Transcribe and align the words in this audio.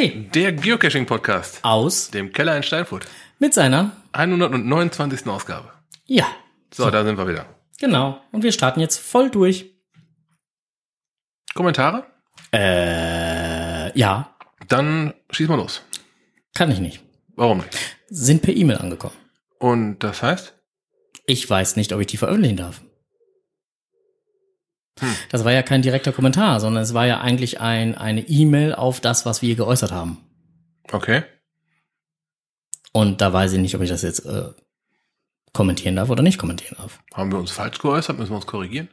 Der 0.00 0.52
Geocaching-Podcast 0.52 1.58
aus 1.64 2.10
dem 2.12 2.32
Keller 2.32 2.56
in 2.56 2.62
Steinfurt. 2.62 3.04
mit 3.40 3.52
seiner, 3.52 3.96
129. 4.12 5.26
Ausgabe. 5.26 5.72
ja, 6.06 6.24
So, 6.72 6.88
da 6.90 7.02
sind 7.04 7.18
wir 7.18 7.26
wieder. 7.26 7.46
genau. 7.80 8.20
Und 8.30 8.44
wir 8.44 8.52
starten 8.52 8.78
jetzt 8.78 8.98
voll 8.98 9.28
durch. 9.30 9.66
Kommentare? 11.54 12.06
Äh, 12.54 13.98
ja, 13.98 14.36
Dann 14.68 15.14
schieß 15.30 15.48
mal 15.48 15.56
los. 15.56 15.82
kann 16.54 16.70
ich 16.70 16.78
nicht. 16.78 17.00
Warum 17.34 17.58
nicht? 17.58 17.76
Sind 18.08 18.42
per 18.42 18.54
E-Mail 18.54 18.78
angekommen. 18.78 19.16
Und 19.58 19.98
das 20.04 20.22
heißt? 20.22 20.54
Ich 21.26 21.50
weiß 21.50 21.74
nicht, 21.74 21.92
ob 21.92 22.00
ich 22.00 22.06
die 22.06 22.16
veröffentlichen 22.18 22.56
darf. 22.56 22.82
Hm. 25.00 25.14
Das 25.30 25.44
war 25.44 25.52
ja 25.52 25.62
kein 25.62 25.82
direkter 25.82 26.12
Kommentar, 26.12 26.60
sondern 26.60 26.82
es 26.82 26.94
war 26.94 27.06
ja 27.06 27.20
eigentlich 27.20 27.60
ein, 27.60 27.96
eine 27.96 28.28
E-Mail 28.28 28.74
auf 28.74 29.00
das, 29.00 29.26
was 29.26 29.42
wir 29.42 29.54
geäußert 29.54 29.92
haben. 29.92 30.18
Okay. 30.90 31.22
Und 32.92 33.20
da 33.20 33.32
weiß 33.32 33.52
ich 33.52 33.58
nicht, 33.58 33.74
ob 33.74 33.82
ich 33.82 33.90
das 33.90 34.02
jetzt 34.02 34.24
äh, 34.26 34.50
kommentieren 35.52 35.96
darf 35.96 36.10
oder 36.10 36.22
nicht 36.22 36.38
kommentieren 36.38 36.76
darf. 36.78 37.00
Haben 37.14 37.32
wir 37.32 37.38
uns 37.38 37.50
falsch 37.50 37.78
geäußert? 37.78 38.18
Müssen 38.18 38.32
wir 38.32 38.36
uns 38.36 38.46
korrigieren? 38.46 38.88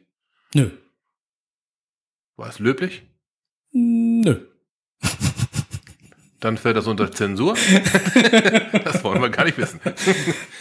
Nö. 0.53 0.69
War 2.35 2.49
es 2.49 2.59
löblich? 2.59 3.03
Nö. 3.71 4.47
Dann 6.45 6.57
fällt 6.57 6.77
das 6.77 6.85
unter 6.85 7.11
Zensur. 7.11 7.55
das 8.83 9.03
wollen 9.03 9.19
wir 9.19 9.29
gar 9.29 9.45
nicht 9.45 9.57
wissen. 9.57 9.79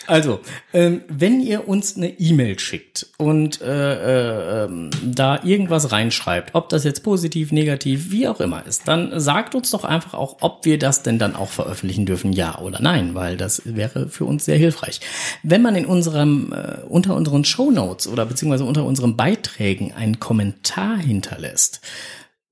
Also, 0.06 0.40
ähm, 0.72 1.02
wenn 1.08 1.42
ihr 1.42 1.68
uns 1.68 1.98
eine 1.98 2.08
E-Mail 2.08 2.58
schickt 2.58 3.08
und 3.18 3.60
äh, 3.60 4.62
äh, 4.62 4.64
ähm, 4.64 4.88
da 5.04 5.44
irgendwas 5.44 5.92
reinschreibt, 5.92 6.54
ob 6.54 6.70
das 6.70 6.84
jetzt 6.84 7.02
positiv, 7.02 7.52
negativ, 7.52 8.10
wie 8.10 8.26
auch 8.28 8.40
immer 8.40 8.64
ist, 8.66 8.88
dann 8.88 9.20
sagt 9.20 9.54
uns 9.54 9.72
doch 9.72 9.84
einfach 9.84 10.14
auch, 10.14 10.38
ob 10.40 10.64
wir 10.64 10.78
das 10.78 11.02
denn 11.02 11.18
dann 11.18 11.36
auch 11.36 11.50
veröffentlichen 11.50 12.06
dürfen, 12.06 12.32
ja 12.32 12.58
oder 12.60 12.80
nein, 12.80 13.14
weil 13.14 13.36
das 13.36 13.60
wäre 13.66 14.08
für 14.08 14.24
uns 14.24 14.46
sehr 14.46 14.56
hilfreich. 14.56 15.02
Wenn 15.42 15.60
man 15.60 15.76
in 15.76 15.84
unserem 15.84 16.54
äh, 16.54 16.82
unter 16.88 17.14
unseren 17.14 17.44
Show 17.44 17.70
Notes 17.70 18.08
oder 18.08 18.24
beziehungsweise 18.24 18.64
unter 18.64 18.86
unseren 18.86 19.16
Beiträgen 19.16 19.92
einen 19.92 20.18
Kommentar 20.18 20.96
hinterlässt, 20.96 21.82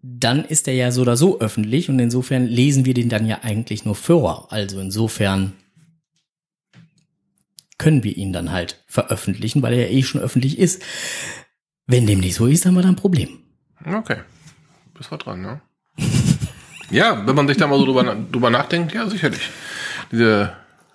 dann 0.02 0.44
ist 0.44 0.66
er 0.66 0.74
ja 0.74 0.90
so 0.90 1.02
oder 1.02 1.16
so 1.16 1.40
öffentlich 1.40 1.88
und 1.88 1.98
insofern 2.00 2.46
lesen 2.46 2.84
wir 2.84 2.92
den 2.92 3.08
dann 3.08 3.26
ja 3.26 3.38
eigentlich 3.42 3.84
nur 3.84 3.94
vor. 3.94 4.52
Also 4.52 4.80
insofern 4.80 5.52
können 7.78 8.02
wir 8.02 8.16
ihn 8.16 8.32
dann 8.32 8.50
halt 8.50 8.82
veröffentlichen, 8.86 9.62
weil 9.62 9.74
er 9.74 9.88
ja 9.88 9.96
eh 9.96 10.02
schon 10.02 10.20
öffentlich 10.20 10.58
ist. 10.58 10.82
Wenn 11.86 12.06
dem 12.06 12.20
nicht 12.20 12.34
so 12.34 12.46
ist, 12.46 12.66
haben 12.66 12.74
wir 12.74 12.82
da 12.82 12.88
ein 12.88 12.96
Problem. 12.96 13.38
Okay. 13.84 14.18
Bist 14.94 15.10
wir 15.10 15.18
dran, 15.18 15.40
ne? 15.40 15.60
ja, 16.90 17.26
wenn 17.26 17.34
man 17.34 17.46
sich 17.46 17.56
da 17.56 17.66
mal 17.66 17.78
so 17.78 17.84
drüber, 17.84 18.16
drüber 18.30 18.50
nachdenkt, 18.50 18.92
ja, 18.92 19.08
sicherlich. 19.08 19.50
Diese 20.10 20.52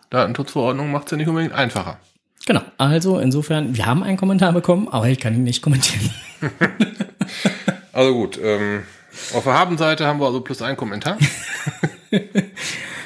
Datenschutzverordnung 0.09 0.91
macht 0.91 1.05
es 1.05 1.11
ja 1.11 1.17
nicht 1.17 1.28
unbedingt 1.28 1.53
einfacher. 1.53 2.00
Genau, 2.45 2.61
also 2.78 3.19
insofern, 3.19 3.75
wir 3.75 3.85
haben 3.85 4.03
einen 4.03 4.17
Kommentar 4.17 4.53
bekommen, 4.53 4.88
aber 4.89 5.09
ich 5.09 5.19
kann 5.19 5.33
ihn 5.33 5.44
nicht 5.44 5.61
kommentieren. 5.61 6.11
Also 7.98 8.14
gut, 8.14 8.40
ähm, 8.44 8.84
auf 9.34 9.44
der 9.44 9.53
Habenseite 9.56 10.06
haben 10.06 10.19
wir 10.19 10.28
also 10.28 10.41
plus 10.41 10.62
einen 10.62 10.78
Kommentar. 10.78 11.18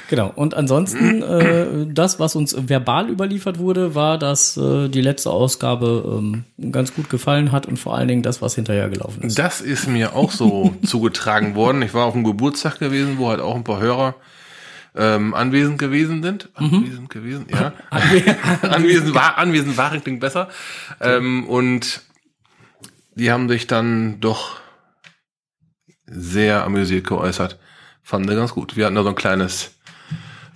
Genau, 0.09 0.29
und 0.35 0.55
ansonsten, 0.55 1.21
äh, 1.21 1.87
das, 1.87 2.19
was 2.19 2.35
uns 2.35 2.53
verbal 2.67 3.09
überliefert 3.09 3.59
wurde, 3.59 3.95
war, 3.95 4.17
dass 4.17 4.57
äh, 4.57 4.89
die 4.89 4.99
letzte 4.99 5.29
Ausgabe 5.29 6.19
ähm, 6.19 6.43
ganz 6.69 6.93
gut 6.93 7.09
gefallen 7.09 7.53
hat 7.53 7.65
und 7.65 7.77
vor 7.77 7.95
allen 7.95 8.09
Dingen 8.09 8.21
das, 8.21 8.41
was 8.41 8.55
hinterher 8.55 8.89
gelaufen 8.89 9.23
ist. 9.23 9.39
Das 9.39 9.61
ist 9.61 9.87
mir 9.87 10.13
auch 10.13 10.31
so 10.31 10.75
zugetragen 10.85 11.55
worden. 11.55 11.81
Ich 11.81 11.93
war 11.93 12.07
auf 12.07 12.13
einem 12.13 12.25
Geburtstag 12.25 12.79
gewesen, 12.79 13.19
wo 13.19 13.29
halt 13.29 13.39
auch 13.39 13.55
ein 13.55 13.63
paar 13.63 13.79
Hörer 13.79 14.15
ähm, 14.97 15.33
anwesend 15.33 15.79
gewesen 15.79 16.21
sind. 16.21 16.49
Anwesend 16.55 17.09
gewesen, 17.09 17.45
ja. 17.49 17.71
anwesend 18.63 19.15
war, 19.15 19.37
anwesend 19.37 19.77
war 19.77 19.97
klingt 19.97 20.19
besser. 20.19 20.49
Ähm, 20.99 21.47
und 21.47 22.01
die 23.15 23.31
haben 23.31 23.47
sich 23.47 23.65
dann 23.65 24.19
doch 24.19 24.59
sehr 26.11 26.63
amüsiert 26.63 27.07
geäußert. 27.07 27.57
Fanden 28.03 28.29
wir 28.29 28.35
ganz 28.35 28.53
gut. 28.53 28.75
Wir 28.75 28.85
hatten 28.85 28.95
da 28.95 29.03
so 29.03 29.09
ein 29.09 29.15
kleines, 29.15 29.75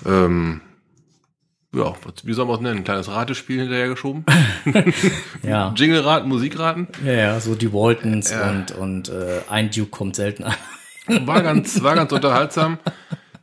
ähm, 0.05 0.61
ja, 1.73 1.93
wie 2.23 2.33
soll 2.33 2.45
man 2.45 2.55
es 2.55 2.61
nennen? 2.61 2.77
Ein 2.79 2.83
kleines 2.83 3.09
Ratespiel 3.09 3.61
hinterher 3.61 3.89
geschoben. 3.89 4.25
Ja, 5.43 5.73
Jingle-Raten, 5.75 6.27
Musikraten. 6.27 6.87
ja, 7.05 7.13
ja, 7.13 7.39
so 7.39 7.53
die 7.55 7.71
Waltons 7.71 8.33
und, 8.33 8.71
und 8.71 9.09
äh, 9.09 9.41
ein 9.47 9.69
Duke 9.69 9.91
kommt 9.91 10.15
selten 10.15 10.43
an. 10.43 10.55
War 11.27 11.43
ganz, 11.43 11.83
war 11.83 11.93
ganz 11.93 12.11
unterhaltsam. 12.11 12.79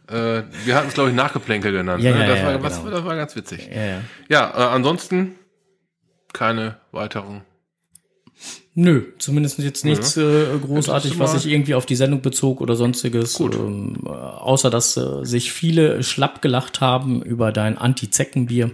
Äh, 0.08 0.42
wir 0.64 0.74
hatten 0.74 0.88
es, 0.88 0.94
glaube 0.94 1.10
ich, 1.10 1.14
Nachgeplänkel 1.14 1.70
genannt. 1.70 2.02
Ja, 2.02 2.10
ne? 2.10 2.20
ja, 2.22 2.26
das, 2.26 2.38
ja, 2.40 2.46
war, 2.46 2.62
was, 2.62 2.78
genau. 2.78 2.90
das 2.90 3.04
war 3.04 3.14
ganz 3.14 3.36
witzig. 3.36 3.70
Ja, 3.72 3.84
ja. 3.84 4.00
Ja, 4.28 4.50
äh, 4.50 4.74
ansonsten 4.74 5.36
keine 6.32 6.78
weiteren. 6.90 7.42
Nö, 8.74 9.02
zumindest 9.18 9.58
jetzt 9.58 9.84
nichts 9.84 10.16
äh, 10.16 10.58
großartig, 10.58 11.18
was 11.18 11.32
sich 11.32 11.46
irgendwie 11.46 11.74
auf 11.74 11.84
die 11.84 11.96
Sendung 11.96 12.22
bezog 12.22 12.62
oder 12.62 12.74
sonstiges. 12.74 13.34
Gut. 13.34 13.54
Ähm, 13.54 13.98
äh, 14.06 14.08
außer 14.08 14.70
dass 14.70 14.96
äh, 14.96 15.24
sich 15.24 15.52
viele 15.52 16.02
schlapp 16.02 16.40
gelacht 16.40 16.80
haben 16.80 17.22
über 17.22 17.52
dein 17.52 17.76
Anti-Zeckenbier. 17.76 18.70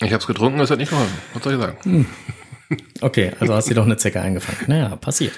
Ich 0.00 0.12
habe 0.12 0.16
es 0.16 0.26
getrunken, 0.26 0.58
das 0.58 0.70
hat 0.70 0.78
nicht 0.78 0.90
geholfen. 0.90 1.16
Was 1.32 1.42
soll 1.42 1.54
ich 1.54 1.60
sagen? 1.60 2.06
Okay, 3.00 3.32
also 3.40 3.54
hast 3.54 3.70
dir 3.70 3.74
doch 3.74 3.86
eine 3.86 3.96
Zecke 3.96 4.20
eingefangen. 4.20 4.58
Naja, 4.66 4.96
passiert. 4.96 5.32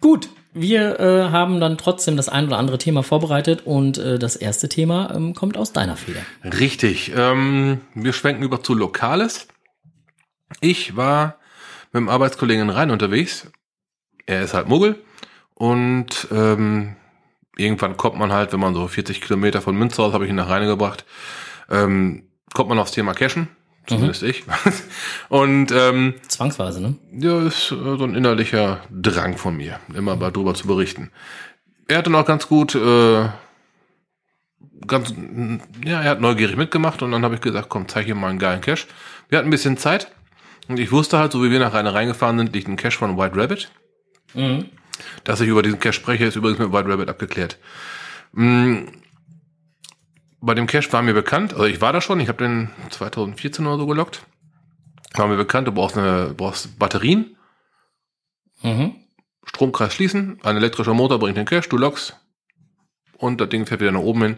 Gut, 0.00 0.28
wir 0.54 0.98
äh, 0.98 1.30
haben 1.30 1.60
dann 1.60 1.78
trotzdem 1.78 2.16
das 2.16 2.28
ein 2.28 2.46
oder 2.46 2.58
andere 2.58 2.78
Thema 2.78 3.02
vorbereitet 3.02 3.62
und 3.64 3.98
äh, 3.98 4.18
das 4.18 4.36
erste 4.36 4.68
Thema 4.68 5.14
ähm, 5.14 5.34
kommt 5.34 5.56
aus 5.56 5.72
deiner 5.72 5.96
Feder. 5.96 6.20
Richtig. 6.44 7.12
Ähm, 7.14 7.80
wir 7.94 8.12
schwenken 8.12 8.42
über 8.42 8.62
zu 8.62 8.74
Lokales. 8.74 9.48
Ich 10.60 10.96
war 10.96 11.38
mit 11.92 12.00
dem 12.00 12.08
Arbeitskollegen 12.08 12.70
Rhein 12.70 12.90
unterwegs. 12.90 13.50
Er 14.26 14.42
ist 14.42 14.54
halt 14.54 14.68
Muggel. 14.68 15.02
Und 15.54 16.28
ähm, 16.30 16.96
irgendwann 17.56 17.96
kommt 17.96 18.16
man 18.16 18.32
halt, 18.32 18.52
wenn 18.52 18.60
man 18.60 18.74
so 18.74 18.86
40 18.86 19.20
Kilometer 19.20 19.60
von 19.60 19.76
Münster 19.76 20.04
aus, 20.04 20.12
habe 20.12 20.24
ich 20.24 20.30
ihn 20.30 20.36
nach 20.36 20.48
Rheine 20.48 20.66
gebracht, 20.66 21.04
ähm, 21.68 22.28
kommt 22.54 22.68
man 22.68 22.78
aufs 22.78 22.92
Thema 22.92 23.12
Cashen. 23.12 23.48
Zumindest 23.88 24.22
ich. 24.22 24.44
Und 25.28 25.72
ähm, 25.72 26.14
Zwangsweise, 26.28 26.80
ne? 26.80 26.94
Ja, 27.12 27.40
ist 27.46 27.72
äh, 27.72 27.96
so 27.96 28.04
ein 28.04 28.14
innerlicher 28.14 28.80
Drang 28.90 29.36
von 29.36 29.56
mir, 29.56 29.80
immer 29.94 30.14
mal 30.14 30.30
drüber 30.30 30.54
zu 30.54 30.66
berichten. 30.66 31.10
Er 31.88 31.98
hat 31.98 32.06
dann 32.06 32.14
auch 32.14 32.26
ganz 32.26 32.48
gut, 32.48 32.74
äh, 32.74 33.28
ganz, 34.86 35.14
ja, 35.84 36.02
er 36.02 36.10
hat 36.10 36.20
neugierig 36.20 36.56
mitgemacht 36.56 37.02
und 37.02 37.12
dann 37.12 37.24
habe 37.24 37.34
ich 37.34 37.40
gesagt, 37.40 37.70
komm, 37.70 37.88
zeig 37.88 38.04
hier 38.04 38.14
mal 38.14 38.28
einen 38.28 38.38
geilen 38.38 38.60
Cache. 38.60 38.86
Wir 39.28 39.38
hatten 39.38 39.48
ein 39.48 39.52
bisschen 39.52 39.78
Zeit 39.78 40.10
und 40.68 40.78
ich 40.78 40.92
wusste 40.92 41.18
halt, 41.18 41.32
so 41.32 41.42
wie 41.42 41.50
wir 41.50 41.58
nach 41.58 41.72
Rheine 41.72 41.94
reingefahren 41.94 42.38
sind, 42.38 42.54
liegt 42.54 42.68
ein 42.68 42.76
Cache 42.76 42.98
von 42.98 43.16
White 43.16 43.36
Rabbit. 43.36 43.70
Mhm. 44.34 44.66
Dass 45.24 45.40
ich 45.40 45.48
über 45.48 45.62
diesen 45.62 45.80
Cache 45.80 45.94
spreche, 45.94 46.26
ist 46.26 46.36
übrigens 46.36 46.58
mit 46.58 46.72
White 46.72 46.88
Rabbit 46.88 47.08
abgeklärt. 47.08 47.58
Mm, 48.32 48.80
Bei 50.40 50.54
dem 50.54 50.66
Cache 50.66 50.92
war 50.92 51.02
mir 51.02 51.14
bekannt, 51.14 51.52
also 51.52 51.64
ich 51.64 51.80
war 51.80 51.92
da 51.92 52.00
schon, 52.00 52.20
ich 52.20 52.28
habe 52.28 52.44
den 52.44 52.70
2014 52.90 53.66
oder 53.66 53.76
so 53.76 53.86
gelockt. 53.86 54.24
War 55.14 55.26
mir 55.26 55.36
bekannt, 55.36 55.66
du 55.66 55.72
brauchst, 55.72 55.96
eine, 55.98 56.34
brauchst 56.36 56.78
Batterien, 56.78 57.36
Mhm. 58.62 58.96
Stromkreis 59.44 59.94
schließen, 59.94 60.40
ein 60.42 60.56
elektrischer 60.56 60.94
Motor 60.94 61.18
bringt 61.18 61.36
den 61.36 61.46
Cache, 61.46 61.68
du 61.68 61.78
lockst 61.78 62.16
und 63.16 63.40
das 63.40 63.48
Ding 63.48 63.66
fährt 63.66 63.80
wieder 63.80 63.92
nach 63.92 64.00
oben 64.00 64.22
hin. 64.22 64.36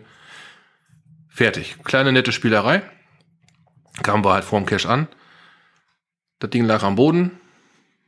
Fertig. 1.28 1.76
Kleine 1.84 2.12
nette 2.12 2.32
Spielerei. 2.32 2.82
Kamen 4.02 4.24
wir 4.24 4.32
halt 4.32 4.44
vorm 4.44 4.66
Cache 4.66 4.88
an. 4.88 5.08
Das 6.38 6.50
Ding 6.50 6.64
lag 6.64 6.82
am 6.82 6.96
Boden. 6.96 7.40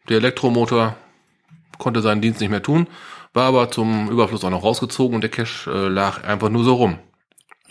Der 0.08 0.18
Elektromotor 0.18 0.96
konnte 1.78 2.02
seinen 2.02 2.20
Dienst 2.20 2.40
nicht 2.40 2.50
mehr 2.50 2.62
tun, 2.62 2.88
war 3.32 3.46
aber 3.46 3.70
zum 3.70 4.10
Überfluss 4.10 4.44
auch 4.44 4.50
noch 4.50 4.62
rausgezogen 4.62 5.14
und 5.14 5.20
der 5.22 5.30
Cache 5.30 5.70
äh, 5.70 5.88
lag 5.88 6.24
einfach 6.24 6.48
nur 6.48 6.64
so 6.64 6.74
rum. 6.74 6.98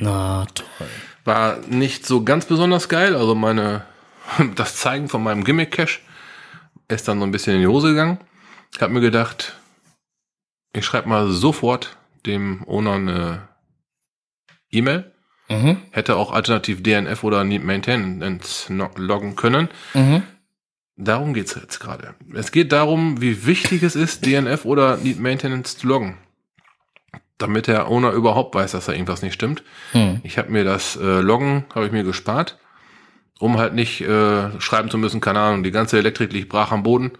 Na 0.02 0.48
toll. 0.54 0.88
War 1.24 1.58
nicht 1.68 2.06
so 2.06 2.24
ganz 2.24 2.46
besonders 2.46 2.90
geil, 2.90 3.16
also 3.16 3.36
meine, 3.36 3.86
das 4.56 4.76
Zeigen 4.76 5.08
von 5.08 5.24
meinem 5.24 5.44
Gimmick-Cache 5.44 6.00
ist 6.88 7.08
dann 7.08 7.20
so 7.20 7.26
ein 7.26 7.32
bisschen 7.32 7.56
in 7.56 7.62
die 7.62 7.68
Hose 7.68 7.90
gegangen. 7.90 8.18
Ich 8.74 8.82
habe 8.82 8.92
mir 8.94 9.02
gedacht, 9.02 9.56
ich 10.74 10.86
schreibe 10.86 11.08
mal 11.08 11.30
sofort 11.32 11.98
dem 12.26 12.64
Owner 12.68 12.94
eine 12.94 13.48
E-Mail. 14.72 15.12
Mhm. 15.50 15.78
Hätte 15.92 16.16
auch 16.16 16.32
alternativ 16.32 16.82
DNF 16.82 17.24
oder 17.24 17.44
Need 17.44 17.64
Maintenance 17.64 18.70
loggen 18.70 19.36
können. 19.36 19.70
Mhm. 19.94 20.24
Darum 20.96 21.34
geht's 21.34 21.56
jetzt 21.56 21.80
gerade. 21.80 22.16
Es 22.34 22.52
geht 22.52 22.72
darum, 22.72 23.22
wie 23.22 23.46
wichtig 23.46 23.84
es 23.84 23.96
ist, 23.96 24.26
DNF 24.26 24.66
oder 24.66 24.98
Need 24.98 25.20
Maintenance 25.20 25.78
zu 25.78 25.88
loggen. 25.88 26.18
Damit 27.42 27.68
der 27.68 27.88
Owner 27.90 28.12
überhaupt 28.12 28.56
weiß, 28.56 28.72
dass 28.72 28.86
da 28.86 28.92
irgendwas 28.94 29.22
nicht 29.22 29.34
stimmt. 29.34 29.64
Hm. 29.94 30.20
Ich 30.24 30.38
habe 30.38 30.52
mir 30.52 30.64
das 30.64 30.96
äh, 30.96 31.20
Loggen, 31.22 31.66
habe 31.74 31.86
ich 31.86 31.92
mir 31.92 32.04
gespart, 32.04 32.58
um 33.40 33.58
halt 33.58 33.74
nicht 33.74 34.02
äh, 34.02 34.60
schreiben 34.62 34.90
zu 34.90 34.98
müssen, 34.98 35.22
keine 35.22 35.40
Ahnung, 35.40 35.64
die 35.64 35.72
ganze 35.72 35.98
Elektrik 35.98 36.32
liegt 36.34 36.50
brach 36.50 36.72
am 36.72 36.84
Boden. 36.84 37.12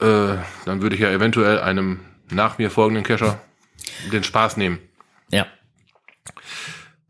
äh, 0.00 0.34
dann 0.64 0.82
würde 0.82 0.94
ich 0.94 1.00
ja 1.02 1.10
eventuell 1.10 1.58
einem 1.60 2.00
nach 2.30 2.58
mir 2.58 2.70
folgenden 2.70 3.04
Cacher 3.04 3.40
den 4.12 4.22
Spaß 4.24 4.56
nehmen. 4.56 4.78
Ja. 5.30 5.46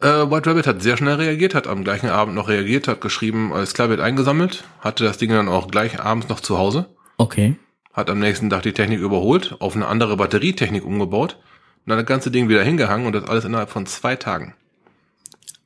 Äh, 0.00 0.30
White 0.30 0.48
Rabbit 0.50 0.66
hat 0.66 0.82
sehr 0.82 0.96
schnell 0.96 1.14
reagiert, 1.14 1.54
hat 1.54 1.66
am 1.66 1.82
gleichen 1.84 2.10
Abend 2.10 2.34
noch 2.34 2.48
reagiert, 2.48 2.86
hat 2.86 3.00
geschrieben, 3.00 3.52
alles 3.52 3.72
klar, 3.74 3.88
wird 3.88 4.00
eingesammelt, 4.00 4.64
hatte 4.80 5.04
das 5.04 5.18
Ding 5.18 5.30
dann 5.30 5.48
auch 5.48 5.68
gleich 5.68 6.00
abends 6.00 6.28
noch 6.28 6.40
zu 6.40 6.58
Hause, 6.58 6.86
Okay. 7.16 7.56
hat 7.94 8.10
am 8.10 8.18
nächsten 8.18 8.50
Tag 8.50 8.62
die 8.62 8.72
Technik 8.72 9.00
überholt, 9.00 9.56
auf 9.58 9.74
eine 9.74 9.86
andere 9.86 10.16
Batterietechnik 10.16 10.84
umgebaut 10.84 11.38
und 11.86 11.90
dann 11.90 11.98
das 11.98 12.06
ganze 12.06 12.30
Ding 12.32 12.48
wieder 12.48 12.64
hingehangen 12.64 13.06
und 13.06 13.12
das 13.14 13.24
alles 13.24 13.44
innerhalb 13.44 13.70
von 13.70 13.86
zwei 13.86 14.16
Tagen. 14.16 14.54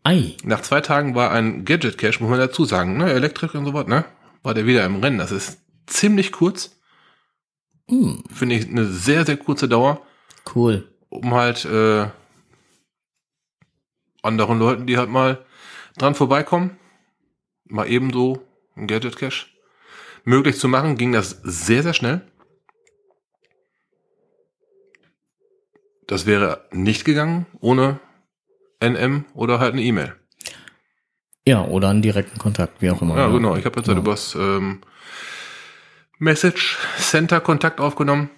Ei. 0.04 0.36
Nach 0.44 0.60
zwei 0.60 0.80
Tagen 0.80 1.14
war 1.14 1.30
ein 1.30 1.64
Gadget 1.64 1.98
Cache, 1.98 2.20
muss 2.20 2.30
man 2.30 2.38
dazu 2.38 2.64
sagen, 2.64 2.96
ne, 2.98 3.10
Elektrik 3.12 3.54
und 3.54 3.64
so 3.64 3.74
was, 3.74 3.86
ne, 3.86 4.04
war 4.42 4.54
der 4.54 4.66
wieder 4.66 4.84
im 4.84 4.96
Rennen. 5.02 5.18
Das 5.18 5.32
ist 5.32 5.58
ziemlich 5.86 6.30
kurz, 6.32 6.76
Hm, 7.88 8.22
finde 8.32 8.54
ich 8.54 8.68
eine 8.68 8.86
sehr, 8.86 9.26
sehr 9.26 9.36
kurze 9.36 9.68
Dauer, 9.68 10.00
cool. 10.54 10.88
um 11.08 11.34
halt 11.34 11.64
äh, 11.64 12.06
anderen 14.22 14.58
Leuten, 14.60 14.86
die 14.86 14.96
halt 14.96 15.10
mal 15.10 15.44
dran 15.98 16.14
vorbeikommen, 16.14 16.78
mal 17.64 17.88
ebenso 17.88 18.46
ein 18.76 18.86
Gadget 18.86 19.16
Cache 19.16 19.46
möglich 20.24 20.56
zu 20.58 20.68
machen, 20.68 20.96
ging 20.96 21.10
das 21.12 21.40
sehr, 21.42 21.82
sehr 21.82 21.94
schnell. 21.94 22.20
Das 26.10 26.26
wäre 26.26 26.66
nicht 26.72 27.04
gegangen 27.04 27.46
ohne 27.60 28.00
NM 28.80 29.26
oder 29.32 29.60
halt 29.60 29.74
eine 29.74 29.82
E-Mail. 29.82 30.16
Ja, 31.46 31.62
oder 31.64 31.88
einen 31.88 32.02
direkten 32.02 32.36
Kontakt, 32.36 32.82
wie 32.82 32.90
auch 32.90 33.00
immer. 33.00 33.16
Ja, 33.16 33.28
genau. 33.28 33.54
Ich 33.54 33.64
habe 33.64 33.78
jetzt 33.78 33.86
halt 33.86 33.96
Genau. 33.96 34.00
übers 34.10 34.34
ähm, 34.34 34.80
Message 36.18 36.78
Center 36.98 37.40
Kontakt 37.40 37.78
aufgenommen, 37.78 38.28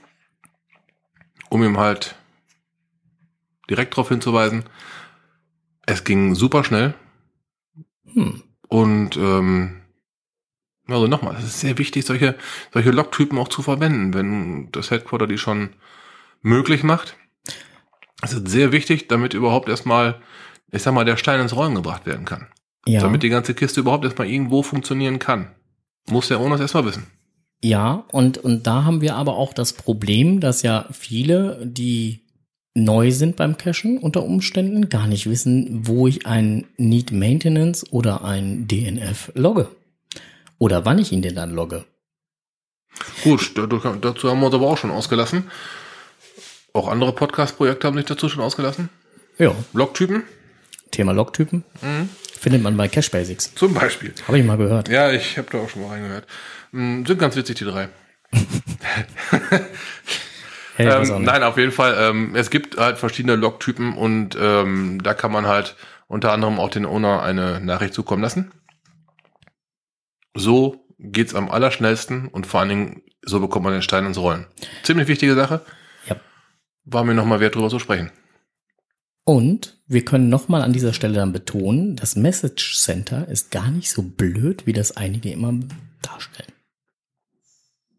um 1.48 1.62
ihm 1.64 1.78
halt 1.78 2.14
direkt 3.70 3.94
darauf 3.94 4.10
hinzuweisen. 4.10 4.64
Es 5.86 6.04
ging 6.04 6.34
super 6.34 6.64
schnell 6.64 6.92
Hm. 8.12 8.42
und 8.69 9.16
ähm, 9.16 9.80
also 10.88 11.06
nochmal, 11.06 11.36
es 11.36 11.44
ist 11.44 11.60
sehr 11.60 11.78
wichtig, 11.78 12.04
solche, 12.04 12.36
solche 12.70 12.90
Logtypen 12.90 13.38
auch 13.38 13.48
zu 13.48 13.62
verwenden, 13.62 14.12
wenn 14.12 14.70
das 14.72 14.90
Headquarter 14.90 15.26
die 15.26 15.38
schon 15.38 15.70
möglich 16.42 16.82
macht. 16.82 17.16
Es 18.22 18.32
ist 18.32 18.48
sehr 18.48 18.72
wichtig, 18.72 19.08
damit 19.08 19.34
überhaupt 19.34 19.69
erstmal, 19.69 20.20
ich 20.70 20.82
sag 20.82 20.94
mal, 20.94 21.04
der 21.04 21.16
Stein 21.16 21.40
ins 21.40 21.54
Rollen 21.56 21.74
gebracht 21.74 22.06
werden 22.06 22.24
kann. 22.24 22.46
Ja. 22.86 23.00
Damit 23.00 23.22
die 23.22 23.28
ganze 23.28 23.54
Kiste 23.54 23.80
überhaupt 23.80 24.04
erstmal 24.04 24.28
irgendwo 24.28 24.62
funktionieren 24.62 25.19
kann. 25.19 25.48
Muss 26.08 26.28
der 26.28 26.40
es 26.40 26.60
erstmal 26.60 26.84
wissen. 26.84 27.06
Ja, 27.64 28.04
und, 28.10 28.38
und 28.38 28.66
da 28.66 28.84
haben 28.84 29.00
wir 29.00 29.14
aber 29.14 29.36
auch 29.36 29.52
das 29.54 29.72
Problem, 29.72 30.40
dass 30.40 30.62
ja 30.62 30.86
viele, 30.90 31.60
die 31.64 32.20
neu 32.74 33.12
sind 33.12 33.36
beim 33.36 33.56
Cachen 33.56 33.98
unter 33.98 34.24
Umständen, 34.24 34.88
gar 34.88 35.06
nicht 35.06 35.28
wissen, 35.28 35.86
wo 35.86 36.08
ich 36.08 36.26
ein 36.26 36.66
Need 36.76 37.12
Maintenance 37.12 37.84
oder 37.92 38.24
ein 38.24 38.66
DNF 38.66 39.30
logge. 39.34 39.69
Oder 40.58 40.84
wann 40.84 40.98
ich 40.98 41.12
ihn 41.12 41.22
denn 41.22 41.34
dann 41.36 41.50
logge. 41.54 41.84
Gut, 43.24 43.52
da- 43.56 43.66
da- 43.66 43.96
dazu 44.00 44.28
haben 44.30 44.40
wir 44.40 44.46
uns 44.46 44.54
aber 44.54 44.69
auch 44.69 44.78
schon 44.78 44.90
ausgelassen. 44.90 45.44
Auch 46.72 46.88
andere 46.88 47.12
Podcast-Projekte 47.12 47.86
haben 47.86 47.96
sich 47.96 48.06
dazu 48.06 48.28
schon 48.28 48.42
ausgelassen. 48.42 48.88
Ja, 49.38 49.54
Logtypen 49.72 50.22
Thema 50.90 51.12
Logtypen 51.12 51.64
Mhm. 51.80 52.08
findet 52.38 52.62
man 52.62 52.76
bei 52.76 52.86
Cache 52.88 53.10
Basics. 53.10 53.54
zum 53.54 53.72
Beispiel. 53.74 54.12
Habe 54.28 54.38
ich 54.38 54.44
mal 54.44 54.58
gehört. 54.58 54.88
Ja, 54.88 55.10
ich 55.10 55.38
habe 55.38 55.48
da 55.50 55.58
auch 55.58 55.69
schon 55.70 55.82
mal 55.82 55.88
reingehört. 55.88 56.26
Mm, 56.72 57.04
Sind 57.06 57.19
ganz 57.19 57.34
witzig, 57.36 57.56
die 57.56 57.64
drei. 57.64 57.88
Hey, 60.76 60.86
Ähm, 60.88 61.22
nein, 61.22 61.42
auf 61.42 61.58
jeden 61.58 61.70
Fall. 61.72 61.94
Ähm, 61.98 62.34
es 62.34 62.48
gibt 62.48 62.78
halt 62.78 62.96
verschiedene 62.96 63.36
Logtypen 63.36 63.94
und 63.94 64.36
ähm, 64.40 65.02
da 65.02 65.12
kann 65.12 65.30
man 65.30 65.46
halt 65.46 65.76
unter 66.08 66.32
anderem 66.32 66.58
auch 66.58 66.70
den 66.70 66.86
Owner 66.86 67.22
eine 67.22 67.60
Nachricht 67.60 67.92
zukommen 67.92 68.22
lassen. 68.22 68.52
So 70.34 70.86
geht's 70.98 71.34
am 71.34 71.50
allerschnellsten 71.50 72.28
und 72.28 72.46
vor 72.46 72.60
allen 72.60 72.69
Dingen 72.70 73.02
so 73.22 73.38
bekommt 73.40 73.64
man 73.64 73.74
den 73.74 73.82
Stein 73.82 74.06
ins 74.06 74.16
Rollen. 74.16 74.46
Ziemlich 74.82 75.08
wichtige 75.08 75.34
Sache. 75.34 75.60
War 76.84 77.05
mir 77.05 77.14
nochmal 77.14 77.40
wert, 77.40 77.55
drüber 77.55 77.70
zu 77.70 77.79
sprechen. 77.79 78.11
Und 79.25 79.81
wir 79.87 80.05
können 80.05 80.29
nochmal 80.29 80.62
an 80.62 80.73
dieser 80.73 80.93
Stelle 80.93 81.14
dann 81.14 81.32
betonen, 81.32 81.94
das 81.94 82.17
Message 82.17 82.76
Center 82.79 83.29
ist 83.29 83.50
gar 83.52 83.70
nicht 83.70 83.90
so 83.90 84.02
blöd, 84.02 84.67
wie 84.67 84.73
das 84.73 84.96
einige 84.96 85.31
immer 85.31 85.55
darstellen. 86.02 86.52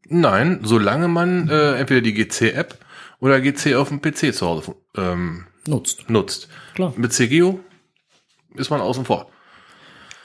Nein, 0.10 0.60
solange 0.64 1.08
man 1.08 1.50
äh, 1.50 1.76
entweder 1.76 2.02
die 2.02 2.14
GC-App 2.14 2.78
oder 3.20 3.40
GC 3.40 3.76
auf 3.76 3.88
dem 3.88 4.02
PC 4.02 4.34
zu 4.36 4.46
Hause 4.46 4.76
ähm, 4.98 5.46
Nutzt. 5.66 6.10
nutzt. 6.10 6.50
Klar. 6.76 6.94
Mit 6.98 7.14
CGO 7.14 7.62
ist 8.56 8.70
man 8.70 8.82
außen 8.82 9.06
vor. 9.06 9.30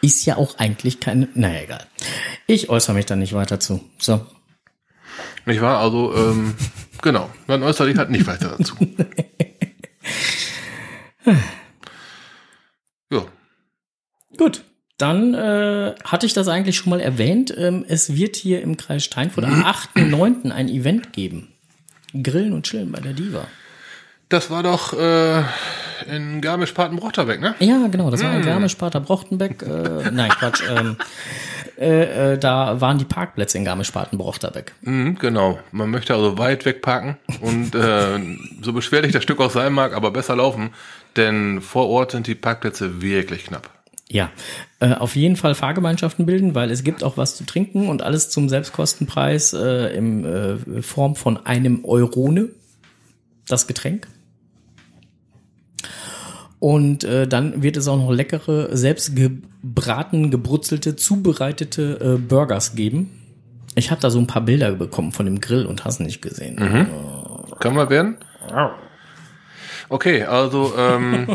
Ist 0.01 0.25
ja 0.27 0.37
auch 0.37 0.59
eigentlich 0.59 1.01
keine. 1.01 1.29
Naja, 1.35 1.63
egal. 1.63 1.87
Ich 2.47 2.69
äußere 2.69 2.95
mich 2.95 3.07
da 3.07 3.17
nicht 3.17 3.33
weiter 3.35 3.61
zu. 3.61 3.85
So. 3.99 4.27
Nicht 5.47 5.61
wahr? 5.61 5.79
Also, 5.79 6.15
ähm, 6.15 6.55
genau. 7.03 7.31
Dann 7.47 7.63
äußere 7.63 7.91
ich 7.91 7.97
halt 7.97 8.11
nicht 8.11 8.27
weiter 8.27 8.57
dazu. 8.57 8.75
ja. 13.13 13.25
Gut. 14.37 14.65
Dann 14.99 15.33
äh, 15.35 15.95
hatte 16.05 16.27
ich 16.27 16.33
das 16.33 16.49
eigentlich 16.49 16.77
schon 16.77 16.91
mal 16.91 17.01
erwähnt. 17.01 17.55
Ähm, 17.57 17.85
es 17.87 18.17
wird 18.17 18.35
hier 18.35 18.63
im 18.63 18.77
Kreis 18.77 19.05
Steinfurt 19.05 19.45
am 19.45 19.63
8.9. 19.65 20.51
ein 20.51 20.69
Event 20.69 21.13
geben. 21.13 21.53
Grillen 22.21 22.53
und 22.53 22.67
Chillen 22.67 22.91
bei 22.91 23.01
der 23.01 23.13
Diva. 23.13 23.47
Das 24.29 24.51
war 24.51 24.63
doch 24.63 24.93
äh, 24.93 25.43
in 26.07 26.41
Garmisch-Partenkirchen, 26.41 27.41
ne? 27.41 27.55
Ja, 27.61 27.87
genau, 27.87 28.11
das 28.11 28.23
war 28.23 28.31
ein 28.31 28.45
Garmisch-Pater 28.45 29.01
Brochtenbeck. 29.01 29.63
Äh, 29.63 30.11
nein, 30.11 30.31
Quatsch. 30.31 30.63
Ähm, 30.69 30.97
äh, 31.79 32.33
äh, 32.33 32.39
da 32.39 32.81
waren 32.81 32.99
die 32.99 33.05
Parkplätze 33.05 33.57
in 33.57 33.65
Garmisch-Partenkirchen. 33.65 34.65
Mhm, 34.81 35.19
genau. 35.19 35.59
Man 35.71 35.91
möchte 35.91 36.15
also 36.15 36.37
weit 36.37 36.65
weg 36.65 36.83
parken 36.83 37.17
und 37.41 37.75
äh, 37.75 38.19
so 38.63 38.73
beschwerlich 38.73 39.13
das 39.13 39.23
Stück 39.23 39.41
auch 39.41 39.51
sein 39.51 39.73
mag, 39.73 39.95
aber 39.95 40.11
besser 40.11 40.37
laufen, 40.37 40.71
denn 41.17 41.61
vor 41.61 41.89
Ort 41.89 42.13
sind 42.13 42.27
die 42.27 42.35
Parkplätze 42.35 43.01
wirklich 43.01 43.45
knapp. 43.45 43.71
Ja, 44.11 44.31
äh, 44.81 44.95
auf 44.95 45.17
jeden 45.17 45.37
Fall 45.37 45.55
Fahrgemeinschaften 45.55 46.27
bilden, 46.27 46.55
weil 46.55 46.71
es 46.71 46.83
gibt 46.83 47.05
auch 47.05 47.17
was 47.17 47.37
zu 47.37 47.45
trinken 47.45 47.89
und 47.89 48.03
alles 48.03 48.31
zum 48.31 48.49
Selbstkostenpreis 48.49 49.53
äh, 49.53 49.95
in 49.97 50.25
äh, 50.25 50.83
Form 50.83 51.15
von 51.15 51.47
einem 51.47 51.85
Eurone, 51.85 52.49
das 53.47 53.67
Getränk. 53.67 54.09
Und 56.61 57.05
äh, 57.05 57.29
dann 57.29 57.63
wird 57.63 57.77
es 57.77 57.87
auch 57.87 57.97
noch 57.97 58.11
leckere, 58.11 58.77
selbst 58.77 59.15
gebraten, 59.15 60.31
gebrutzelte, 60.31 60.97
zubereitete 60.97 62.17
äh, 62.17 62.19
Burgers 62.19 62.75
geben. 62.75 63.11
Ich 63.75 63.91
habe 63.91 64.01
da 64.01 64.11
so 64.11 64.19
ein 64.19 64.27
paar 64.27 64.43
Bilder 64.43 64.73
bekommen 64.73 65.13
von 65.13 65.27
dem 65.27 65.41
Grill 65.41 65.67
und 65.67 65.85
hast 65.85 66.01
nicht 66.01 66.21
gesehen. 66.21 66.57
Kann 67.61 67.75
man 67.75 67.89
werden? 67.91 68.17
Okay, 69.89 70.25
also 70.25 70.75
ähm, 70.77 71.29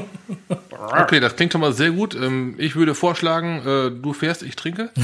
okay, 1.01 1.19
das 1.19 1.35
klingt 1.35 1.53
schon 1.53 1.61
mal 1.61 1.73
sehr 1.73 1.91
gut. 1.91 2.15
Ähm, 2.15 2.55
ich 2.57 2.75
würde 2.75 2.93
vorschlagen, 2.93 3.65
äh, 3.65 3.91
du 3.91 4.13
fährst, 4.13 4.43
ich 4.43 4.55
trinke. 4.55 4.89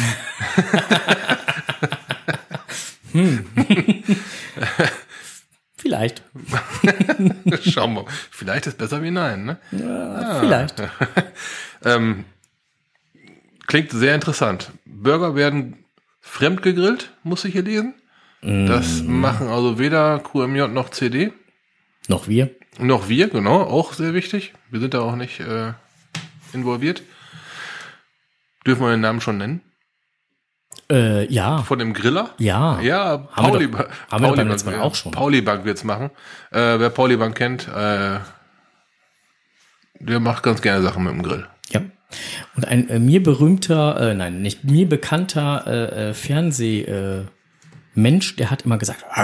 Vielleicht. 5.80 6.24
Schauen 7.62 7.94
wir. 7.94 8.06
Vielleicht 8.32 8.68
ist 8.68 8.78
besser 8.78 9.02
wie 9.02 9.12
nein. 9.12 9.46
Ne? 9.46 9.58
Vielleicht. 9.72 10.84
Ähm, 11.86 12.26
klingt 13.68 13.90
sehr 13.92 14.14
interessant. 14.14 14.72
Burger 14.84 15.34
werden 15.34 15.86
fremd 16.20 16.62
gegrillt, 16.62 17.14
muss 17.24 17.46
ich 17.46 17.54
hier 17.54 17.64
lesen. 17.64 17.94
Das 18.42 19.02
machen 19.02 19.48
also 19.48 19.80
weder 19.80 20.20
QMJ 20.20 20.68
noch 20.68 20.90
CD. 20.90 21.32
Noch 22.10 22.28
wir. 22.28 22.54
Noch 22.80 23.08
wir, 23.08 23.30
genau, 23.30 23.62
auch 23.62 23.94
sehr 23.94 24.14
wichtig. 24.14 24.54
Wir 24.70 24.82
sind 24.82 24.94
da 24.94 25.00
auch 25.00 25.16
nicht 25.16 25.40
äh, 25.40 25.72
involviert. 26.52 27.02
Dürfen 28.68 28.82
wir 28.82 28.92
den 28.92 29.00
Namen 29.00 29.22
schon 29.22 29.38
nennen? 29.38 29.62
Äh, 30.91 31.31
ja. 31.31 31.62
Von 31.63 31.77
dem 31.79 31.93
Griller? 31.93 32.31
Ja. 32.39 32.79
Ja, 32.81 33.27
Haben 33.31 33.46
wir 33.48 33.51
Pauli, 33.51 33.67
doch- 33.72 33.89
haben 34.12 34.24
wir 34.24 34.29
doch 34.29 34.36
beim 34.38 34.48
letzten 34.48 34.72
Mal 34.72 34.79
auch 34.81 34.96
schon. 34.96 35.12
Pauli 35.12 35.41
Bank 35.41 35.63
wird's 35.65 35.84
machen. 35.84 36.10
Äh, 36.51 36.79
wer 36.79 36.89
Pauli 36.89 37.15
Bank 37.17 37.36
kennt, 37.38 37.67
äh, 37.67 38.19
der 40.00 40.19
macht 40.19 40.41
ganz 40.43 40.62
gerne 40.62 40.81
Sachen 40.81 41.03
mit 41.03 41.13
dem 41.13 41.22
Grill. 41.24 41.46
Ja. 41.69 41.81
Und 42.55 42.67
ein 42.67 42.89
äh, 42.89 42.98
mir 43.00 43.22
berühmter, 43.22 44.12
äh, 44.12 44.15
nein, 44.15 44.41
nicht 44.41 44.63
mir 44.63 44.88
bekannter 44.89 45.65
äh, 45.67 46.10
äh, 46.10 46.13
Fernseh 46.15 46.81
äh, 46.81 47.25
Mensch, 47.93 48.36
der 48.38 48.50
hat 48.50 48.63
immer 48.63 48.77
gesagt. 48.79 49.05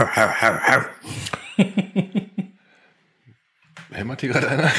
Hämmert 3.91 4.21
hier 4.21 4.29
gerade 4.33 4.49
einer? 4.49 4.71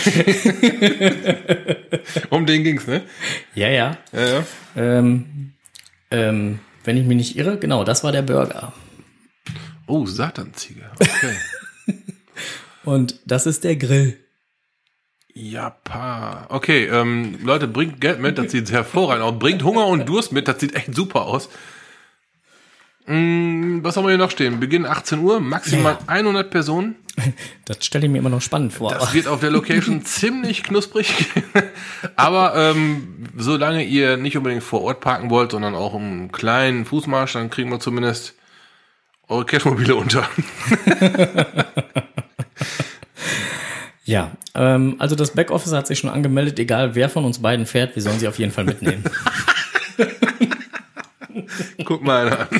um 2.30 2.44
den 2.46 2.64
ging's, 2.64 2.86
ne? 2.86 3.02
ja, 3.54 3.68
ja. 3.68 3.96
Ja, 4.12 4.26
ja. 4.26 4.42
Ähm, 4.76 5.52
ähm, 6.10 6.58
wenn 6.86 6.96
ich 6.96 7.04
mich 7.04 7.16
nicht 7.16 7.36
irre, 7.36 7.58
genau, 7.58 7.84
das 7.84 8.04
war 8.04 8.12
der 8.12 8.22
Burger. 8.22 8.72
Oh, 9.86 10.06
Satanziege. 10.06 10.90
Okay. 10.98 11.36
Und 12.84 13.20
das 13.26 13.46
ist 13.46 13.64
der 13.64 13.76
Grill. 13.76 14.16
ja, 15.34 15.70
pa. 15.70 16.46
Okay, 16.48 16.86
ähm, 16.86 17.38
Leute, 17.42 17.66
bringt 17.68 18.00
Geld 18.00 18.20
mit, 18.20 18.38
das 18.38 18.52
sieht 18.52 18.70
hervorragend 18.70 19.24
aus. 19.24 19.38
Bringt 19.38 19.64
Hunger 19.64 19.86
und 19.86 20.08
Durst 20.08 20.32
mit, 20.32 20.46
das 20.48 20.60
sieht 20.60 20.74
echt 20.74 20.94
super 20.94 21.22
aus. 21.26 21.48
Mm, 23.06 23.84
was 23.84 23.96
haben 23.96 24.04
wir 24.04 24.10
hier 24.10 24.18
noch 24.18 24.32
stehen? 24.32 24.58
Beginn 24.58 24.84
18 24.84 25.20
Uhr, 25.20 25.40
maximal 25.40 25.98
100 26.06 26.50
Personen. 26.50 26.96
Das 27.64 27.84
stelle 27.84 28.04
ich 28.04 28.12
mir 28.12 28.18
immer 28.18 28.28
noch 28.28 28.42
spannend 28.42 28.74
vor. 28.74 28.90
Das 28.90 29.14
wird 29.14 29.26
auf 29.26 29.40
der 29.40 29.50
Location 29.50 30.04
ziemlich 30.04 30.62
knusprig. 30.62 31.26
Aber 32.16 32.54
ähm, 32.54 33.26
solange 33.34 33.82
ihr 33.84 34.18
nicht 34.18 34.36
unbedingt 34.36 34.62
vor 34.62 34.82
Ort 34.82 35.00
parken 35.00 35.30
wollt, 35.30 35.52
sondern 35.52 35.74
auch 35.74 35.94
einen 35.94 36.30
kleinen 36.30 36.84
Fußmarsch, 36.84 37.32
dann 37.32 37.48
kriegen 37.48 37.70
wir 37.70 37.80
zumindest 37.80 38.34
eure 39.28 39.46
Cashmobile 39.46 39.96
unter. 39.96 40.28
ja, 44.04 44.32
ähm, 44.54 44.96
also 44.98 45.16
das 45.16 45.32
Backoffice 45.32 45.72
hat 45.72 45.86
sich 45.86 45.98
schon 45.98 46.10
angemeldet, 46.10 46.58
egal 46.58 46.94
wer 46.94 47.08
von 47.08 47.24
uns 47.24 47.40
beiden 47.40 47.64
fährt, 47.64 47.96
wir 47.96 48.02
sollen 48.02 48.18
sie 48.18 48.28
auf 48.28 48.38
jeden 48.38 48.52
Fall 48.52 48.64
mitnehmen. 48.64 49.02
Guck 51.84 52.02
mal 52.02 52.32
an. 52.32 52.48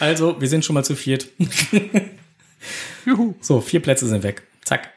Also, 0.00 0.40
wir 0.40 0.48
sind 0.48 0.64
schon 0.64 0.74
mal 0.74 0.82
zu 0.84 0.96
viert. 0.96 1.28
Juhu. 3.06 3.36
So, 3.40 3.60
vier 3.60 3.80
Plätze 3.80 4.08
sind 4.08 4.24
weg. 4.24 4.42
Zack. 4.64 4.90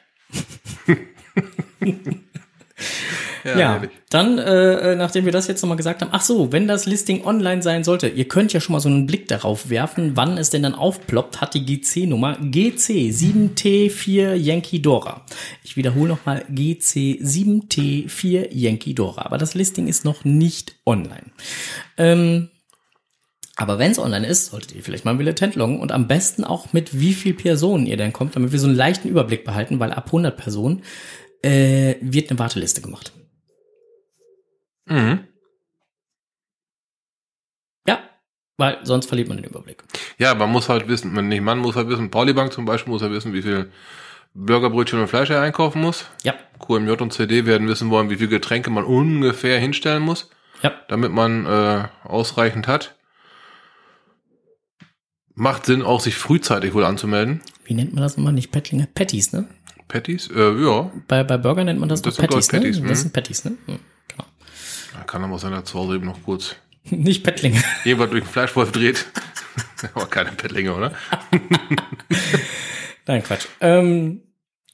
Ja, 3.44 3.56
herrlich. 3.56 3.92
Dann, 4.10 4.38
äh, 4.38 4.96
nachdem 4.96 5.26
wir 5.26 5.34
das 5.34 5.48
jetzt 5.48 5.62
nochmal 5.62 5.76
gesagt 5.76 6.02
haben, 6.02 6.12
ach 6.14 6.22
so, 6.22 6.54
wenn 6.54 6.66
das 6.66 6.86
Listing 6.86 7.26
online 7.26 7.62
sein 7.62 7.84
sollte, 7.84 8.08
ihr 8.08 8.26
könnt 8.26 8.54
ja 8.54 8.62
schon 8.62 8.72
mal 8.72 8.80
so 8.80 8.88
einen 8.88 9.06
Blick 9.06 9.28
darauf 9.28 9.70
werfen, 9.70 10.16
wann 10.16 10.38
es 10.38 10.50
denn 10.50 10.64
dann 10.64 10.76
aufploppt, 10.76 11.42
hat 11.42 11.54
die 11.54 11.66
GC-Nummer 11.66 12.38
GC 12.38 13.12
7T4 13.12 14.34
Yankee 14.36 14.80
Dora. 14.80 15.26
Ich 15.62 15.76
wiederhole 15.76 16.08
nochmal 16.08 16.46
GC 16.50 17.20
7T4 17.22 18.48
Yankee 18.52 18.94
Dora, 18.94 19.24
aber 19.26 19.38
das 19.38 19.56
Listing 19.56 19.88
ist 19.88 20.06
noch 20.06 20.24
nicht 20.24 20.76
online. 20.86 21.32
Ähm, 21.98 22.48
aber 23.58 23.78
wenn 23.78 23.92
es 23.92 24.00
online 24.00 24.26
ist, 24.26 24.46
solltet 24.46 24.74
ihr 24.74 24.84
vielleicht 24.84 25.04
mal 25.04 25.12
ein 25.12 25.18
Billetent 25.18 25.56
loggen 25.56 25.82
und 25.82 25.92
am 25.92 26.08
besten 26.08 26.46
auch 26.46 26.72
mit 26.72 26.98
wie 26.98 27.14
viel 27.14 27.34
Personen 27.34 27.86
ihr 27.88 27.98
denn 27.98 28.14
kommt, 28.14 28.38
damit 28.38 28.54
wir 28.54 28.60
so 28.60 28.68
einen 28.68 28.76
leichten 28.78 29.10
Überblick 29.10 29.44
behalten, 29.44 29.82
weil 29.82 29.92
ab 29.92 30.06
100 30.06 30.38
Personen 30.38 30.84
äh, 31.42 31.96
wird 32.00 32.30
eine 32.30 32.40
Warteliste 32.40 32.82
gemacht. 32.82 33.12
Mhm. 34.88 35.28
Ja, 37.88 38.00
weil 38.58 38.80
sonst 38.84 39.08
verliert 39.08 39.28
man 39.28 39.38
den 39.38 39.46
Überblick. 39.46 39.84
Ja, 40.18 40.34
man 40.36 40.50
muss 40.50 40.70
halt 40.70 40.88
wissen, 40.88 41.14
man 41.14 41.28
nicht 41.28 41.42
man 41.42 41.60
muss 41.60 41.76
halt 41.76 41.90
wissen, 41.90 42.10
Pauli 42.12 42.34
Bank 42.34 42.54
zum 42.54 42.66
Beispiel 42.66 42.92
muss 42.92 43.02
halt 43.02 43.12
wissen, 43.12 43.34
wie 43.34 43.42
viel 43.42 43.72
Burgerbrötchen 44.34 45.00
und 45.00 45.08
Fleisch 45.08 45.30
er 45.30 45.42
einkaufen 45.42 45.82
muss. 45.82 46.06
Ja, 46.24 46.36
QMJ 46.60 46.92
und 47.02 47.14
CD 47.14 47.46
werden 47.46 47.68
wissen 47.68 47.90
wollen, 47.90 48.10
wie 48.10 48.18
viel 48.18 48.28
Getränke 48.28 48.70
man 48.70 48.84
ungefähr 48.84 49.60
hinstellen 49.60 50.04
muss, 50.04 50.30
ja, 50.62 50.74
damit 50.88 51.12
man 51.12 51.46
äh, 51.46 51.88
ausreichend 52.04 52.68
hat. 52.68 52.96
Macht 55.34 55.66
Sinn, 55.68 55.84
auch 55.84 56.00
sich 56.00 56.16
frühzeitig 56.16 56.74
wohl 56.74 56.84
anzumelden. 56.84 57.42
wie 57.66 57.76
nennt 57.76 57.94
man 57.94 58.02
das 58.02 58.18
nochmal? 58.18 58.34
Nicht 58.34 58.52
Pattlinge? 58.52 58.88
Patties, 58.92 59.34
ne? 59.34 59.48
Patties? 59.88 60.30
Äh, 60.36 60.54
ja, 60.60 60.92
Bei, 61.08 61.24
bei 61.24 61.38
Burger 61.38 61.64
nennt 61.64 61.80
man 61.80 61.90
das, 61.90 62.02
Das 62.02 62.16
doch 62.16 62.22
Patties, 62.24 62.48
ich, 62.48 62.52
Patties, 62.52 62.80
ne? 62.80 62.88
Das 62.88 62.98
mhm. 62.98 63.02
sind 63.04 63.14
Patties, 63.14 63.46
ne? 63.46 63.58
Hm. 63.68 63.80
Da 64.98 65.04
kann 65.06 65.24
aber 65.24 65.40
sein, 65.40 65.52
dass 65.52 65.66
zu 65.66 65.80
Hause 65.80 65.96
eben 65.96 66.06
noch 66.06 66.22
kurz 66.24 66.56
Nicht 66.90 67.24
Pattlinge. 67.24 67.62
jemand 67.84 68.12
durch 68.14 68.24
den 68.24 68.30
Fleischwolf 68.32 68.72
dreht. 68.72 69.06
aber 69.94 70.08
keine 70.08 70.32
Pettlinge, 70.32 70.74
oder? 70.74 70.92
Nein, 73.06 73.24
Quatsch. 73.24 73.46
Ähm, 73.62 74.22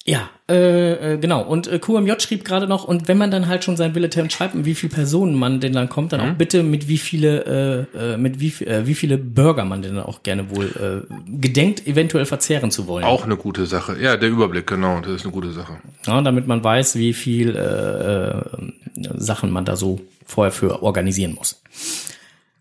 ja, 0.05 0.29
äh, 0.49 1.13
äh, 1.13 1.17
genau. 1.17 1.43
Und 1.43 1.67
äh, 1.67 1.79
QMJ 1.79 2.19
schrieb 2.19 2.43
gerade 2.43 2.67
noch, 2.67 2.83
und 2.83 3.07
wenn 3.07 3.17
man 3.17 3.31
dann 3.31 3.47
halt 3.47 3.63
schon 3.63 3.77
sein 3.77 3.93
Bulletin 3.93 4.29
schreibt, 4.29 4.53
mit 4.53 4.65
wie 4.65 4.75
viele 4.75 4.93
Personen 4.93 5.33
man 5.35 5.61
denn 5.61 5.71
dann 5.71 5.87
kommt, 5.87 6.11
dann 6.11 6.19
Mhm. 6.21 6.31
auch 6.31 6.37
bitte 6.37 6.61
mit 6.61 6.89
wie 6.89 6.97
viele, 6.97 7.87
äh, 7.95 8.13
äh, 8.13 8.17
mit 8.17 8.41
wie, 8.41 8.47
äh, 8.65 8.85
wie 8.85 8.95
viele 8.95 9.17
Burger 9.17 9.63
man 9.63 9.81
denn 9.81 9.97
auch 9.99 10.21
gerne 10.23 10.49
wohl 10.53 10.65
äh, 11.07 11.13
gedenkt, 11.39 11.87
eventuell 11.87 12.25
verzehren 12.25 12.69
zu 12.69 12.87
wollen. 12.87 13.05
Auch 13.05 13.23
eine 13.23 13.37
gute 13.37 13.65
Sache. 13.65 13.95
Ja, 13.97 14.17
der 14.17 14.29
Überblick, 14.29 14.67
genau, 14.67 14.99
das 14.99 15.11
ist 15.13 15.23
eine 15.23 15.31
gute 15.31 15.51
Sache. 15.53 15.77
Ja, 16.05 16.21
damit 16.21 16.47
man 16.47 16.61
weiß, 16.61 16.95
wie 16.95 17.13
viel 17.13 17.55
äh, 17.55 17.59
äh, 17.61 19.09
Sachen 19.15 19.51
man 19.51 19.63
da 19.63 19.77
so 19.77 20.01
vorher 20.25 20.51
für 20.51 20.83
organisieren 20.83 21.33
muss. 21.35 21.61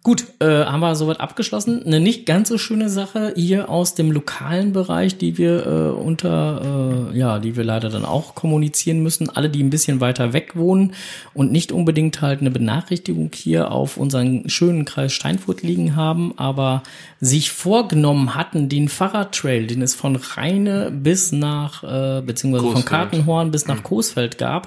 Gut, 0.05 0.25
äh, 0.41 0.65
haben 0.65 0.81
wir 0.81 0.97
soweit 0.97 1.21
abgeschlossen. 1.21 1.87
Eine 1.87 2.01
nicht 2.01 2.27
ganz 2.27 2.49
so 2.49 2.59
schöne 2.59 2.89
Sache 2.89 3.35
hier 3.37 3.69
aus 3.69 3.95
dem 3.95 4.11
lokalen 4.11 4.73
Bereich, 4.73 5.17
die 5.17 5.39
wir 5.39 5.65
äh, 5.65 5.91
unter, 5.91 7.13
äh, 7.13 7.17
ja, 7.17 7.39
die 7.39 7.55
wir 7.55 7.63
leider 7.63 7.89
dann 7.89 8.05
auch 8.05 8.35
kommunizieren 8.35 9.01
müssen. 9.05 9.31
Alle, 9.31 9.49
die 9.49 9.63
ein 9.63 9.71
bisschen 9.71 10.01
weiter 10.01 10.33
weg 10.33 10.57
wohnen 10.57 10.95
und 11.35 11.53
nicht 11.53 11.71
unbedingt 11.71 12.21
halt 12.21 12.41
eine 12.41 12.51
Benachrichtigung 12.51 13.31
hier 13.33 13.71
auf 13.71 13.97
unseren 13.97 14.49
schönen 14.49 14.87
Kreis 14.87 15.13
Steinfurt 15.13 15.63
liegen 15.63 15.95
haben, 15.95 16.37
aber 16.37 16.83
sich 17.21 17.53
vorgenommen 17.53 18.35
hatten, 18.35 18.69
den 18.69 18.89
Fahrradtrail, 18.89 19.69
den 19.69 19.83
es 19.83 19.95
von 19.95 20.17
Rheine 20.17 20.91
bis 20.91 21.31
nach, 21.31 21.85
äh, 21.85 22.23
beziehungsweise 22.23 22.65
von 22.65 22.73
Coesfeld. 22.73 22.87
Kartenhorn 22.87 23.53
bis 23.53 23.69
nach 23.69 23.85
Coesfeld 23.85 24.37
gab, 24.37 24.67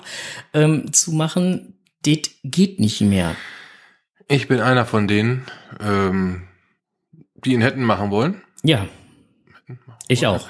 ähm, 0.53 0.93
zu 0.93 1.11
machen, 1.11 1.73
das 2.05 2.19
geht 2.45 2.79
nicht 2.79 3.01
mehr. 3.01 3.35
Ich 4.27 4.47
bin 4.47 4.59
einer 4.59 4.85
von 4.85 5.07
denen, 5.07 5.45
ähm, 5.79 6.43
die 7.35 7.53
ihn 7.53 7.61
hätten 7.61 7.83
machen 7.83 8.09
wollen. 8.11 8.41
Ja. 8.63 8.85
Ich 10.07 10.25
auch. 10.27 10.47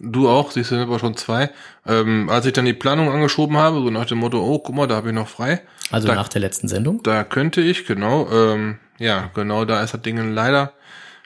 Du 0.00 0.28
auch, 0.28 0.50
siehst 0.52 0.70
du, 0.70 0.76
sind 0.76 0.84
aber 0.84 0.98
schon 0.98 1.16
zwei. 1.16 1.50
Ähm, 1.86 2.28
als 2.30 2.46
ich 2.46 2.52
dann 2.52 2.64
die 2.64 2.72
Planung 2.72 3.10
angeschoben 3.10 3.56
habe, 3.56 3.78
so 3.80 3.90
nach 3.90 4.06
dem 4.06 4.18
Motto, 4.18 4.40
oh, 4.40 4.58
guck 4.60 4.74
mal, 4.74 4.86
da 4.86 4.96
habe 4.96 5.08
ich 5.08 5.14
noch 5.14 5.28
frei. 5.28 5.62
Also 5.90 6.06
Da- 6.08 6.14
nach 6.14 6.28
der 6.28 6.40
letzten 6.40 6.68
Sendung. 6.68 7.02
Da 7.02 7.24
könnte 7.24 7.60
ich, 7.60 7.84
genau, 7.86 8.30
ähm, 8.30 8.78
ja, 8.98 9.30
genau, 9.34 9.64
da 9.64 9.82
ist 9.82 9.94
das 9.94 10.02
Ding 10.02 10.34
leider, 10.34 10.72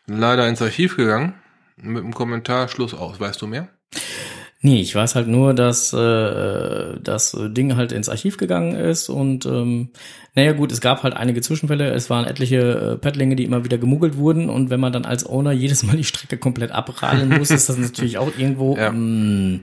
leider 0.06 0.49
ins 0.49 0.62
Archiv 0.62 0.97
gegangen. 0.97 1.35
Mit 1.76 2.02
dem 2.04 2.14
Kommentar, 2.14 2.68
Schluss 2.68 2.94
aus. 2.94 3.18
Weißt 3.21 3.40
du 3.42 3.47
mehr? 3.47 3.68
Nee, 4.64 4.81
ich 4.81 4.95
weiß 4.95 5.16
halt 5.16 5.26
nur, 5.26 5.54
dass 5.54 5.92
äh, 5.92 6.95
das 7.02 7.37
Ding 7.49 7.75
halt 7.75 7.90
ins 7.90 8.09
Archiv 8.09 8.37
gegangen 8.37 8.76
ist 8.76 9.09
und 9.09 9.45
ähm, 9.45 9.88
naja 10.37 10.52
gut, 10.52 10.71
es 10.71 10.81
gab 10.81 11.02
halt 11.02 11.14
einige 11.14 11.40
Zwischenfälle, 11.40 11.90
es 11.90 12.09
waren 12.11 12.25
etliche 12.26 12.92
äh, 12.92 12.97
Paddlinge, 12.97 13.35
die 13.35 13.42
immer 13.45 13.64
wieder 13.64 13.76
gemuggelt 13.76 14.16
wurden 14.16 14.49
und 14.49 14.71
wenn 14.71 14.78
man 14.78 14.92
dann 14.92 15.04
als 15.04 15.26
Owner 15.26 15.50
jedes 15.50 15.83
Mal 15.83 15.97
die 15.97 16.04
Strecke 16.04 16.38
komplett 16.38 16.71
abradeln 16.71 17.28
muss, 17.31 17.50
ist 17.50 17.69
das 17.69 17.76
natürlich 17.76 18.19
auch 18.19 18.31
irgendwo 18.38 18.76
Ja. 18.76 18.88
ähm, 18.90 19.62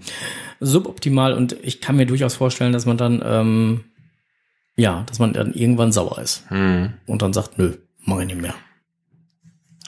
suboptimal 0.60 1.32
und 1.34 1.56
ich 1.64 1.80
kann 1.80 1.96
mir 1.96 2.06
durchaus 2.06 2.36
vorstellen, 2.36 2.74
dass 2.74 2.86
man 2.86 2.98
dann 2.98 3.24
ähm, 3.26 3.84
ja, 4.76 5.04
dass 5.08 5.20
man 5.20 5.32
dann 5.32 5.54
irgendwann 5.54 5.94
sauer 5.94 6.20
ist 6.20 6.44
Hm. 6.50 6.94
und 7.08 7.22
dann 7.22 7.32
sagt, 7.32 7.58
nö, 7.58 7.74
mach 8.04 8.20
ich 8.20 8.28
nicht 8.28 8.42
mehr. 8.42 8.54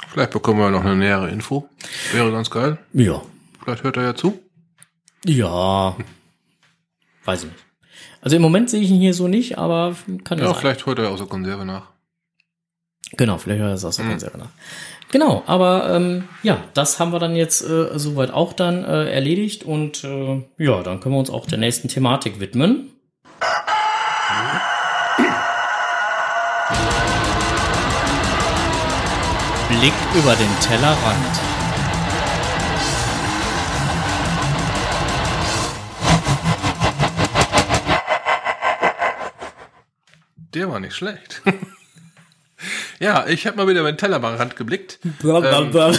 Vielleicht 0.07 0.31
bekommen 0.31 0.59
wir 0.59 0.69
noch 0.71 0.83
eine 0.85 0.95
nähere 0.95 1.29
Info. 1.29 1.67
Wäre 2.13 2.31
ganz 2.31 2.49
geil. 2.49 2.77
Ja, 2.93 3.21
Vielleicht 3.63 3.83
hört 3.83 3.97
er 3.97 4.03
ja 4.03 4.15
zu. 4.15 4.39
Ja, 5.25 5.95
weiß 7.25 7.43
ich 7.43 7.49
nicht. 7.51 7.63
Also 8.21 8.35
im 8.35 8.41
Moment 8.41 8.69
sehe 8.69 8.81
ich 8.81 8.89
ihn 8.91 8.99
hier 8.99 9.13
so 9.13 9.27
nicht, 9.27 9.57
aber 9.57 9.95
kann 10.23 10.37
ja, 10.37 10.45
Ja, 10.45 10.51
sein. 10.51 10.61
vielleicht 10.61 10.85
hört 10.85 10.99
er 10.99 11.09
aus 11.09 11.19
der 11.19 11.27
Konserve 11.27 11.65
nach. 11.65 11.87
Genau, 13.17 13.37
vielleicht 13.37 13.61
hört 13.61 13.81
er 13.81 13.87
aus 13.87 13.95
der 13.95 14.05
Mhm. 14.05 14.09
Konserve 14.11 14.37
nach. 14.37 14.49
Genau, 15.11 15.43
aber 15.45 15.89
ähm, 15.93 16.23
ja, 16.43 16.63
das 16.73 16.99
haben 16.99 17.11
wir 17.11 17.19
dann 17.19 17.35
jetzt 17.35 17.61
äh, 17.61 17.99
soweit 17.99 18.31
auch 18.31 18.53
dann 18.53 18.83
äh, 18.85 19.11
erledigt 19.11 19.63
und 19.63 20.03
äh, 20.05 20.41
ja, 20.57 20.81
dann 20.83 20.99
können 21.01 21.15
wir 21.15 21.19
uns 21.19 21.29
auch 21.29 21.45
der 21.47 21.57
nächsten 21.57 21.89
Thematik 21.89 22.39
widmen. 22.39 22.91
Blick 29.69 29.93
über 30.15 30.35
den 30.35 30.49
Tellerrand. 30.59 31.39
Der 40.61 40.69
war 40.69 40.79
nicht 40.79 40.93
schlecht. 40.93 41.41
ja, 42.99 43.25
ich 43.27 43.47
habe 43.47 43.57
mal 43.57 43.67
wieder 43.67 43.79
über 43.79 43.91
den 43.91 43.97
Tellerrand 43.97 44.55
geblickt. 44.55 44.99
Ähm, 45.03 45.15
Blablabla. 45.19 45.91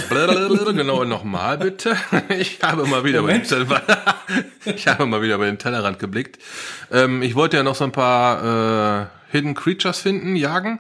genau, 0.70 1.02
nochmal 1.02 1.58
bitte. 1.58 1.96
Ich 2.28 2.62
habe 2.62 2.86
mal 2.86 3.02
wieder 3.02 3.18
über 3.18 3.32
den 3.32 3.42
Tellerrand, 3.42 3.82
ich 4.64 4.86
habe 4.86 5.06
mal 5.06 5.20
wieder 5.20 5.34
über 5.34 5.46
den 5.46 5.58
Tellerrand 5.58 5.98
geblickt. 5.98 6.38
Ähm, 6.92 7.22
ich 7.22 7.34
wollte 7.34 7.56
ja 7.56 7.64
noch 7.64 7.74
so 7.74 7.82
ein 7.82 7.90
paar 7.90 9.02
äh, 9.02 9.06
Hidden 9.32 9.54
Creatures 9.54 9.98
finden, 9.98 10.36
jagen. 10.36 10.78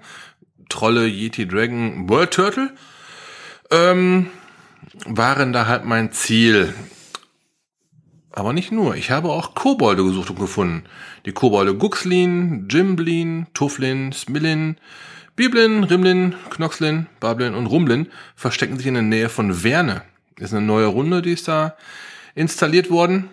Trolle, 0.68 1.08
Yeti, 1.08 1.48
Dragon, 1.48 2.08
World 2.08 2.30
Turtle. 2.30 2.70
Ähm, 3.72 4.30
waren 5.06 5.52
da 5.52 5.66
halt 5.66 5.84
mein 5.84 6.12
Ziel. 6.12 6.72
Aber 8.32 8.52
nicht 8.52 8.72
nur. 8.72 8.96
Ich 8.96 9.10
habe 9.10 9.28
auch 9.28 9.54
Kobolde 9.54 10.04
gesucht 10.04 10.30
und 10.30 10.38
gefunden. 10.38 10.84
Die 11.26 11.32
Kobolde 11.32 11.74
Guxlin, 11.74 12.66
Jimblin, 12.70 13.46
Tuflin, 13.52 14.12
Smillin, 14.12 14.76
Biblin, 15.36 15.84
Rimlin, 15.84 16.34
Knoxlin, 16.50 17.06
Bablin 17.20 17.54
und 17.54 17.66
Rumlin 17.66 18.08
verstecken 18.34 18.76
sich 18.78 18.86
in 18.86 18.94
der 18.94 19.02
Nähe 19.02 19.28
von 19.28 19.62
Werne. 19.62 20.02
Ist 20.38 20.54
eine 20.54 20.64
neue 20.64 20.86
Runde, 20.86 21.22
die 21.22 21.32
ist 21.32 21.48
da 21.48 21.76
installiert 22.34 22.90
worden. 22.90 23.30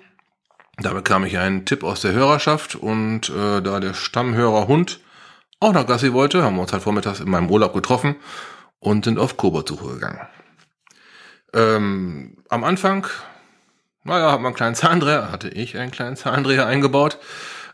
Da 0.77 0.94
bekam 0.94 1.25
ich 1.25 1.38
einen 1.38 1.65
Tipp 1.65 1.84
aus 1.84 2.01
der 2.01 2.13
Hörerschaft 2.13 2.75
und 2.75 3.29
äh, 3.29 3.62
da 3.62 3.79
der 3.79 3.94
Stammhörer 3.94 4.68
Hund 4.68 5.00
auch 5.60 5.74
nach 5.74 5.86
Gassi 5.86 6.13
wollte, 6.13 6.41
haben 6.41 6.56
wir 6.56 6.62
uns 6.62 6.72
halt 6.72 6.84
vormittags 6.84 7.20
in 7.20 7.29
meinem 7.29 7.50
Urlaub 7.50 7.74
getroffen 7.74 8.15
und 8.79 9.03
sind 9.03 9.20
auf 9.20 9.36
Koboldsuche 9.36 9.94
gegangen. 9.96 10.22
Ähm, 11.53 12.38
am 12.48 12.63
Anfang, 12.63 13.08
naja, 14.10 14.32
hat 14.32 14.39
man 14.42 14.48
einen 14.48 14.56
kleinen 14.56 14.75
Zahndreher, 14.75 15.32
hatte 15.32 15.50
ich 15.50 15.78
einen 15.78 15.92
kleinen 15.92 16.16
Zahndreher 16.16 16.66
eingebaut, 16.66 17.18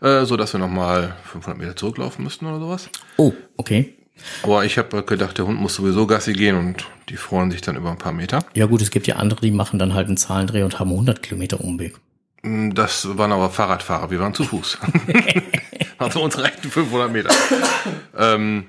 äh, 0.01 0.25
so 0.25 0.37
dass 0.37 0.53
wir 0.53 0.59
nochmal 0.59 1.15
500 1.31 1.57
Meter 1.57 1.75
zurücklaufen 1.75 2.23
müssten 2.23 2.45
oder 2.45 2.59
sowas. 2.59 2.89
Oh, 3.17 3.33
okay. 3.57 3.95
Aber 4.43 4.63
ich 4.63 4.77
habe 4.77 5.03
gedacht, 5.03 5.37
der 5.37 5.45
Hund 5.47 5.59
muss 5.59 5.75
sowieso 5.75 6.07
Gassi 6.07 6.33
gehen 6.33 6.55
und 6.55 6.85
die 7.09 7.17
freuen 7.17 7.51
sich 7.51 7.61
dann 7.61 7.75
über 7.75 7.91
ein 7.91 7.97
paar 7.97 8.13
Meter. 8.13 8.39
Ja 8.53 8.65
gut, 8.65 8.81
es 8.81 8.91
gibt 8.91 9.07
ja 9.07 9.15
andere, 9.17 9.41
die 9.41 9.51
machen 9.51 9.79
dann 9.79 9.93
halt 9.93 10.07
einen 10.07 10.17
Zahlendreh 10.17 10.63
und 10.63 10.79
haben 10.79 10.91
100 10.91 11.21
Kilometer 11.21 11.59
Umweg. 11.61 11.97
Mm, 12.43 12.71
Das 12.71 13.17
waren 13.17 13.31
aber 13.31 13.49
Fahrradfahrer, 13.49 14.11
wir 14.11 14.19
waren 14.19 14.33
zu 14.33 14.43
Fuß. 14.43 14.77
also 15.97 16.21
uns 16.21 16.37
reichten 16.37 16.69
500 16.69 17.11
Meter. 17.11 17.29
ähm, 18.17 18.67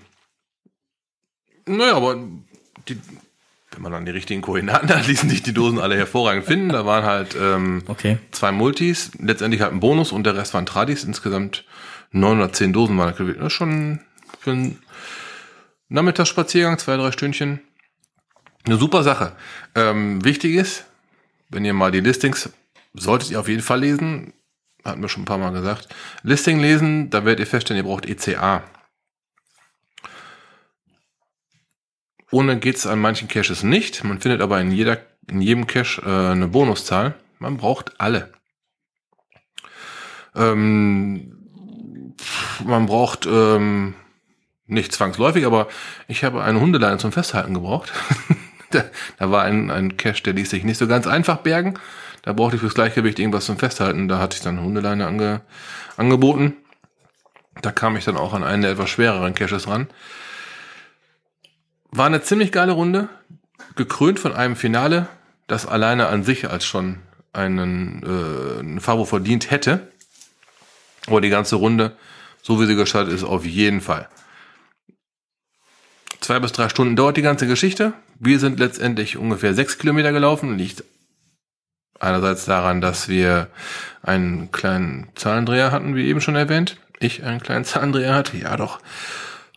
naja, 1.66 1.96
aber 1.96 2.16
die, 2.88 2.98
wenn 3.76 3.82
man 3.82 3.92
dann 3.92 4.06
die 4.06 4.10
richtigen 4.12 4.40
Koordinaten 4.42 4.88
hat, 4.94 5.06
ließen 5.06 5.28
sich 5.28 5.42
die 5.42 5.52
Dosen 5.52 5.78
alle 5.78 5.96
hervorragend 5.96 6.46
finden. 6.46 6.70
Da 6.70 6.84
waren 6.86 7.04
halt 7.04 7.36
ähm, 7.40 7.82
Okay. 7.86 8.18
zwei 8.32 8.50
Multis, 8.50 9.10
letztendlich 9.20 9.60
halt 9.62 9.72
ein 9.72 9.80
Bonus 9.80 10.10
und 10.12 10.24
der 10.24 10.34
Rest 10.36 10.54
waren 10.54 10.66
Tradis. 10.66 11.04
Insgesamt 11.04 11.64
910 12.12 12.72
Dosen 12.72 12.96
waren 12.98 13.12
da 13.12 13.16
gewählt. 13.16 13.38
Das 13.38 13.48
ist 13.48 13.52
schon 13.52 14.00
für 14.40 14.52
einen 14.52 14.78
Nachmittagsspaziergang, 15.88 16.78
zwei, 16.78 16.96
drei 16.96 17.12
Stündchen. 17.12 17.60
Eine 18.64 18.76
super 18.76 19.02
Sache. 19.02 19.32
Ähm, 19.74 20.24
wichtig 20.24 20.54
ist, 20.54 20.84
wenn 21.50 21.64
ihr 21.64 21.74
mal 21.74 21.92
die 21.92 22.00
Listings, 22.00 22.50
solltet 22.94 23.30
ihr 23.30 23.38
auf 23.38 23.48
jeden 23.48 23.62
Fall 23.62 23.80
lesen, 23.80 24.32
hatten 24.84 25.02
wir 25.02 25.08
schon 25.08 25.22
ein 25.22 25.26
paar 25.26 25.38
Mal 25.38 25.50
gesagt, 25.52 25.88
Listing 26.22 26.58
lesen, 26.60 27.10
da 27.10 27.24
werdet 27.24 27.40
ihr 27.40 27.46
feststellen, 27.46 27.84
ihr 27.84 27.88
braucht 27.88 28.06
ECA. 28.06 28.64
Ohne 32.30 32.58
geht's 32.58 32.86
an 32.86 33.00
manchen 33.00 33.28
Caches 33.28 33.62
nicht. 33.62 34.02
Man 34.04 34.20
findet 34.20 34.40
aber 34.40 34.60
in 34.60 34.70
jeder, 34.70 34.98
in 35.28 35.40
jedem 35.40 35.66
Cache 35.66 36.02
äh, 36.02 36.32
eine 36.32 36.48
Bonuszahl. 36.48 37.14
Man 37.38 37.56
braucht 37.56 38.00
alle. 38.00 38.32
Ähm, 40.34 42.14
man 42.64 42.86
braucht 42.86 43.26
ähm, 43.26 43.94
nicht 44.66 44.92
zwangsläufig, 44.92 45.46
aber 45.46 45.68
ich 46.08 46.24
habe 46.24 46.42
eine 46.42 46.60
Hundeleine 46.60 46.98
zum 46.98 47.12
Festhalten 47.12 47.54
gebraucht. 47.54 47.92
da, 48.70 48.84
da 49.18 49.30
war 49.30 49.42
ein, 49.42 49.70
ein 49.70 49.96
Cache, 49.96 50.22
der 50.22 50.32
ließ 50.32 50.50
sich 50.50 50.64
nicht 50.64 50.78
so 50.78 50.88
ganz 50.88 51.06
einfach 51.06 51.38
bergen. 51.38 51.74
Da 52.22 52.32
brauchte 52.32 52.56
ich 52.56 52.60
fürs 52.60 52.74
Gleichgewicht 52.74 53.20
irgendwas 53.20 53.46
zum 53.46 53.58
Festhalten. 53.58 54.08
Da 54.08 54.18
hatte 54.18 54.36
ich 54.36 54.42
dann 54.42 54.58
eine 54.58 54.66
Hundeleine 54.66 55.06
ange, 55.06 55.42
angeboten. 55.96 56.54
Da 57.62 57.70
kam 57.70 57.96
ich 57.96 58.04
dann 58.04 58.16
auch 58.16 58.34
an 58.34 58.42
einen 58.42 58.62
der 58.62 58.72
etwas 58.72 58.90
schwereren 58.90 59.34
Caches 59.34 59.68
ran. 59.68 59.86
War 61.90 62.06
eine 62.06 62.22
ziemlich 62.22 62.52
geile 62.52 62.72
Runde, 62.72 63.08
gekrönt 63.74 64.20
von 64.20 64.32
einem 64.32 64.56
Finale, 64.56 65.08
das 65.46 65.66
alleine 65.66 66.08
an 66.08 66.24
sich 66.24 66.50
als 66.50 66.64
schon 66.64 67.00
einen, 67.32 68.02
äh, 68.02 68.60
einen 68.60 68.80
Favo 68.80 69.04
verdient 69.04 69.50
hätte. 69.50 69.92
Aber 71.06 71.20
die 71.20 71.28
ganze 71.28 71.56
Runde, 71.56 71.96
so 72.42 72.60
wie 72.60 72.66
sie 72.66 72.74
gestaltet 72.74 73.14
ist, 73.14 73.24
auf 73.24 73.44
jeden 73.44 73.80
Fall. 73.80 74.08
Zwei 76.20 76.40
bis 76.40 76.52
drei 76.52 76.68
Stunden 76.68 76.96
dauert 76.96 77.16
die 77.16 77.22
ganze 77.22 77.46
Geschichte. 77.46 77.92
Wir 78.18 78.40
sind 78.40 78.58
letztendlich 78.58 79.16
ungefähr 79.16 79.54
sechs 79.54 79.78
Kilometer 79.78 80.12
gelaufen. 80.12 80.58
Liegt 80.58 80.82
einerseits 82.00 82.46
daran, 82.46 82.80
dass 82.80 83.08
wir 83.08 83.48
einen 84.02 84.50
kleinen 84.50 85.08
Zahlendreher 85.14 85.70
hatten, 85.70 85.94
wie 85.94 86.08
eben 86.08 86.20
schon 86.20 86.34
erwähnt. 86.34 86.78
Ich 86.98 87.22
einen 87.22 87.40
kleinen 87.40 87.64
Zahlendreher 87.64 88.14
hatte, 88.14 88.36
ja 88.36 88.56
doch. 88.56 88.80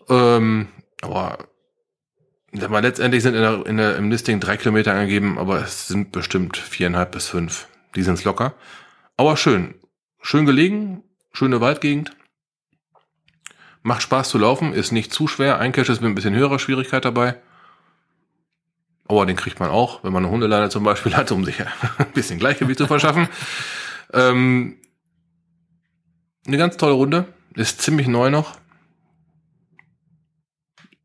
Ähm, 0.09 0.67
aber 1.01 1.39
sag 2.53 2.69
mal, 2.69 2.81
letztendlich 2.81 3.23
sind 3.23 3.35
in 3.35 3.41
der, 3.41 3.65
in 3.65 3.77
der, 3.77 3.95
im 3.95 4.09
Listing 4.09 4.39
drei 4.39 4.57
Kilometer 4.57 4.93
angegeben, 4.93 5.37
aber 5.37 5.61
es 5.61 5.87
sind 5.87 6.11
bestimmt 6.11 6.57
viereinhalb 6.57 7.11
bis 7.11 7.27
fünf. 7.27 7.67
Die 7.95 8.03
sind's 8.03 8.23
locker. 8.23 8.53
Aber 9.17 9.37
schön. 9.37 9.75
Schön 10.21 10.45
gelegen, 10.45 11.03
schöne 11.31 11.61
Waldgegend. 11.61 12.15
Macht 13.81 14.01
Spaß 14.01 14.29
zu 14.29 14.37
laufen, 14.37 14.73
ist 14.73 14.91
nicht 14.91 15.13
zu 15.13 15.27
schwer. 15.27 15.59
Ein 15.59 15.71
Cache 15.71 15.91
ist 15.91 16.01
mit 16.01 16.11
ein 16.11 16.15
bisschen 16.15 16.35
höherer 16.35 16.59
Schwierigkeit 16.59 17.05
dabei. 17.05 17.35
Aber 19.07 19.25
den 19.25 19.35
kriegt 19.35 19.59
man 19.59 19.69
auch, 19.69 20.03
wenn 20.03 20.13
man 20.13 20.23
eine 20.23 20.31
Hundeleine 20.31 20.69
zum 20.69 20.83
Beispiel 20.83 21.15
hat, 21.15 21.31
um 21.31 21.45
sich 21.45 21.59
ein 21.97 22.11
bisschen 22.13 22.39
Gleichgewicht 22.39 22.77
zu 22.77 22.87
verschaffen. 22.87 23.27
Ähm, 24.13 24.77
eine 26.45 26.57
ganz 26.57 26.77
tolle 26.77 26.93
Runde. 26.93 27.33
Ist 27.55 27.81
ziemlich 27.81 28.07
neu 28.07 28.29
noch. 28.29 28.57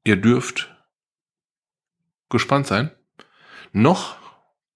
Ihr 0.05 0.17
dürft 0.17 0.74
gespannt 2.35 2.67
sein. 2.67 2.91
Noch 3.73 4.17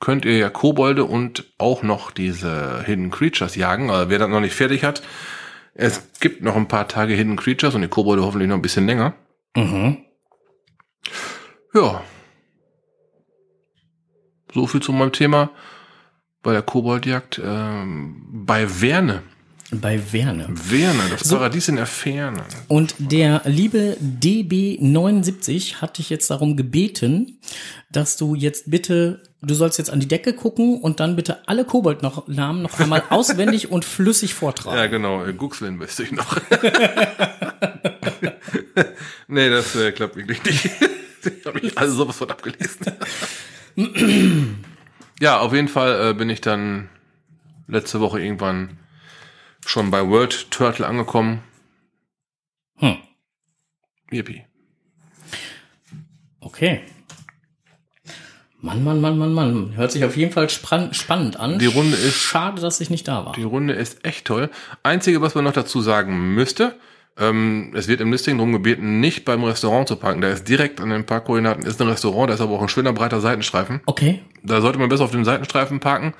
könnt 0.00 0.24
ihr 0.24 0.38
ja 0.38 0.48
Kobolde 0.48 1.04
und 1.04 1.52
auch 1.58 1.82
noch 1.82 2.10
diese 2.10 2.82
Hidden 2.84 3.10
Creatures 3.10 3.56
jagen. 3.56 3.90
Also 3.90 4.08
wer 4.10 4.18
das 4.18 4.28
noch 4.28 4.40
nicht 4.40 4.54
fertig 4.54 4.84
hat, 4.84 5.02
es 5.74 6.10
gibt 6.20 6.42
noch 6.42 6.56
ein 6.56 6.68
paar 6.68 6.88
Tage 6.88 7.14
Hidden 7.14 7.36
Creatures 7.36 7.74
und 7.74 7.82
die 7.82 7.88
Kobolde 7.88 8.24
hoffentlich 8.24 8.48
noch 8.48 8.56
ein 8.56 8.62
bisschen 8.62 8.86
länger. 8.86 9.14
Mhm. 9.56 9.98
Ja. 11.74 12.02
So 14.52 14.66
viel 14.66 14.80
zu 14.80 14.92
meinem 14.92 15.12
Thema 15.12 15.50
bei 16.42 16.52
der 16.52 16.62
Koboldjagd. 16.62 17.40
Ähm, 17.44 18.44
bei 18.46 18.80
Werne. 18.80 19.22
Bei 19.70 20.00
Werne. 20.12 20.46
Werne, 20.48 21.02
das 21.10 21.20
So. 21.28 21.36
Paradies 21.36 21.68
in 21.68 21.76
der 21.76 21.84
Ferne. 21.84 22.42
Und 22.68 22.94
der 22.98 23.42
liebe 23.44 23.98
DB79 24.00 25.76
hat 25.76 25.98
dich 25.98 26.08
jetzt 26.08 26.30
darum 26.30 26.56
gebeten, 26.56 27.38
dass 27.92 28.16
du 28.16 28.34
jetzt 28.34 28.70
bitte, 28.70 29.22
du 29.42 29.54
sollst 29.54 29.76
jetzt 29.76 29.90
an 29.90 30.00
die 30.00 30.08
Decke 30.08 30.32
gucken 30.32 30.80
und 30.80 31.00
dann 31.00 31.16
bitte 31.16 31.46
alle 31.46 31.66
Koboldnamen 31.66 32.62
noch 32.62 32.80
einmal 32.80 33.02
auswendig 33.10 33.70
und 33.70 33.84
flüssig 33.84 34.32
vortragen. 34.32 34.78
Ja, 34.78 34.86
genau. 34.86 35.26
äh, 35.26 35.34
Guxlin 35.34 35.78
wüsste 35.78 36.04
ich 36.04 36.12
noch. 36.12 36.34
nee, 39.28 39.50
das 39.50 39.76
äh, 39.76 39.92
klappt 39.92 40.16
wirklich 40.16 40.42
nicht. 40.44 40.64
ich 40.64 41.44
habe 41.44 41.60
mich 41.60 41.76
alle 41.76 41.90
sowas 41.90 42.16
von 42.16 42.30
abgelesen. 42.30 42.86
ja, 45.20 45.40
auf 45.40 45.52
jeden 45.52 45.68
Fall 45.68 46.10
äh, 46.10 46.14
bin 46.14 46.30
ich 46.30 46.40
dann 46.40 46.88
letzte 47.66 48.00
Woche 48.00 48.18
irgendwann 48.18 48.78
schon 49.68 49.90
bei 49.90 50.06
World 50.08 50.50
Turtle 50.50 50.86
angekommen. 50.86 51.42
Hm. 52.76 52.96
Yippie. 54.10 54.44
Okay. 56.40 56.80
Mann, 58.60 58.82
Mann, 58.82 59.00
Mann, 59.00 59.18
Mann, 59.18 59.32
Mann. 59.34 59.76
Hört 59.76 59.92
sich 59.92 60.04
auf 60.04 60.16
jeden 60.16 60.32
Fall 60.32 60.48
spann 60.48 60.94
spannend 60.94 61.38
an. 61.38 61.58
Die 61.58 61.66
Runde 61.66 61.96
ist- 61.96 62.16
Schade, 62.16 62.60
dass 62.62 62.80
ich 62.80 62.90
nicht 62.90 63.06
da 63.06 63.24
war. 63.26 63.34
Die 63.34 63.42
Runde 63.44 63.74
ist 63.74 64.04
echt 64.04 64.26
toll. 64.26 64.50
Einzige, 64.82 65.20
was 65.20 65.34
man 65.34 65.44
noch 65.44 65.52
dazu 65.52 65.80
sagen 65.80 66.34
müsste, 66.34 66.74
ähm, 67.18 67.72
es 67.76 67.88
wird 67.88 68.00
im 68.00 68.10
Listing 68.10 68.38
darum 68.38 68.52
gebeten, 68.52 69.00
nicht 69.00 69.24
beim 69.24 69.44
Restaurant 69.44 69.86
zu 69.86 69.96
parken. 69.96 70.22
Da 70.22 70.28
ist 70.30 70.48
direkt 70.48 70.80
an 70.80 70.90
den 70.90 71.04
Parkkoordinaten 71.04 71.64
ist 71.66 71.80
ein 71.80 71.88
Restaurant, 71.88 72.30
da 72.30 72.34
ist 72.34 72.40
aber 72.40 72.52
auch 72.54 72.62
ein 72.62 72.68
schöner 72.68 72.92
breiter 72.94 73.20
Seitenstreifen. 73.20 73.80
Okay. 73.86 74.22
Da 74.42 74.60
sollte 74.60 74.78
man 74.78 74.88
besser 74.88 75.04
auf 75.04 75.10
dem 75.10 75.24
Seitenstreifen 75.24 75.78
parken. 75.78 76.14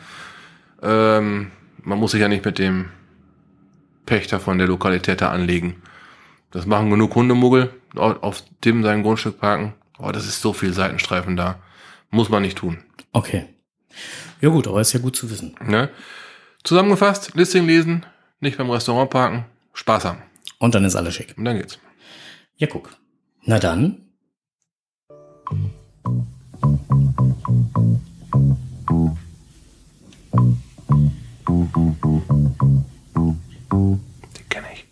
Ähm, 0.83 1.51
man 1.83 1.99
muss 1.99 2.11
sich 2.13 2.21
ja 2.21 2.29
nicht 2.29 2.45
mit 2.45 2.59
dem 2.59 2.91
Pächter 4.09 4.41
von 4.41 4.57
der 4.57 4.67
Lokalität 4.67 5.21
da 5.21 5.31
anlegen. 5.31 5.83
Das 6.51 6.65
machen 6.65 6.89
genug 6.89 7.15
Hundemuggel, 7.15 7.75
auf 7.95 8.23
auf 8.23 8.43
dem 8.65 8.83
sein 8.83 9.03
Grundstück 9.03 9.39
parken. 9.39 9.75
Oh, 9.99 10.11
das 10.11 10.27
ist 10.27 10.41
so 10.41 10.55
viel 10.55 10.73
Seitenstreifen 10.73 11.37
da. 11.37 11.61
Muss 12.11 12.31
man 12.31 12.43
nicht 12.43 12.57
tun. 12.57 12.79
Okay. 13.13 13.45
Ja 14.41 14.49
gut, 14.49 14.67
aber 14.67 14.81
ist 14.81 14.95
ja 14.95 15.01
gut 15.01 15.15
zu 15.15 15.31
wissen. 15.31 15.55
Ne? 15.63 15.91
Zusammengefasst, 16.65 17.33
Listing 17.35 17.67
lesen, 17.67 18.07
nicht 18.41 18.57
beim 18.57 18.71
Restaurant 18.71 19.11
parken, 19.11 19.45
Spaß 19.75 20.07
haben. 20.07 20.23
Und 20.59 20.75
dann 20.75 20.87
ist 20.87 20.97
alles 20.97 21.15
schick. 21.15 21.35
Und 21.37 21.45
dann 21.45 21.59
geht's. 21.59 21.79
Ja, 22.57 22.67
guck. 22.67 22.91
Na 23.43 23.59
dann. 23.59 24.09
Den 33.71 34.01
kenne 34.49 34.67
ich. 34.73 34.87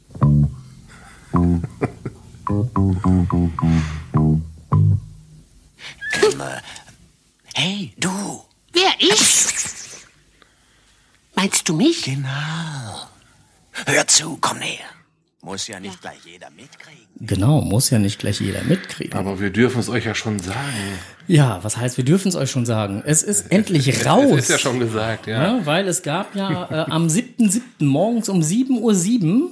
Hey, 7.54 7.94
du. 7.96 8.44
Wer 8.72 8.92
ich? 8.98 9.46
Meinst 11.34 11.68
du 11.68 11.74
mich? 11.74 12.02
Genau. 12.02 13.08
Hör 13.86 14.06
zu, 14.06 14.36
komm 14.40 14.58
näher. 14.58 14.84
Muss 15.42 15.66
ja 15.68 15.80
nicht 15.80 16.00
gleich 16.00 16.24
jeder 16.24 16.50
mitkriegen. 16.50 17.06
Genau, 17.20 17.62
muss 17.62 17.90
ja 17.90 17.98
nicht 17.98 18.18
gleich 18.18 18.40
jeder 18.40 18.62
mitkriegen. 18.64 19.18
Aber 19.18 19.40
wir 19.40 19.50
dürfen 19.50 19.81
es 19.81 19.88
euch 19.88 20.05
ja 20.05 20.14
schon 20.14 20.38
sagen. 20.38 20.59
Ja, 21.26 21.59
was 21.62 21.76
heißt, 21.76 21.96
wir 21.96 22.05
dürfen 22.05 22.29
es 22.29 22.37
euch 22.37 22.50
schon 22.50 22.66
sagen. 22.66 23.02
Es 23.07 23.22
ist 23.22 23.50
endlich 23.50 24.07
raus. 24.07 24.33
Es 24.33 24.44
ist 24.44 24.50
ja 24.50 24.59
schon 24.59 24.79
gesagt, 24.79 25.26
ja. 25.26 25.42
Ja, 25.42 25.66
weil 25.66 25.88
es 25.88 26.02
gab 26.02 26.37
ja 26.37 26.68
äh, 26.70 26.90
am 26.90 27.07
7.7. 27.07 27.61
morgens 27.81 28.29
um 28.29 28.40
7.07 28.40 29.24
Uhr 29.24 29.50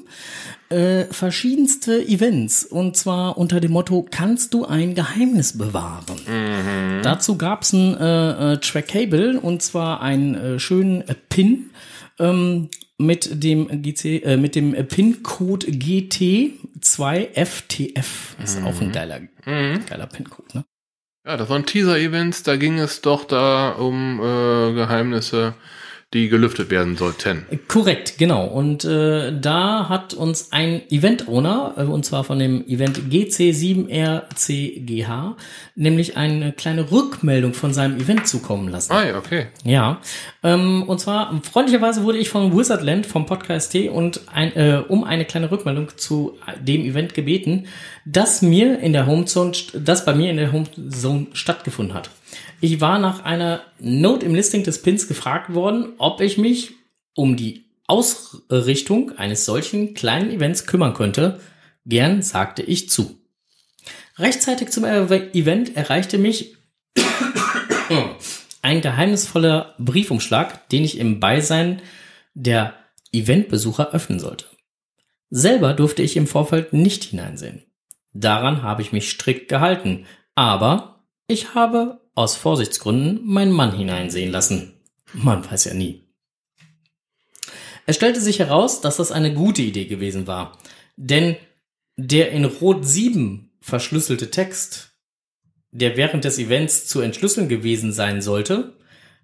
äh, 0.68 1.06
verschiedenste 1.06 2.06
Events. 2.06 2.64
Und 2.64 2.96
zwar 2.96 3.38
unter 3.38 3.60
dem 3.60 3.72
Motto, 3.72 4.06
kannst 4.08 4.54
du 4.54 4.66
ein 4.66 4.94
Geheimnis 4.94 5.56
bewahren? 5.56 7.00
Dazu 7.02 7.36
gab's 7.36 7.72
ein 7.72 7.96
äh, 7.96 8.52
äh, 8.52 8.56
Trackable 8.58 9.40
und 9.40 9.62
zwar 9.62 10.02
einen 10.02 10.34
äh, 10.34 10.58
schönen 10.58 11.00
äh, 11.08 11.14
Pin 11.28 11.70
ähm, 12.18 12.68
mit 12.98 13.42
dem 13.42 13.82
GC, 13.82 14.22
äh, 14.24 14.36
mit 14.36 14.54
dem 14.54 14.72
PIN-Code 14.72 15.66
GT2FTF. 15.66 18.40
Ist 18.42 18.62
auch 18.62 18.80
ein 18.80 18.92
geiler, 18.92 19.22
geiler 19.44 20.06
PIN-Code, 20.06 20.58
ne? 20.58 20.64
Ja, 21.26 21.38
das 21.38 21.48
waren 21.48 21.64
Teaser-Events, 21.64 22.42
da 22.42 22.56
ging 22.56 22.78
es 22.78 23.00
doch 23.00 23.24
da 23.24 23.70
um 23.70 24.20
äh, 24.20 24.74
Geheimnisse, 24.74 25.54
die 26.14 26.28
gelüftet 26.28 26.70
werden 26.70 26.96
sollten. 26.96 27.44
Korrekt, 27.68 28.16
genau. 28.18 28.46
Und 28.46 28.84
äh, 28.84 29.32
da 29.38 29.88
hat 29.88 30.14
uns 30.14 30.52
ein 30.52 30.82
Event-Owner, 30.90 31.74
äh, 31.76 31.82
und 31.82 32.06
zwar 32.06 32.22
von 32.22 32.38
dem 32.38 32.64
Event 32.68 33.00
GC7RCGH, 33.10 35.34
nämlich 35.74 36.16
eine 36.16 36.52
kleine 36.52 36.92
Rückmeldung 36.92 37.52
von 37.52 37.74
seinem 37.74 37.98
Event 37.98 38.28
zukommen 38.28 38.68
lassen. 38.68 38.92
Ah 38.92 39.04
ja, 39.04 39.18
okay. 39.18 39.48
Ja, 39.64 40.00
ähm, 40.44 40.84
und 40.84 41.00
zwar 41.00 41.42
freundlicherweise 41.42 42.04
wurde 42.04 42.18
ich 42.18 42.28
von 42.28 42.56
Wizardland 42.56 43.06
vom 43.06 43.26
Podcast 43.26 43.72
T 43.72 43.88
und 43.88 44.20
ein, 44.32 44.54
äh, 44.54 44.84
um 44.86 45.02
eine 45.02 45.24
kleine 45.24 45.50
Rückmeldung 45.50 45.88
zu 45.96 46.38
dem 46.60 46.82
Event 46.82 47.14
gebeten, 47.14 47.66
das 48.04 48.40
mir 48.40 48.78
in 48.78 48.92
der 48.92 49.06
Homezone, 49.06 49.50
das 49.72 50.04
bei 50.04 50.14
mir 50.14 50.30
in 50.30 50.36
der 50.36 50.52
Homezone 50.52 51.26
stattgefunden 51.32 51.94
hat. 51.94 52.10
Ich 52.60 52.80
war 52.80 52.98
nach 52.98 53.24
einer 53.24 53.62
Note 53.78 54.26
im 54.26 54.34
Listing 54.34 54.64
des 54.64 54.82
Pins 54.82 55.08
gefragt 55.08 55.54
worden, 55.54 55.92
ob 55.98 56.20
ich 56.20 56.38
mich 56.38 56.72
um 57.14 57.36
die 57.36 57.64
Ausrichtung 57.86 59.12
eines 59.18 59.44
solchen 59.44 59.94
kleinen 59.94 60.30
Events 60.30 60.66
kümmern 60.66 60.94
könnte. 60.94 61.40
Gern 61.86 62.22
sagte 62.22 62.62
ich 62.62 62.88
zu. 62.88 63.18
Rechtzeitig 64.16 64.70
zum 64.70 64.84
Event 64.84 65.76
erreichte 65.76 66.18
mich 66.18 66.56
ein 68.62 68.80
geheimnisvoller 68.80 69.74
Briefumschlag, 69.78 70.68
den 70.70 70.84
ich 70.84 70.98
im 70.98 71.20
Beisein 71.20 71.82
der 72.34 72.74
Eventbesucher 73.12 73.92
öffnen 73.92 74.18
sollte. 74.18 74.46
Selber 75.30 75.74
durfte 75.74 76.02
ich 76.02 76.16
im 76.16 76.26
Vorfeld 76.26 76.72
nicht 76.72 77.04
hineinsehen. 77.04 77.64
Daran 78.12 78.62
habe 78.62 78.82
ich 78.82 78.92
mich 78.92 79.10
strikt 79.10 79.48
gehalten, 79.48 80.06
aber 80.34 81.04
ich 81.26 81.54
habe 81.54 82.00
aus 82.14 82.36
Vorsichtsgründen 82.36 83.20
meinen 83.24 83.52
Mann 83.52 83.76
hineinsehen 83.76 84.30
lassen. 84.30 84.74
Man 85.12 85.48
weiß 85.48 85.64
ja 85.64 85.74
nie. 85.74 86.04
Es 87.86 87.96
stellte 87.96 88.20
sich 88.20 88.38
heraus, 88.38 88.80
dass 88.80 88.96
das 88.96 89.12
eine 89.12 89.34
gute 89.34 89.62
Idee 89.62 89.84
gewesen 89.84 90.26
war, 90.26 90.58
denn 90.96 91.36
der 91.96 92.32
in 92.32 92.44
Rot 92.44 92.86
7 92.86 93.50
verschlüsselte 93.60 94.30
Text, 94.30 94.92
der 95.70 95.96
während 95.96 96.24
des 96.24 96.38
Events 96.38 96.86
zu 96.86 97.00
entschlüsseln 97.00 97.48
gewesen 97.48 97.92
sein 97.92 98.22
sollte, 98.22 98.78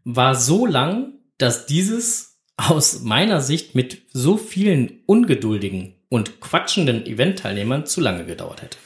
war 0.04 0.34
so 0.34 0.66
lang, 0.66 1.14
dass 1.38 1.66
dieses 1.66 2.38
aus 2.56 3.00
meiner 3.00 3.40
Sicht 3.40 3.74
mit 3.74 4.02
so 4.12 4.36
vielen 4.36 5.02
ungeduldigen 5.06 5.94
und 6.10 6.40
quatschenden 6.40 7.06
Eventteilnehmern 7.06 7.86
zu 7.86 8.00
lange 8.00 8.26
gedauert 8.26 8.62
hätte. 8.62 8.78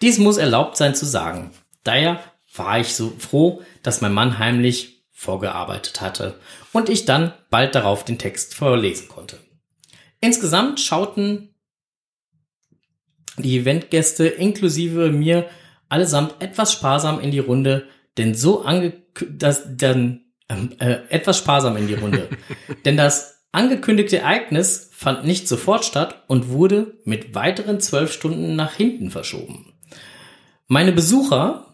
Dies 0.00 0.18
muss 0.18 0.36
erlaubt 0.36 0.76
sein 0.76 0.94
zu 0.94 1.06
sagen. 1.06 1.50
Daher 1.82 2.20
war 2.54 2.80
ich 2.80 2.94
so 2.94 3.12
froh, 3.18 3.62
dass 3.82 4.00
mein 4.00 4.12
Mann 4.12 4.38
heimlich 4.38 5.04
vorgearbeitet 5.12 6.00
hatte 6.00 6.38
und 6.72 6.88
ich 6.88 7.04
dann 7.04 7.32
bald 7.50 7.74
darauf 7.74 8.04
den 8.04 8.18
Text 8.18 8.54
vorlesen 8.54 9.08
konnte. 9.08 9.38
Insgesamt 10.20 10.80
schauten 10.80 11.54
die 13.36 13.58
Eventgäste 13.58 14.26
inklusive 14.26 15.10
mir 15.10 15.48
allesamt 15.88 16.36
etwas 16.40 16.72
sparsam 16.72 17.20
in 17.20 17.30
die 17.30 17.40
Runde, 17.40 17.88
denn 18.16 18.34
so 18.34 18.62
ange 18.62 18.94
das 19.28 19.64
dann 19.76 20.24
ähm, 20.48 20.72
äh, 20.78 20.98
etwas 21.08 21.38
sparsam 21.38 21.76
in 21.76 21.86
die 21.86 21.94
Runde, 21.94 22.28
denn 22.84 22.96
das 22.96 23.44
angekündigte 23.52 24.18
Ereignis 24.18 24.90
fand 24.92 25.24
nicht 25.24 25.48
sofort 25.48 25.84
statt 25.84 26.24
und 26.26 26.48
wurde 26.48 26.98
mit 27.04 27.34
weiteren 27.34 27.80
zwölf 27.80 28.12
Stunden 28.12 28.56
nach 28.56 28.74
hinten 28.74 29.10
verschoben. 29.10 29.72
Meine 30.66 30.92
Besucher 30.92 31.73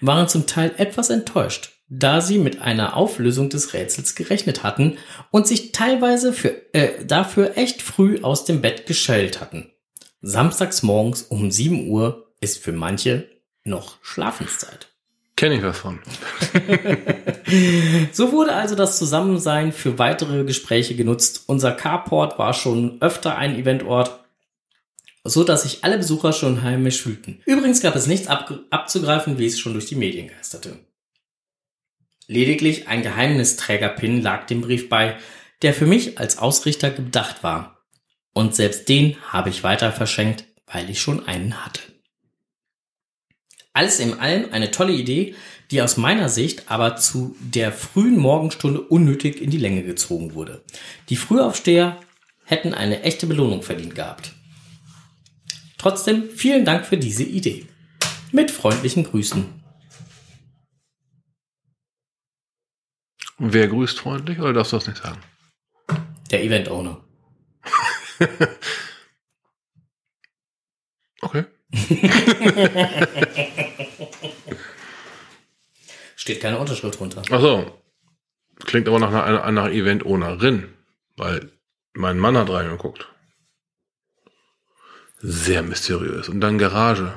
waren 0.00 0.28
zum 0.28 0.46
Teil 0.46 0.72
etwas 0.76 1.10
enttäuscht, 1.10 1.72
da 1.88 2.20
sie 2.20 2.38
mit 2.38 2.62
einer 2.62 2.96
Auflösung 2.96 3.48
des 3.48 3.72
Rätsels 3.74 4.14
gerechnet 4.14 4.62
hatten 4.62 4.98
und 5.30 5.46
sich 5.46 5.72
teilweise 5.72 6.32
für, 6.32 6.74
äh, 6.74 7.04
dafür 7.04 7.56
echt 7.56 7.82
früh 7.82 8.20
aus 8.22 8.44
dem 8.44 8.60
Bett 8.60 8.86
geschellt 8.86 9.40
hatten. 9.40 9.70
Samstags 10.20 10.82
morgens 10.82 11.22
um 11.22 11.50
7 11.50 11.88
Uhr 11.88 12.32
ist 12.40 12.62
für 12.62 12.72
manche 12.72 13.28
noch 13.64 13.98
Schlafenszeit. 14.02 14.88
Kenne 15.36 15.56
ich 15.56 15.62
was 15.62 15.78
von. 15.78 16.00
So 18.12 18.32
wurde 18.32 18.54
also 18.54 18.74
das 18.74 18.98
Zusammensein 18.98 19.72
für 19.72 20.00
weitere 20.00 20.42
Gespräche 20.42 20.96
genutzt. 20.96 21.44
Unser 21.46 21.70
Carport 21.70 22.40
war 22.40 22.54
schon 22.54 23.00
öfter 23.00 23.36
ein 23.36 23.54
Eventort, 23.54 24.25
so 25.28 25.44
dass 25.44 25.62
sich 25.62 25.84
alle 25.84 25.98
Besucher 25.98 26.32
schon 26.32 26.62
heimisch 26.62 27.02
fühlten. 27.02 27.40
Übrigens 27.44 27.80
gab 27.80 27.96
es 27.96 28.06
nichts 28.06 28.28
ab 28.28 28.52
abzugreifen, 28.70 29.38
wie 29.38 29.46
es 29.46 29.58
schon 29.58 29.72
durch 29.72 29.86
die 29.86 29.94
Medien 29.94 30.28
geisterte. 30.28 30.78
Lediglich 32.28 32.88
ein 32.88 33.02
Geheimnisträger-Pin 33.02 34.20
lag 34.20 34.46
dem 34.46 34.60
Brief 34.60 34.88
bei, 34.88 35.16
der 35.62 35.74
für 35.74 35.86
mich 35.86 36.18
als 36.18 36.38
Ausrichter 36.38 36.90
gedacht 36.90 37.42
war. 37.42 37.84
Und 38.32 38.54
selbst 38.54 38.88
den 38.88 39.16
habe 39.28 39.48
ich 39.48 39.62
weiter 39.62 39.92
verschenkt, 39.92 40.44
weil 40.66 40.90
ich 40.90 41.00
schon 41.00 41.26
einen 41.26 41.64
hatte. 41.64 41.80
Alles 43.72 44.00
in 44.00 44.14
allem 44.14 44.52
eine 44.52 44.70
tolle 44.70 44.92
Idee, 44.92 45.34
die 45.70 45.82
aus 45.82 45.96
meiner 45.96 46.28
Sicht 46.28 46.70
aber 46.70 46.96
zu 46.96 47.36
der 47.40 47.72
frühen 47.72 48.18
Morgenstunde 48.18 48.80
unnötig 48.80 49.40
in 49.40 49.50
die 49.50 49.58
Länge 49.58 49.82
gezogen 49.82 50.34
wurde. 50.34 50.62
Die 51.08 51.16
Frühaufsteher 51.16 52.00
hätten 52.44 52.74
eine 52.74 53.02
echte 53.02 53.26
Belohnung 53.26 53.62
verdient 53.62 53.94
gehabt. 53.94 54.32
Trotzdem 55.78 56.30
vielen 56.30 56.64
Dank 56.64 56.86
für 56.86 56.96
diese 56.96 57.24
Idee. 57.24 57.66
Mit 58.32 58.50
freundlichen 58.50 59.04
Grüßen. 59.04 59.44
Und 63.38 63.52
wer 63.52 63.68
grüßt 63.68 64.00
freundlich 64.00 64.38
oder 64.38 64.52
darfst 64.54 64.72
du 64.72 64.76
das 64.76 64.86
nicht 64.86 65.02
sagen? 65.02 65.20
Der 66.30 66.42
Event 66.42 66.68
Owner. 66.68 67.04
Okay. 71.26 71.44
Steht 76.16 76.40
keine 76.40 76.58
Unterschrift 76.58 76.98
drunter. 77.00 77.22
Ach 77.30 77.40
so. 77.40 77.82
Klingt 78.64 78.86
aber 78.88 79.00
nach 79.00 79.12
einer, 79.12 79.44
einer 79.44 79.70
Event-Ownerin, 79.70 80.72
weil 81.16 81.50
mein 81.94 82.18
Mann 82.18 82.36
hat 82.36 82.48
reingeguckt. 82.48 83.08
Sehr 85.28 85.62
mysteriös. 85.62 86.28
Und 86.28 86.40
dann 86.40 86.56
Garage. 86.56 87.12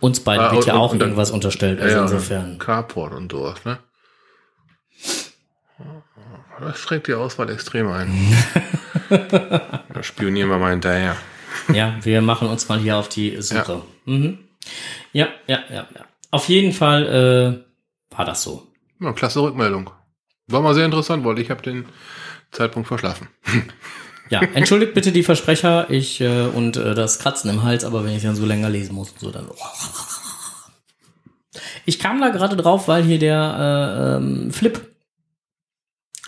Uns 0.00 0.18
beiden 0.20 0.44
Ah, 0.46 0.50
wird 0.50 0.62
und- 0.62 0.66
ja 0.66 0.74
auch 0.74 0.92
und 0.92 0.98
dann- 0.98 1.08
irgendwas 1.10 1.30
unterstellt, 1.30 1.80
also 1.80 1.94
Ja, 1.96 2.02
insofern. 2.02 2.58
Carport 2.58 3.12
und 3.14 3.30
sowas, 3.30 3.64
ne? 3.64 3.78
Das 6.60 6.78
schränkt 6.78 7.06
die 7.06 7.14
Auswahl 7.14 7.50
extrem 7.50 7.86
ein. 7.88 8.10
da 9.10 10.02
spionieren 10.02 10.50
wir 10.50 10.58
mal 10.58 10.72
hinterher. 10.72 11.16
Ja, 11.72 11.96
wir 12.02 12.20
machen 12.20 12.48
uns 12.48 12.68
mal 12.68 12.78
hier 12.80 12.96
auf 12.96 13.08
die 13.08 13.40
Suche. 13.40 13.82
Ja, 14.06 14.12
mhm. 14.12 14.38
ja, 15.12 15.28
ja, 15.46 15.60
ja, 15.70 15.86
ja. 15.94 16.04
Auf 16.32 16.48
jeden 16.48 16.72
Fall 16.72 17.64
äh, 18.12 18.16
war 18.16 18.24
das 18.24 18.42
so. 18.42 18.66
Ja, 19.00 19.12
klasse 19.12 19.40
Rückmeldung. 19.40 19.90
War 20.48 20.62
mal 20.62 20.74
sehr 20.74 20.84
interessant, 20.84 21.24
weil 21.24 21.38
ich 21.38 21.50
habe 21.50 21.62
den 21.62 21.86
Zeitpunkt 22.50 22.88
verschlafen. 22.88 23.28
Ja, 24.30 24.42
entschuldigt 24.42 24.94
bitte 24.94 25.12
die 25.12 25.22
Versprecher 25.22 25.88
ich 25.90 26.20
äh, 26.20 26.42
und 26.42 26.76
äh, 26.76 26.94
das 26.94 27.18
Kratzen 27.18 27.50
im 27.50 27.62
Hals, 27.62 27.84
aber 27.84 28.04
wenn 28.04 28.14
ich 28.14 28.22
dann 28.22 28.36
so 28.36 28.44
länger 28.44 28.68
lesen 28.68 28.94
muss 28.94 29.10
und 29.10 29.20
so, 29.20 29.30
dann. 29.30 29.48
Ich 31.86 31.98
kam 31.98 32.20
da 32.20 32.28
gerade 32.28 32.56
drauf, 32.56 32.88
weil 32.88 33.02
hier 33.04 33.18
der 33.18 33.38
äh, 33.58 34.16
ähm, 34.16 34.50
Flip 34.50 34.80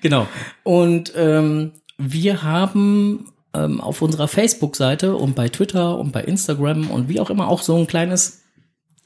Genau. 0.00 0.28
Und 0.62 1.12
ähm, 1.16 1.72
wir 1.96 2.42
haben 2.42 3.32
ähm, 3.54 3.80
auf 3.80 4.02
unserer 4.02 4.28
Facebook-Seite 4.28 5.16
und 5.16 5.34
bei 5.34 5.48
Twitter 5.48 5.98
und 5.98 6.12
bei 6.12 6.22
Instagram 6.22 6.90
und 6.90 7.08
wie 7.08 7.20
auch 7.20 7.30
immer 7.30 7.48
auch 7.48 7.62
so 7.62 7.74
ein 7.76 7.86
kleines 7.86 8.42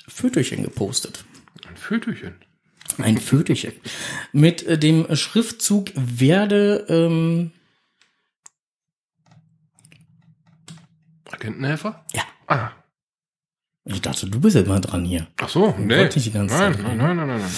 Föterchen 0.08 0.64
gepostet. 0.64 1.24
Ein 1.68 1.76
Fötüchen. 1.76 2.34
Ein 2.98 3.18
Föterchen. 3.18 3.72
Mit 4.32 4.62
äh, 4.64 4.78
dem 4.78 5.06
Schriftzug 5.14 5.90
werde 5.94 6.86
ähm, 6.88 7.52
Agentenhelfer? 11.30 12.04
ja. 12.14 12.22
Ah. 12.46 12.70
Ich 13.84 14.02
dachte, 14.02 14.28
du 14.28 14.40
bist 14.40 14.54
jetzt 14.54 14.68
mal 14.68 14.80
dran 14.80 15.04
hier. 15.04 15.26
Ach 15.38 15.48
so, 15.48 15.74
nee. 15.78 15.96
wollte 15.96 16.18
ich 16.18 16.24
die 16.24 16.32
ganze 16.32 16.54
nein, 16.54 16.74
Zeit 16.74 16.82
nein, 16.82 16.98
nein, 16.98 17.16
nein, 17.16 17.26
nein, 17.26 17.40
nein. 17.40 17.50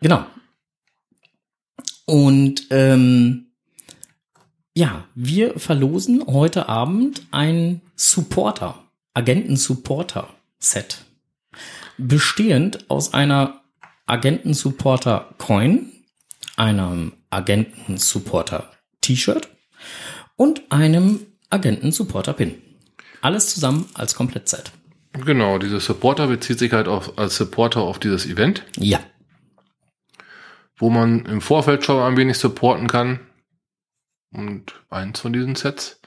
Genau. 0.00 0.26
Und 2.04 2.66
ähm, 2.70 3.46
ja, 4.74 5.06
wir 5.14 5.58
verlosen 5.58 6.24
heute 6.26 6.68
Abend 6.68 7.22
ein 7.30 7.80
Supporter, 7.96 8.84
Agenten-Supporter-Set. 9.14 11.04
Bestehend 11.98 12.88
aus 12.88 13.12
einer 13.12 13.61
Agenten-Supporter-Coin, 14.12 15.90
einem 16.56 17.12
Agenten-Supporter-T-Shirt 17.30 19.48
und 20.36 20.60
einem 20.70 21.20
Agenten-Supporter-Pin. 21.48 22.60
Alles 23.22 23.54
zusammen 23.54 23.88
als 23.94 24.14
Komplettset. 24.14 24.70
Genau, 25.24 25.56
dieser 25.58 25.80
Supporter 25.80 26.26
bezieht 26.26 26.58
sich 26.58 26.72
halt 26.72 26.88
auf, 26.88 27.16
als 27.18 27.36
Supporter 27.36 27.80
auf 27.80 27.98
dieses 27.98 28.26
Event, 28.26 28.64
Ja. 28.76 29.00
wo 30.76 30.90
man 30.90 31.24
im 31.24 31.40
Vorfeld 31.40 31.82
schon 31.84 32.02
ein 32.02 32.18
wenig 32.18 32.36
supporten 32.38 32.88
kann. 32.88 33.20
Und 34.30 34.74
eins 34.90 35.20
von 35.20 35.32
diesen 35.32 35.54
Sets 35.54 36.02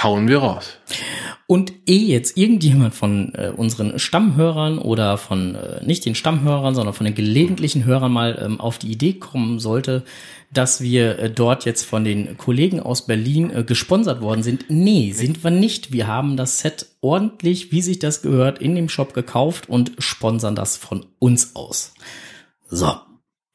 hauen 0.00 0.28
wir 0.28 0.38
raus. 0.38 0.78
Und 1.48 1.72
eh 1.86 1.98
jetzt 1.98 2.36
irgendjemand 2.36 2.92
von 2.92 3.32
äh, 3.34 3.52
unseren 3.56 4.00
Stammhörern 4.00 4.78
oder 4.78 5.16
von 5.16 5.54
äh, 5.54 5.84
nicht 5.84 6.04
den 6.04 6.16
Stammhörern, 6.16 6.74
sondern 6.74 6.92
von 6.92 7.04
den 7.04 7.14
gelegentlichen 7.14 7.84
Hörern 7.84 8.10
mal 8.10 8.36
ähm, 8.42 8.60
auf 8.60 8.78
die 8.78 8.90
Idee 8.90 9.12
kommen 9.14 9.60
sollte, 9.60 10.02
dass 10.52 10.80
wir 10.80 11.20
äh, 11.20 11.30
dort 11.30 11.64
jetzt 11.64 11.84
von 11.84 12.02
den 12.02 12.36
Kollegen 12.36 12.80
aus 12.80 13.06
Berlin 13.06 13.50
äh, 13.50 13.62
gesponsert 13.62 14.22
worden 14.22 14.42
sind. 14.42 14.64
Nee, 14.68 15.12
sind 15.12 15.44
wir 15.44 15.52
nicht. 15.52 15.92
Wir 15.92 16.08
haben 16.08 16.36
das 16.36 16.58
Set 16.58 16.86
ordentlich, 17.00 17.70
wie 17.70 17.82
sich 17.82 18.00
das 18.00 18.22
gehört, 18.22 18.58
in 18.58 18.74
dem 18.74 18.88
Shop 18.88 19.14
gekauft 19.14 19.68
und 19.68 19.92
sponsern 19.98 20.56
das 20.56 20.76
von 20.76 21.06
uns 21.20 21.54
aus. 21.54 21.94
So, 22.68 22.92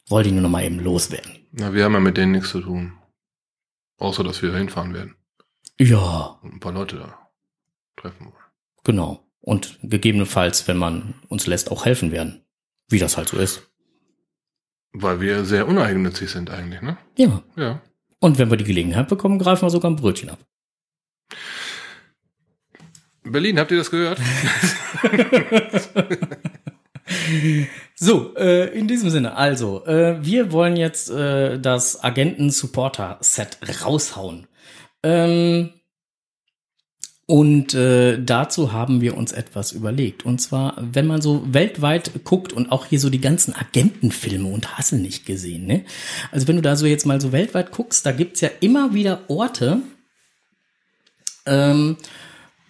wollte 0.08 0.30
ich 0.30 0.34
nur 0.34 0.42
noch 0.42 0.48
mal 0.48 0.64
eben 0.64 0.80
loswerden. 0.80 1.32
Na, 1.52 1.74
wir 1.74 1.84
haben 1.84 1.92
ja 1.92 2.00
mit 2.00 2.16
denen 2.16 2.32
nichts 2.32 2.52
zu 2.52 2.62
tun. 2.62 2.94
Außer, 3.98 4.24
dass 4.24 4.40
wir 4.40 4.56
hinfahren 4.56 4.94
werden 4.94 5.14
Ja, 5.78 6.38
und 6.42 6.54
ein 6.54 6.60
paar 6.60 6.72
Leute 6.72 6.96
da 6.96 7.21
treffen 7.96 8.26
wollen. 8.26 8.44
genau. 8.84 9.24
Und 9.40 9.78
gegebenenfalls, 9.82 10.68
wenn 10.68 10.76
man 10.76 11.14
uns 11.28 11.48
lässt, 11.48 11.72
auch 11.72 11.84
helfen 11.84 12.12
werden. 12.12 12.44
Wie 12.88 13.00
das 13.00 13.16
halt 13.16 13.28
so 13.28 13.38
ist. 13.38 13.68
Weil 14.92 15.20
wir 15.20 15.44
sehr 15.44 15.66
uneigennützig 15.66 16.30
sind 16.30 16.48
eigentlich, 16.50 16.80
ne? 16.80 16.96
Ja. 17.16 17.42
Ja. 17.56 17.82
Und 18.20 18.38
wenn 18.38 18.50
wir 18.50 18.56
die 18.56 18.64
Gelegenheit 18.64 19.08
bekommen, 19.08 19.40
greifen 19.40 19.62
wir 19.62 19.70
sogar 19.70 19.90
ein 19.90 19.96
Brötchen 19.96 20.30
ab. 20.30 20.38
Berlin, 23.24 23.58
habt 23.58 23.72
ihr 23.72 23.78
das 23.78 23.90
gehört? 23.90 24.20
So, 27.94 28.34
äh, 28.36 28.76
in 28.76 28.88
diesem 28.88 29.10
Sinne, 29.10 29.36
also, 29.36 29.84
äh, 29.86 30.24
wir 30.24 30.50
wollen 30.50 30.76
jetzt 30.76 31.10
äh, 31.10 31.58
das 31.60 32.02
Agenten-Supporter-Set 32.02 33.58
raushauen. 33.84 34.46
Ähm, 35.02 35.70
und 37.26 37.74
äh, 37.74 38.22
dazu 38.22 38.72
haben 38.72 39.00
wir 39.00 39.16
uns 39.16 39.32
etwas 39.32 39.72
überlegt. 39.72 40.24
Und 40.24 40.40
zwar, 40.40 40.76
wenn 40.78 41.06
man 41.06 41.22
so 41.22 41.42
weltweit 41.46 42.24
guckt 42.24 42.52
und 42.52 42.72
auch 42.72 42.86
hier 42.86 43.00
so 43.00 43.10
die 43.10 43.20
ganzen 43.20 43.54
Agentenfilme 43.54 44.48
und 44.48 44.76
hast 44.76 44.92
du 44.92 44.96
nicht 44.96 45.24
gesehen, 45.24 45.66
ne? 45.66 45.84
Also 46.30 46.48
wenn 46.48 46.56
du 46.56 46.62
da 46.62 46.76
so 46.76 46.86
jetzt 46.86 47.06
mal 47.06 47.20
so 47.20 47.32
weltweit 47.32 47.70
guckst, 47.70 48.04
da 48.04 48.12
gibt's 48.12 48.40
ja 48.40 48.50
immer 48.60 48.94
wieder 48.94 49.20
Orte, 49.28 49.80
ähm, 51.46 51.96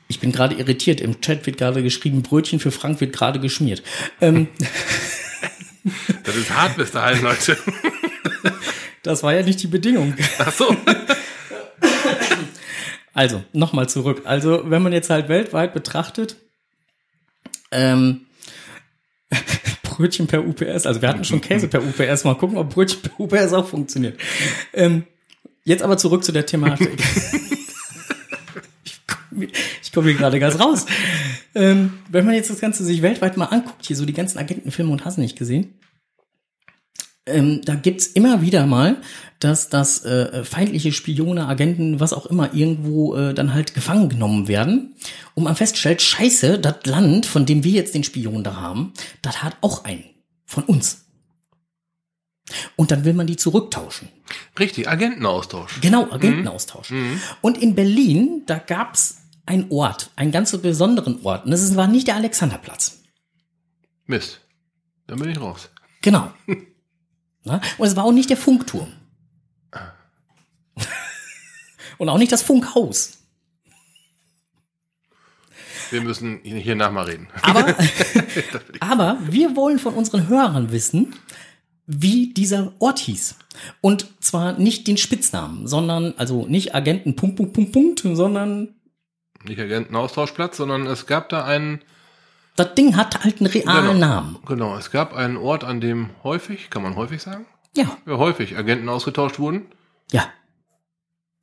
ich 0.09 0.21
bin 0.21 0.33
gerade 0.33 0.55
irritiert. 0.57 1.01
Im 1.01 1.23
Chat 1.23 1.47
wird 1.47 1.57
gerade 1.57 1.83
geschrieben, 1.83 2.23
Brötchen 2.23 2.61
für 2.61 2.71
Frank 2.71 3.01
wird 3.01 3.15
gerade 3.15 3.41
geschmiert. 3.41 3.83
Ähm, 4.21 4.49
Das 6.25 6.37
ist 6.37 6.51
hart 6.51 6.77
bis 6.77 6.93
dahin, 6.93 7.23
Leute. 7.23 7.57
das 9.03 9.23
war 9.23 9.35
ja 9.35 9.43
nicht 9.43 9.63
die 9.63 9.67
Bedingung. 9.67 10.15
Ach 10.39 10.53
so. 10.53 10.77
Also, 13.15 13.43
nochmal 13.53 13.89
zurück. 13.89 14.23
Also, 14.25 14.63
wenn 14.71 14.83
man 14.83 14.93
jetzt 14.93 15.11
halt 15.11 15.29
weltweit 15.29 15.75
betrachtet, 15.75 16.37
ähm, 17.71 18.23
Brötchen 19.83 20.27
per 20.27 20.47
UPS, 20.47 20.87
also 20.87 21.03
wir 21.03 21.09
hatten 21.09 21.25
schon 21.25 21.41
Käse 21.41 21.69
per 21.69 21.83
UPS, 21.83 22.25
mal 22.25 22.35
gucken, 22.35 22.57
ob 22.57 22.71
Brötchen 22.71 23.03
per 23.03 23.21
UPS 23.21 23.53
auch 23.53 23.67
funktioniert. 23.67 24.19
Ähm, 24.73 25.05
jetzt 25.65 25.83
aber 25.83 25.99
zurück 25.99 26.25
zu 26.25 26.33
der 26.33 26.47
Thematik. 26.47 26.91
ich 28.85 29.07
komme 29.07 29.49
ich 29.83 29.93
komm 29.93 30.05
hier 30.05 30.15
gerade 30.15 30.41
ganz 30.41 30.59
raus. 30.59 30.87
Ähm, 31.55 31.93
wenn 32.09 32.25
man 32.25 32.35
jetzt 32.35 32.49
das 32.51 32.61
Ganze 32.61 32.85
sich 32.85 33.03
weltweit 33.03 33.37
mal 33.37 33.47
anguckt, 33.47 33.85
hier 33.87 33.97
so 33.97 34.07
die 34.07 34.15
ganzen 34.15 34.39
Agentenfilme 34.39 34.91
und 34.91 35.05
hast 35.05 35.19
nicht 35.19 35.37
gesehen, 35.39 35.75
ähm, 37.27 37.61
da 37.65 37.75
gibt's 37.75 38.07
immer 38.07 38.43
wieder 38.43 38.67
mal, 38.67 38.97
dass 39.39 39.69
das 39.69 40.05
äh, 40.05 40.45
feindliche 40.45 40.93
Spione, 40.93 41.47
Agenten, 41.47 42.01
was 42.01 42.13
auch 42.13 42.27
immer, 42.27 42.55
irgendwo 42.55 43.15
äh, 43.17 43.35
dann 43.35 43.55
halt 43.55 43.75
gefangen 43.75 44.09
genommen 44.09 44.49
werden 44.49 44.95
und 45.35 45.45
man 45.45 45.57
feststellt, 45.57 46.03
scheiße, 46.03 46.59
das 46.59 46.85
Land, 46.87 47.27
von 47.27 47.47
dem 47.47 47.65
wir 47.65 47.73
jetzt 47.73 47.95
den 47.95 48.05
Spion 48.05 48.45
da 48.45 48.57
haben, 48.57 48.93
das 49.21 49.43
hat 49.43 49.57
auch 49.61 49.85
einen 49.85 50.05
von 50.47 50.65
uns. 50.65 51.05
Und 52.77 52.91
dann 52.91 53.05
will 53.05 53.15
man 53.15 53.27
die 53.27 53.37
zurücktauschen. 53.37 54.09
Richtig, 54.59 54.89
Agentenaustausch. 54.89 55.81
Genau, 55.81 56.11
Agentenaustausch. 56.11 56.93
Und 57.41 57.57
in 57.59 57.75
Berlin, 57.75 58.43
da 58.47 58.59
gab's 58.59 59.19
einen 59.47 59.71
Ort, 59.71 60.11
einen 60.17 60.33
ganz 60.33 60.51
so 60.51 60.59
besonderen 60.59 61.21
Ort. 61.25 61.45
Und 61.47 61.51
das 61.53 61.63
ist- 61.63 61.77
war 61.77 61.87
nicht 61.87 62.09
der 62.09 62.17
Alexanderplatz. 62.17 63.01
Mist. 64.07 64.41
Dann 65.07 65.19
bin 65.19 65.31
ich 65.31 65.41
raus. 65.41 65.71
Genau. 66.03 66.31
Na? 67.45 67.61
Und 67.79 67.87
es 67.87 67.97
war 67.97 68.05
auch 68.05 68.13
nicht 68.13 68.31
der 68.31 68.37
Funkturm. 68.37 68.93
Und 71.99 72.09
auch 72.09 72.19
nicht 72.19 72.33
das 72.33 72.43
Funkhaus. 72.43 73.19
Wir 75.91 76.01
müssen 76.01 76.41
hier 76.43 76.75
nach 76.75 76.91
mal 76.91 77.05
reden. 77.05 77.29
Aber, 77.43 77.77
aber 78.81 79.19
wir 79.29 79.57
wollen 79.57 79.79
von 79.79 79.95
unseren 79.95 80.27
Hörern 80.27 80.73
wissen, 80.73 81.15
wie 81.87 82.33
dieser 82.33 82.73
Ort 82.79 82.99
hieß. 83.01 83.37
Und 83.81 84.07
zwar 84.21 84.59
nicht 84.59 84.87
den 84.87 84.97
Spitznamen, 84.97 85.67
sondern, 85.67 86.15
also 86.17 86.47
nicht 86.47 86.75
Agenten 86.75 87.15
Punkt, 87.15 87.37
Punkt, 87.37 87.53
Punkt, 87.53 87.73
Punkt, 87.73 88.01
sondern 88.17 88.75
Nicht 89.45 89.61
Agentenaustauschplatz, 89.61 90.57
sondern 90.57 90.87
es 90.87 91.07
gab 91.07 91.29
da 91.29 91.45
einen, 91.45 91.83
das 92.57 92.75
Ding 92.75 92.97
hat 92.97 93.23
halt 93.25 93.41
einen 93.41 93.47
realen 93.51 93.95
Genau. 93.95 94.07
Namen. 94.07 94.39
genau, 94.47 94.77
es 94.77 94.91
gab 94.91 95.15
einen 95.15 95.37
Ort, 95.37 95.65
an 95.65 95.81
dem 95.81 96.11
häufig, 96.23 96.71
kann 96.71 96.83
man 96.83 96.97
häufig 96.97 97.23
sagen? 97.23 97.47
Ja, 97.77 97.97
Ja, 98.07 98.19
häufig 98.19 98.57
Agenten 98.57 98.89
ausgetauscht 98.89 99.39
wurden. 99.39 99.67
ja. 100.11 100.25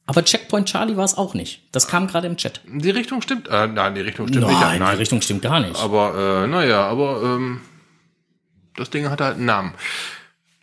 Aber 0.05 0.25
Checkpoint 0.25 0.67
Charlie 0.67 0.97
war 0.97 1.05
es 1.05 1.15
auch 1.19 1.35
nicht. 1.35 1.61
Das 1.71 1.87
kam 1.87 2.07
gerade 2.07 2.25
im 2.25 2.35
Chat. 2.35 2.61
Die 2.65 2.89
Richtung 2.89 3.21
stimmt, 3.21 3.47
äh, 3.47 3.67
nein, 3.67 3.93
die 3.93 4.01
Richtung 4.01 4.27
stimmt 4.27 4.43
Nein, 4.47 4.79
nicht. 4.79 4.91
die 4.91 4.95
Richtung 4.97 5.21
stimmt 5.21 5.43
gar 5.43 5.59
nicht. 5.59 5.75
Aber, 5.79 6.43
äh, 6.45 6.47
naja, 6.47 6.81
aber, 6.87 7.21
ähm, 7.21 7.61
das 8.75 8.89
Ding 8.89 9.07
hatte 9.07 9.23
halt 9.25 9.35
einen 9.35 9.45
Namen. 9.45 9.73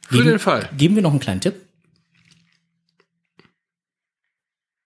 Für 0.09 0.17
Geben- 0.17 0.29
den 0.31 0.39
Fall. 0.41 0.69
Geben 0.77 0.97
wir 0.97 1.03
noch 1.03 1.13
einen 1.13 1.21
kleinen 1.21 1.41
Tipp. 1.41 1.55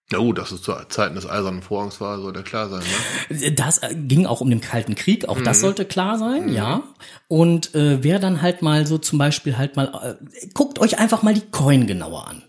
oh, 0.19 0.33
dass 0.33 0.51
es 0.51 0.61
zu 0.61 0.73
Zeiten 0.89 1.15
des 1.15 1.27
Eisernen 1.29 1.61
Vorhangs 1.61 2.01
war, 2.01 2.19
sollte 2.19 2.43
klar 2.43 2.69
sein. 2.69 2.81
Ne? 3.29 3.51
Das 3.55 3.77
äh, 3.79 3.95
ging 3.95 4.25
auch 4.25 4.41
um 4.41 4.49
den 4.49 4.61
Kalten 4.61 4.95
Krieg, 4.95 5.27
auch 5.29 5.39
das 5.41 5.61
sollte 5.61 5.85
klar 5.85 6.17
sein, 6.17 6.49
ja. 6.53 6.83
Und 7.27 7.73
äh, 7.75 8.03
wer 8.03 8.19
dann 8.19 8.41
halt 8.41 8.61
mal 8.61 8.85
so 8.87 8.97
zum 8.97 9.17
Beispiel 9.19 9.57
halt 9.57 9.75
mal, 9.75 10.17
äh, 10.19 10.47
guckt 10.53 10.79
euch 10.79 10.99
einfach 10.99 11.21
mal 11.23 11.33
die 11.33 11.49
Coin 11.51 11.87
genauer 11.87 12.27
an. 12.27 12.43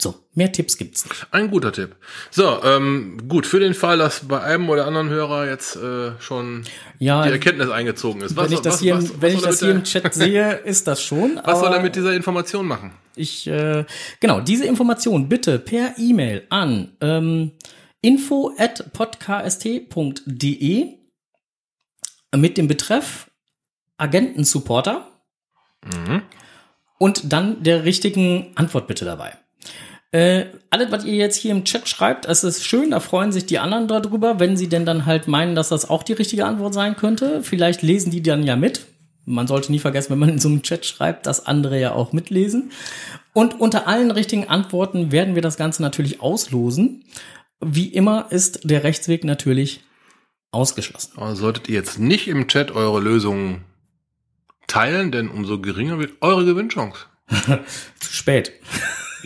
So, 0.00 0.14
mehr 0.32 0.52
Tipps 0.52 0.76
gibt's 0.76 1.04
nicht. 1.08 1.26
Ein 1.32 1.50
guter 1.50 1.72
Tipp. 1.72 1.96
So, 2.30 2.62
ähm, 2.62 3.18
gut, 3.28 3.46
für 3.46 3.58
den 3.58 3.74
Fall, 3.74 3.98
dass 3.98 4.28
bei 4.28 4.40
einem 4.40 4.68
oder 4.70 4.86
anderen 4.86 5.08
Hörer 5.08 5.48
jetzt 5.48 5.74
äh, 5.74 6.12
schon 6.20 6.62
Ja, 7.00 7.24
die 7.26 7.32
Erkenntnis 7.32 7.68
eingezogen 7.68 8.20
ist. 8.22 8.36
wenn 8.36 8.52
ich 8.52 8.60
das 8.60 8.78
hier, 8.78 8.94
im- 8.94 9.10
wenn 9.20 9.34
ich 9.34 9.42
das 9.42 9.58
hier 9.58 9.72
im 9.72 9.82
Chat 9.82 10.14
sehe, 10.14 10.52
ist 10.52 10.86
das 10.86 11.02
schon. 11.02 11.40
Was 11.44 11.58
soll 11.58 11.72
er 11.72 11.82
mit 11.82 11.96
dieser 11.96 12.14
Information 12.14 12.66
machen? 12.68 12.92
Ich, 13.18 13.46
äh, 13.46 13.84
genau, 14.20 14.40
diese 14.40 14.64
Information 14.64 15.28
bitte 15.28 15.58
per 15.58 15.98
E-Mail 15.98 16.46
an 16.50 16.92
ähm, 17.00 17.52
info 18.00 18.54
at 18.58 18.84
mit 22.36 22.58
dem 22.58 22.68
Betreff 22.68 23.30
Agentensupporter 23.96 25.08
und 26.98 27.32
dann 27.32 27.62
der 27.62 27.84
richtigen 27.84 28.52
Antwort 28.54 28.86
bitte 28.86 29.04
dabei. 29.04 29.36
Äh, 30.10 30.46
alles, 30.70 30.90
was 30.90 31.04
ihr 31.04 31.14
jetzt 31.14 31.36
hier 31.36 31.50
im 31.50 31.64
Chat 31.64 31.86
schreibt, 31.88 32.24
es 32.26 32.42
ist 32.42 32.64
schön, 32.64 32.92
da 32.92 33.00
freuen 33.00 33.30
sich 33.30 33.44
die 33.44 33.58
anderen 33.58 33.88
darüber, 33.88 34.40
wenn 34.40 34.56
sie 34.56 34.68
denn 34.68 34.86
dann 34.86 35.04
halt 35.04 35.28
meinen, 35.28 35.54
dass 35.54 35.68
das 35.68 35.90
auch 35.90 36.02
die 36.02 36.14
richtige 36.14 36.46
Antwort 36.46 36.72
sein 36.72 36.96
könnte. 36.96 37.42
Vielleicht 37.42 37.82
lesen 37.82 38.10
die 38.10 38.22
dann 38.22 38.42
ja 38.42 38.56
mit. 38.56 38.86
Man 39.28 39.46
sollte 39.46 39.70
nie 39.70 39.78
vergessen, 39.78 40.10
wenn 40.10 40.18
man 40.18 40.28
in 40.28 40.38
so 40.38 40.48
einem 40.48 40.62
Chat 40.62 40.86
schreibt, 40.86 41.26
dass 41.26 41.46
andere 41.46 41.80
ja 41.80 41.92
auch 41.92 42.12
mitlesen. 42.12 42.72
Und 43.32 43.60
unter 43.60 43.86
allen 43.86 44.10
richtigen 44.10 44.48
Antworten 44.48 45.12
werden 45.12 45.34
wir 45.34 45.42
das 45.42 45.56
Ganze 45.56 45.82
natürlich 45.82 46.20
auslosen. 46.20 47.04
Wie 47.60 47.88
immer 47.88 48.26
ist 48.30 48.68
der 48.68 48.84
Rechtsweg 48.84 49.24
natürlich 49.24 49.80
ausgeschlossen. 50.50 51.12
Aber 51.16 51.36
solltet 51.36 51.68
ihr 51.68 51.74
jetzt 51.74 51.98
nicht 51.98 52.28
im 52.28 52.48
Chat 52.48 52.70
eure 52.70 53.00
Lösungen 53.00 53.64
teilen, 54.66 55.12
denn 55.12 55.28
umso 55.28 55.60
geringer 55.60 55.98
wird 55.98 56.14
eure 56.20 56.44
Gewinnchance. 56.44 57.06
Zu 58.00 58.12
spät. 58.12 58.52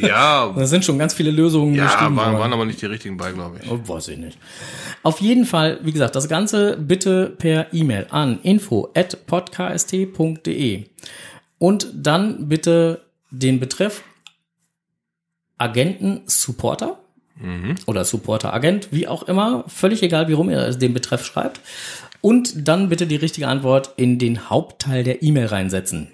Ja, 0.02 0.52
Da 0.56 0.66
sind 0.66 0.84
schon 0.84 0.98
ganz 0.98 1.14
viele 1.14 1.30
Lösungen 1.30 1.74
ja 1.74 1.86
geschrieben 1.86 2.16
waren, 2.16 2.38
waren 2.38 2.52
aber 2.52 2.64
nicht 2.64 2.80
die 2.82 2.86
richtigen 2.86 3.16
bei, 3.16 3.32
glaube 3.32 3.58
ich. 3.62 3.70
Oh, 3.70 3.80
weiß 3.84 4.08
ich 4.08 4.18
nicht. 4.18 4.38
Auf 5.02 5.20
jeden 5.20 5.46
Fall, 5.46 5.78
wie 5.82 5.92
gesagt, 5.92 6.14
das 6.14 6.28
Ganze 6.28 6.76
bitte 6.76 7.26
per 7.38 7.72
E-Mail 7.72 8.06
an 8.10 8.40
info 8.42 8.90
at 8.94 9.26
podcast.de 9.26 10.84
und 11.58 11.88
dann 11.94 12.48
bitte 12.48 13.02
den 13.30 13.60
Betreff 13.60 14.02
Agenten 15.58 16.22
Supporter 16.26 16.98
oder 17.86 18.04
Supporter 18.04 18.52
Agent, 18.52 18.88
wie 18.92 19.08
auch 19.08 19.24
immer, 19.24 19.64
völlig 19.66 20.02
egal, 20.02 20.28
wie 20.28 20.32
rum 20.34 20.50
ihr 20.50 20.70
den 20.72 20.92
Betreff 20.94 21.24
schreibt. 21.24 21.60
Und 22.20 22.68
dann 22.68 22.88
bitte 22.88 23.06
die 23.06 23.16
richtige 23.16 23.48
Antwort 23.48 23.94
in 23.96 24.18
den 24.18 24.48
Hauptteil 24.50 25.02
der 25.02 25.22
E-Mail 25.22 25.46
reinsetzen. 25.46 26.08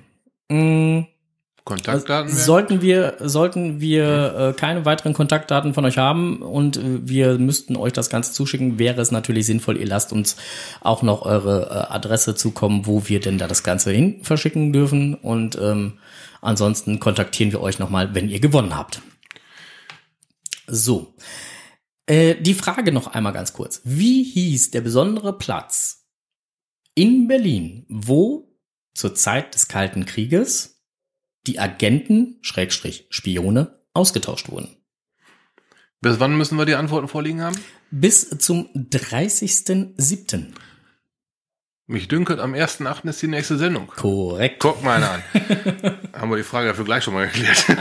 Kontaktdaten 1.69 2.31
werden? 2.31 2.45
Sollten 2.45 2.83
wir, 2.83 3.17
sollten 3.21 3.81
wir 3.81 4.35
äh, 4.35 4.53
keine 4.59 4.85
weiteren 4.87 5.13
Kontaktdaten 5.13 5.75
von 5.75 5.85
euch 5.85 5.99
haben 5.99 6.41
und 6.41 6.79
äh, 6.79 7.07
wir 7.07 7.39
müssten 7.39 7.77
euch 7.77 7.93
das 7.93 8.09
Ganze 8.09 8.33
zuschicken, 8.33 8.79
wäre 8.79 9.01
es 9.01 9.11
natürlich 9.11 9.47
sinnvoll, 9.47 9.77
ihr 9.77 9.87
lasst 9.87 10.13
uns 10.13 10.37
auch 10.81 11.03
noch 11.03 11.23
eure 11.23 11.67
äh, 11.71 11.93
Adresse 11.93 12.35
zukommen, 12.35 12.87
wo 12.87 13.07
wir 13.07 13.21
denn 13.21 13.37
da 13.37 13.47
das 13.47 13.63
Ganze 13.63 13.93
hin 13.93 14.21
verschicken 14.23 14.73
dürfen. 14.73 15.15
Und 15.15 15.59
ähm, 15.61 15.99
ansonsten 16.41 17.01
kontaktieren 17.01 17.53
wir 17.53 17.61
euch 17.61 17.79
nochmal, 17.79 18.15
wenn 18.15 18.29
ihr 18.29 18.41
gewonnen 18.41 18.77
habt. 18.77 19.03
So. 20.67 21.15
Äh, 22.07 22.37
die 22.37 22.55
Frage 22.55 22.93
noch 22.93 23.09
einmal 23.09 23.35
ganz 23.35 23.53
kurz. 23.53 23.83
Wie 23.85 24.23
hieß 24.23 24.71
der 24.71 24.81
besondere 24.81 25.37
Platz 25.37 26.07
in 26.95 27.29
Berlin, 27.29 27.85
wo 27.89 28.49
zur 28.95 29.15
Zeit 29.15 29.55
des 29.55 29.69
Kalten 29.69 30.07
Krieges 30.07 30.78
die 31.49 31.59
Agenten, 31.59 32.37
Schrägstrich, 32.43 33.07
Spione, 33.11 33.81
ausgetauscht 33.95 34.51
wurden. 34.51 34.77
Bis 36.01 36.21
wann 36.21 36.37
müssen 36.37 36.59
wir 36.59 36.67
die 36.67 36.77
Antworten 36.77 37.09
vorliegen 37.09 37.43
haben? 37.43 37.57
Bis 37.91 38.29
zum 38.39 38.69
30.07. 38.75 40.53
Mich 41.87 42.07
dünkelt, 42.07 42.39
am 42.39 42.53
1.8. 42.53 43.09
ist 43.09 43.23
die 43.23 43.29
nächste 43.29 43.57
Sendung. 43.57 43.87
Korrekt. 43.87 44.61
Guck 44.61 44.85
mal 44.85 45.03
an. 45.03 45.23
haben 46.13 46.31
wir 46.31 46.37
die 46.37 46.43
Frage 46.43 46.69
dafür 46.69 46.85
gleich 46.85 47.03
schon 47.03 47.15
mal 47.15 47.27
geklärt. 47.27 47.65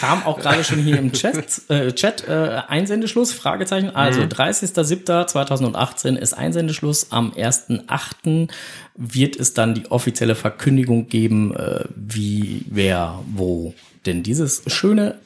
Kam 0.00 0.22
auch 0.24 0.40
gerade 0.40 0.64
schon 0.64 0.78
hier 0.78 0.98
im 0.98 1.12
Chat, 1.14 1.68
äh, 1.68 1.92
Chat 1.92 2.26
äh, 2.26 2.62
Einsendeschluss, 2.66 3.32
Fragezeichen. 3.32 3.90
Also 3.90 4.22
30.07.2018 4.22 6.16
ist 6.16 6.32
Einsendeschluss. 6.32 7.12
Am 7.12 7.32
1.8. 7.32 8.48
wird 8.96 9.36
es 9.36 9.52
dann 9.52 9.74
die 9.74 9.90
offizielle 9.90 10.34
Verkündigung 10.34 11.08
geben, 11.08 11.54
äh, 11.54 11.84
wie, 11.94 12.64
wer, 12.70 13.22
wo 13.30 13.74
denn 14.06 14.22
dieses 14.22 14.62
schöne 14.68 15.18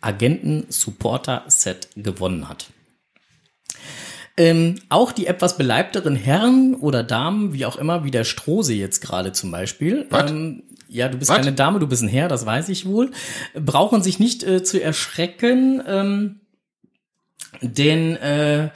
Agenten-Supporter-Set 0.00 1.90
gewonnen 1.94 2.48
hat. 2.48 2.68
Ähm, 4.38 4.76
auch 4.88 5.12
die 5.12 5.26
etwas 5.26 5.58
beleibteren 5.58 6.16
Herren 6.16 6.74
oder 6.76 7.04
Damen, 7.04 7.52
wie 7.52 7.66
auch 7.66 7.76
immer, 7.76 8.04
wie 8.04 8.10
der 8.10 8.24
Strose 8.24 8.72
jetzt 8.72 9.02
gerade 9.02 9.32
zum 9.32 9.50
Beispiel. 9.50 10.06
Ähm, 10.10 10.62
ja, 10.92 11.08
du 11.08 11.18
bist 11.18 11.30
Was? 11.30 11.38
keine 11.38 11.52
Dame, 11.52 11.78
du 11.78 11.86
bist 11.86 12.02
ein 12.02 12.08
Herr, 12.08 12.28
das 12.28 12.46
weiß 12.46 12.68
ich 12.68 12.86
wohl. 12.86 13.10
Brauchen 13.54 14.02
sich 14.02 14.18
nicht 14.18 14.42
äh, 14.44 14.62
zu 14.62 14.82
erschrecken, 14.82 15.82
ähm, 15.86 16.40
denn 17.62 18.16
äh, 18.16 18.70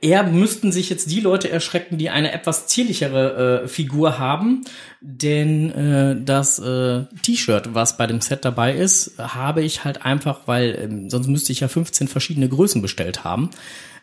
eher 0.00 0.22
müssten 0.22 0.72
sich 0.72 0.88
jetzt 0.88 1.10
die 1.10 1.20
Leute 1.20 1.50
erschrecken, 1.50 1.98
die 1.98 2.08
eine 2.08 2.32
etwas 2.32 2.66
zierlichere 2.66 3.64
äh, 3.64 3.68
Figur 3.68 4.18
haben, 4.18 4.64
denn 5.00 5.70
äh, 5.70 6.16
das 6.24 6.58
äh, 6.58 7.04
T-Shirt, 7.22 7.74
was 7.74 7.96
bei 7.98 8.06
dem 8.06 8.20
Set 8.20 8.44
dabei 8.44 8.74
ist, 8.74 9.18
habe 9.18 9.62
ich 9.62 9.84
halt 9.84 10.04
einfach, 10.04 10.42
weil 10.46 10.78
ähm, 10.80 11.10
sonst 11.10 11.28
müsste 11.28 11.52
ich 11.52 11.60
ja 11.60 11.68
15 11.68 12.08
verschiedene 12.08 12.48
Größen 12.48 12.80
bestellt 12.80 13.24
haben, 13.24 13.50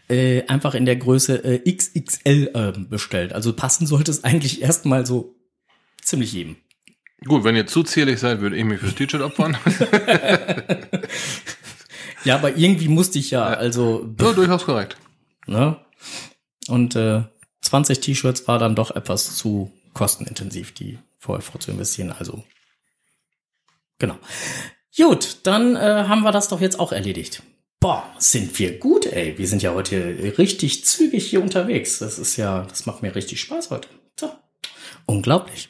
äh, 0.10 0.44
einfach 0.48 0.76
in 0.76 0.86
der 0.86 0.98
Größe 0.98 1.44
äh, 1.44 1.72
XXL 1.72 2.52
äh, 2.54 2.80
bestellt. 2.80 3.34
Also 3.34 3.54
passen 3.54 3.88
sollte 3.88 4.12
es 4.12 4.24
eigentlich 4.24 4.62
erstmal 4.62 5.06
so 5.06 5.36
ziemlich 6.02 6.34
jedem. 6.34 6.58
Gut, 7.26 7.44
wenn 7.44 7.56
ihr 7.56 7.68
zu 7.68 7.84
zierlich 7.84 8.20
seid, 8.20 8.42
würde 8.42 8.58
ich 8.58 8.64
mich 8.64 8.80
fürs 8.80 8.96
T-Shirt 8.96 9.22
opfern. 9.22 9.58
Ja, 12.24 12.36
aber 12.36 12.56
irgendwie 12.56 12.88
musste 12.88 13.20
ich 13.20 13.32
ja, 13.32 13.46
also 13.46 14.08
ja, 14.20 14.34
durchaus 14.34 14.66
korrekt. 14.66 14.98
Ne? 15.48 15.78
Und 16.68 16.96
äh, 16.96 17.24
20 17.62 18.00
T-Shirts 18.00 18.48
war 18.48 18.60
dann 18.60 18.76
doch 18.76 18.92
etwas 18.92 19.36
zu 19.36 19.72
kostenintensiv, 19.94 20.74
die 20.74 21.00
vorher 21.18 21.42
vor 21.42 21.60
zu 21.60 21.72
investieren. 21.72 22.12
Also 22.12 22.44
genau. 23.98 24.18
Gut, 24.96 25.38
dann 25.44 25.76
äh, 25.76 25.80
haben 26.08 26.22
wir 26.22 26.32
das 26.32 26.48
doch 26.48 26.62
jetzt 26.62 26.80
auch 26.80 26.92
erledigt. 26.92 27.44
Boah, 27.80 28.08
sind 28.20 28.58
wir 28.60 28.78
gut, 28.78 29.08
ey. 29.08 29.38
Wir 29.40 29.48
sind 29.48 29.64
ja 29.64 29.74
heute 29.74 30.36
richtig 30.38 30.86
zügig 30.86 31.26
hier 31.28 31.42
unterwegs. 31.42 31.98
Das 31.98 32.20
ist 32.20 32.38
ja, 32.38 32.64
das 32.70 32.86
macht 32.86 33.02
mir 33.02 33.16
richtig 33.16 33.42
Spaß 33.42 33.72
heute. 33.72 33.88
So. 34.20 34.32
Unglaublich. 35.08 35.70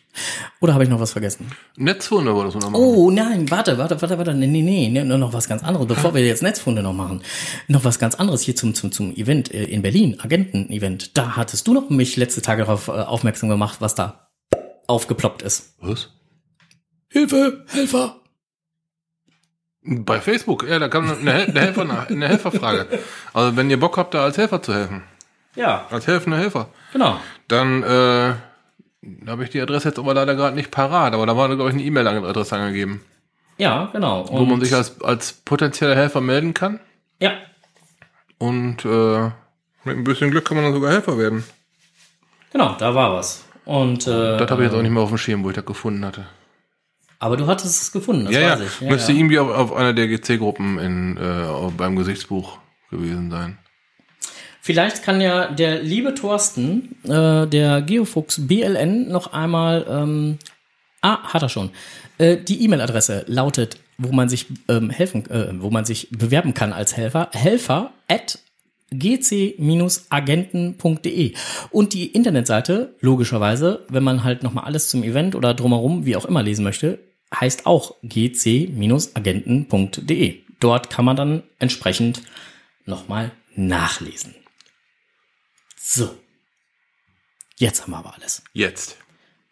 Oder 0.59 0.73
habe 0.73 0.83
ich 0.83 0.89
noch 0.89 0.99
was 0.99 1.11
vergessen? 1.13 1.49
Netzfunde 1.77 2.33
wolltest 2.35 2.55
du 2.55 2.59
noch 2.59 2.69
machen. 2.71 2.83
Oh 2.83 3.09
nein, 3.11 3.49
warte, 3.49 3.77
warte, 3.77 4.01
warte, 4.01 4.17
warte. 4.17 4.33
Nee, 4.33 4.47
nee, 4.47 4.61
nee, 4.89 5.03
nur 5.03 5.17
noch 5.17 5.33
was 5.33 5.47
ganz 5.47 5.63
anderes, 5.63 5.87
bevor 5.87 6.13
wir 6.13 6.25
jetzt 6.25 6.43
Netzfunde 6.43 6.83
noch 6.83 6.93
machen. 6.93 7.21
Noch 7.67 7.83
was 7.85 7.97
ganz 7.99 8.15
anderes 8.15 8.41
hier 8.41 8.55
zum, 8.55 8.73
zum, 8.73 8.91
zum 8.91 9.15
Event 9.15 9.53
äh, 9.53 9.63
in 9.63 9.81
Berlin, 9.81 10.19
Agenten-Event. 10.21 11.17
Da 11.17 11.35
hattest 11.37 11.67
du 11.67 11.73
noch 11.73 11.89
mich 11.89 12.17
letzte 12.17 12.41
Tage 12.41 12.63
darauf 12.63 12.87
äh, 12.89 12.91
aufmerksam 12.91 13.49
gemacht, 13.49 13.77
was 13.79 13.95
da 13.95 14.29
aufgeploppt 14.87 15.41
ist. 15.41 15.75
Was? 15.79 16.09
Hilfe, 17.09 17.65
Helfer! 17.69 18.17
Bei 19.83 20.21
Facebook, 20.21 20.67
ja, 20.69 20.77
da 20.77 20.89
kam 20.89 21.09
eine, 21.09 21.31
Hel- 21.33 21.49
eine, 21.49 21.59
Helfer, 21.61 22.07
eine 22.07 22.27
Helferfrage. 22.27 22.99
Also 23.33 23.57
wenn 23.57 23.69
ihr 23.69 23.79
Bock 23.79 23.97
habt, 23.97 24.13
da 24.13 24.23
als 24.23 24.37
Helfer 24.37 24.61
zu 24.61 24.73
helfen, 24.75 25.01
Ja, 25.55 25.87
als 25.89 26.05
helfender 26.05 26.37
Helfer, 26.37 26.69
genau. 26.93 27.19
dann 27.47 27.81
äh, 27.81 28.33
habe 29.27 29.43
ich 29.43 29.49
die 29.49 29.61
Adresse 29.61 29.89
jetzt 29.89 29.99
aber 29.99 30.13
leider 30.13 30.35
gerade 30.35 30.55
nicht 30.55 30.71
parat, 30.71 31.13
aber 31.13 31.25
da 31.25 31.35
war, 31.35 31.47
glaube 31.47 31.69
ich, 31.69 31.73
eine 31.75 31.83
E-Mail-Adresse 31.83 32.55
angegeben, 32.55 33.01
Ja, 33.57 33.89
genau. 33.91 34.27
wo 34.29 34.45
man 34.45 34.61
sich 34.61 34.73
als, 34.75 35.01
als 35.01 35.33
potenzieller 35.33 35.95
Helfer 35.95 36.21
melden 36.21 36.53
kann. 36.53 36.79
ja, 37.19 37.31
Und 38.37 38.85
äh, 38.85 39.23
mit 39.83 39.97
ein 39.97 40.03
bisschen 40.03 40.31
Glück 40.31 40.45
kann 40.45 40.55
man 40.57 40.65
dann 40.65 40.73
sogar 40.73 40.91
Helfer 40.91 41.17
werden. 41.17 41.43
genau, 42.51 42.75
da 42.77 42.93
war 42.93 43.13
was. 43.13 43.45
Und 43.65 44.07
äh, 44.07 44.37
Das 44.37 44.49
habe 44.51 44.63
ich 44.63 44.69
jetzt 44.69 44.77
auch 44.77 44.81
nicht 44.81 44.91
mehr 44.91 45.03
auf 45.03 45.09
dem 45.09 45.17
Schirm, 45.17 45.43
wo 45.43 45.49
ich 45.49 45.55
das 45.55 45.65
gefunden 45.65 46.03
hatte. 46.05 46.25
aber 47.19 47.37
du 47.37 47.47
hattest 47.47 47.81
es 47.81 47.91
gefunden, 47.91 48.25
das 48.25 48.33
ja, 48.35 48.41
ja, 48.41 48.51
weiß 48.53 48.61
ich. 48.61 48.81
Ja, 48.81 48.89
müsste 48.91 49.11
ja. 49.11 49.17
irgendwie 49.19 49.39
auf, 49.39 49.49
auf 49.49 49.73
einer 49.73 49.93
der 49.93 50.07
GC-Gruppen 50.07 50.79
in 50.79 51.17
äh, 51.17 51.71
beim 51.77 51.95
Gesichtsbuch 51.95 52.57
gewesen 52.89 53.29
sein. 53.31 53.57
Vielleicht 54.61 55.03
kann 55.03 55.21
ja 55.21 55.51
der 55.51 55.81
liebe 55.81 56.13
Thorsten, 56.13 56.95
äh, 57.03 57.47
der 57.47 57.81
Geofuchs 57.81 58.47
BLN, 58.47 59.09
noch 59.09 59.33
einmal 59.33 59.85
ähm, 59.89 60.37
Ah, 61.01 61.33
hat 61.33 61.41
er 61.41 61.49
schon. 61.49 61.71
Äh, 62.19 62.37
die 62.37 62.63
E-Mail-Adresse 62.63 63.25
lautet, 63.27 63.79
wo 63.97 64.13
man 64.13 64.29
sich 64.29 64.45
ähm, 64.67 64.91
helfen, 64.91 65.27
äh, 65.29 65.49
wo 65.59 65.71
man 65.71 65.83
sich 65.83 66.09
bewerben 66.11 66.53
kann 66.53 66.71
als 66.73 66.95
Helfer, 66.95 67.29
helfer 67.33 67.91
at 68.07 68.37
gc-agenten.de 68.93 71.33
und 71.71 71.93
die 71.93 72.07
Internetseite 72.07 72.93
logischerweise, 72.99 73.85
wenn 73.87 74.03
man 74.03 74.25
halt 74.25 74.43
noch 74.43 74.51
mal 74.53 74.63
alles 74.63 74.89
zum 74.89 75.01
Event 75.03 75.33
oder 75.33 75.53
drumherum 75.53 76.05
wie 76.05 76.17
auch 76.17 76.25
immer 76.25 76.43
lesen 76.43 76.63
möchte, 76.63 76.99
heißt 77.33 77.65
auch 77.65 77.95
gc-agenten.de. 78.03 80.39
Dort 80.59 80.89
kann 80.89 81.05
man 81.05 81.15
dann 81.15 81.43
entsprechend 81.57 82.21
noch 82.85 83.07
mal 83.07 83.31
nachlesen. 83.55 84.35
So. 85.83 86.15
Jetzt 87.57 87.81
haben 87.81 87.91
wir 87.91 87.97
aber 87.97 88.13
alles. 88.13 88.43
Jetzt. 88.53 88.97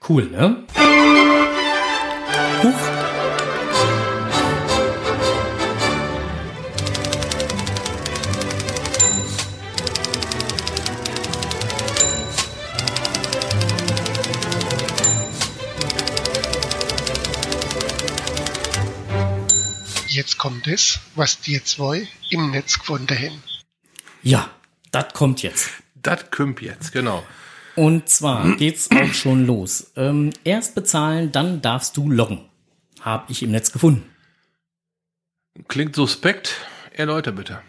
Cool, 0.08 0.26
ne? 0.26 0.66
Huch. 2.64 2.74
Jetzt 20.08 20.38
kommt 20.38 20.68
es, 20.68 21.00
was 21.16 21.42
die 21.42 21.62
zwei 21.64 22.08
im 22.30 22.52
Netz 22.52 22.78
gefunden 22.78 23.18
haben. 23.18 23.44
Ja, 24.22 24.50
das 24.92 25.14
kommt 25.14 25.42
jetzt. 25.42 25.70
Das 26.02 26.32
kümmt 26.32 26.62
jetzt, 26.62 26.92
genau. 26.92 27.24
Und 27.76 28.10
zwar 28.10 28.56
geht's 28.58 28.90
auch 28.92 29.14
schon 29.14 29.46
los. 29.46 29.92
Ähm, 29.96 30.32
erst 30.44 30.76
bezahlen, 30.76 31.32
dann 31.32 31.62
darfst 31.62 31.96
du 31.98 32.10
loggen. 32.10 32.46
Hab 33.02 33.30
ich 33.30 33.44
im 33.44 33.52
Netz 33.52 33.72
gefunden. 33.72 34.04
Klingt 35.68 35.96
suspekt. 35.96 36.56
Erläuter 36.92 37.32
bitte. 37.32 37.62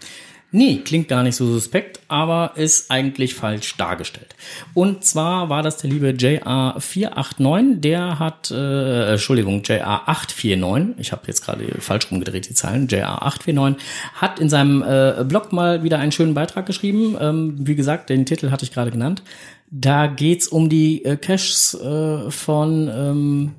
Nee, 0.53 0.79
klingt 0.85 1.07
gar 1.07 1.23
nicht 1.23 1.37
so 1.37 1.47
suspekt, 1.47 2.01
aber 2.09 2.53
ist 2.57 2.91
eigentlich 2.91 3.35
falsch 3.35 3.77
dargestellt. 3.77 4.35
Und 4.75 5.05
zwar 5.05 5.49
war 5.49 5.63
das 5.63 5.77
der 5.77 5.91
liebe 5.91 6.09
JR489, 6.09 7.81
der 7.81 8.19
hat, 8.19 8.51
äh, 8.51 9.13
Entschuldigung, 9.13 9.63
JR849, 9.63 10.95
ich 10.99 11.13
habe 11.13 11.23
jetzt 11.29 11.45
gerade 11.45 11.65
falsch 11.81 12.11
rumgedreht 12.11 12.49
die 12.49 12.55
Zahlen, 12.55 12.89
JR849, 12.89 13.77
hat 14.15 14.41
in 14.41 14.49
seinem 14.49 14.83
äh, 14.83 15.25
Blog 15.25 15.53
mal 15.53 15.85
wieder 15.85 16.01
einen 16.01 16.11
schönen 16.11 16.35
Beitrag 16.35 16.67
geschrieben. 16.67 17.17
Ähm, 17.21 17.55
wie 17.59 17.77
gesagt, 17.77 18.11
den 18.11 18.27
Titel 18.27 18.51
hatte 18.51 18.65
ich 18.65 18.73
gerade 18.73 18.91
genannt. 18.91 19.23
Da 19.71 20.09
geht's 20.09 20.49
um 20.49 20.69
die 20.69 21.05
äh, 21.05 21.17
Caches 21.17 21.75
äh, 21.75 22.29
von 22.31 22.89
ähm, 22.93 23.55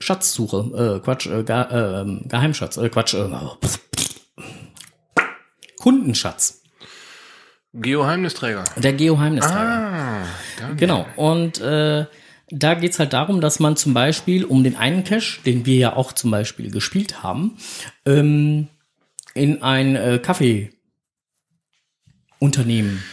Schatzsuche, 0.00 0.98
äh, 0.98 1.00
Quatsch, 1.02 1.26
äh, 1.28 1.42
Ge 1.44 1.56
äh, 1.56 2.28
Geheimschatz, 2.28 2.76
äh, 2.76 2.90
Quatsch, 2.90 3.14
äh, 3.14 3.26
Kundenschatz. 5.86 6.62
Geoheimnisträger. 7.72 8.64
Der 8.76 8.92
Geoheimnisträger. 8.92 9.60
Ah, 9.60 10.26
danke. 10.58 10.74
Genau. 10.74 11.06
Und 11.14 11.60
äh, 11.60 12.06
da 12.48 12.74
geht's 12.74 12.98
halt 12.98 13.12
darum, 13.12 13.40
dass 13.40 13.60
man 13.60 13.76
zum 13.76 13.94
Beispiel 13.94 14.44
um 14.44 14.64
den 14.64 14.74
einen 14.74 15.04
Cache, 15.04 15.40
den 15.46 15.64
wir 15.64 15.76
ja 15.76 15.94
auch 15.94 16.10
zum 16.10 16.32
Beispiel 16.32 16.72
gespielt 16.72 17.22
haben, 17.22 17.56
ähm, 18.04 18.66
in 19.34 19.62
ein 19.62 19.94
äh, 19.94 20.18
Kaffeeunternehmen 20.20 23.04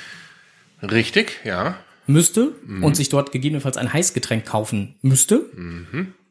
Richtig, 0.82 1.41
ja. 1.43 1.78
müsste 2.07 2.53
und 2.82 2.95
sich 2.95 3.09
dort 3.09 3.32
gegebenenfalls 3.32 3.78
ein 3.78 3.93
Heißgetränk 3.93 4.45
kaufen 4.45 4.95
müsste, 5.03 5.45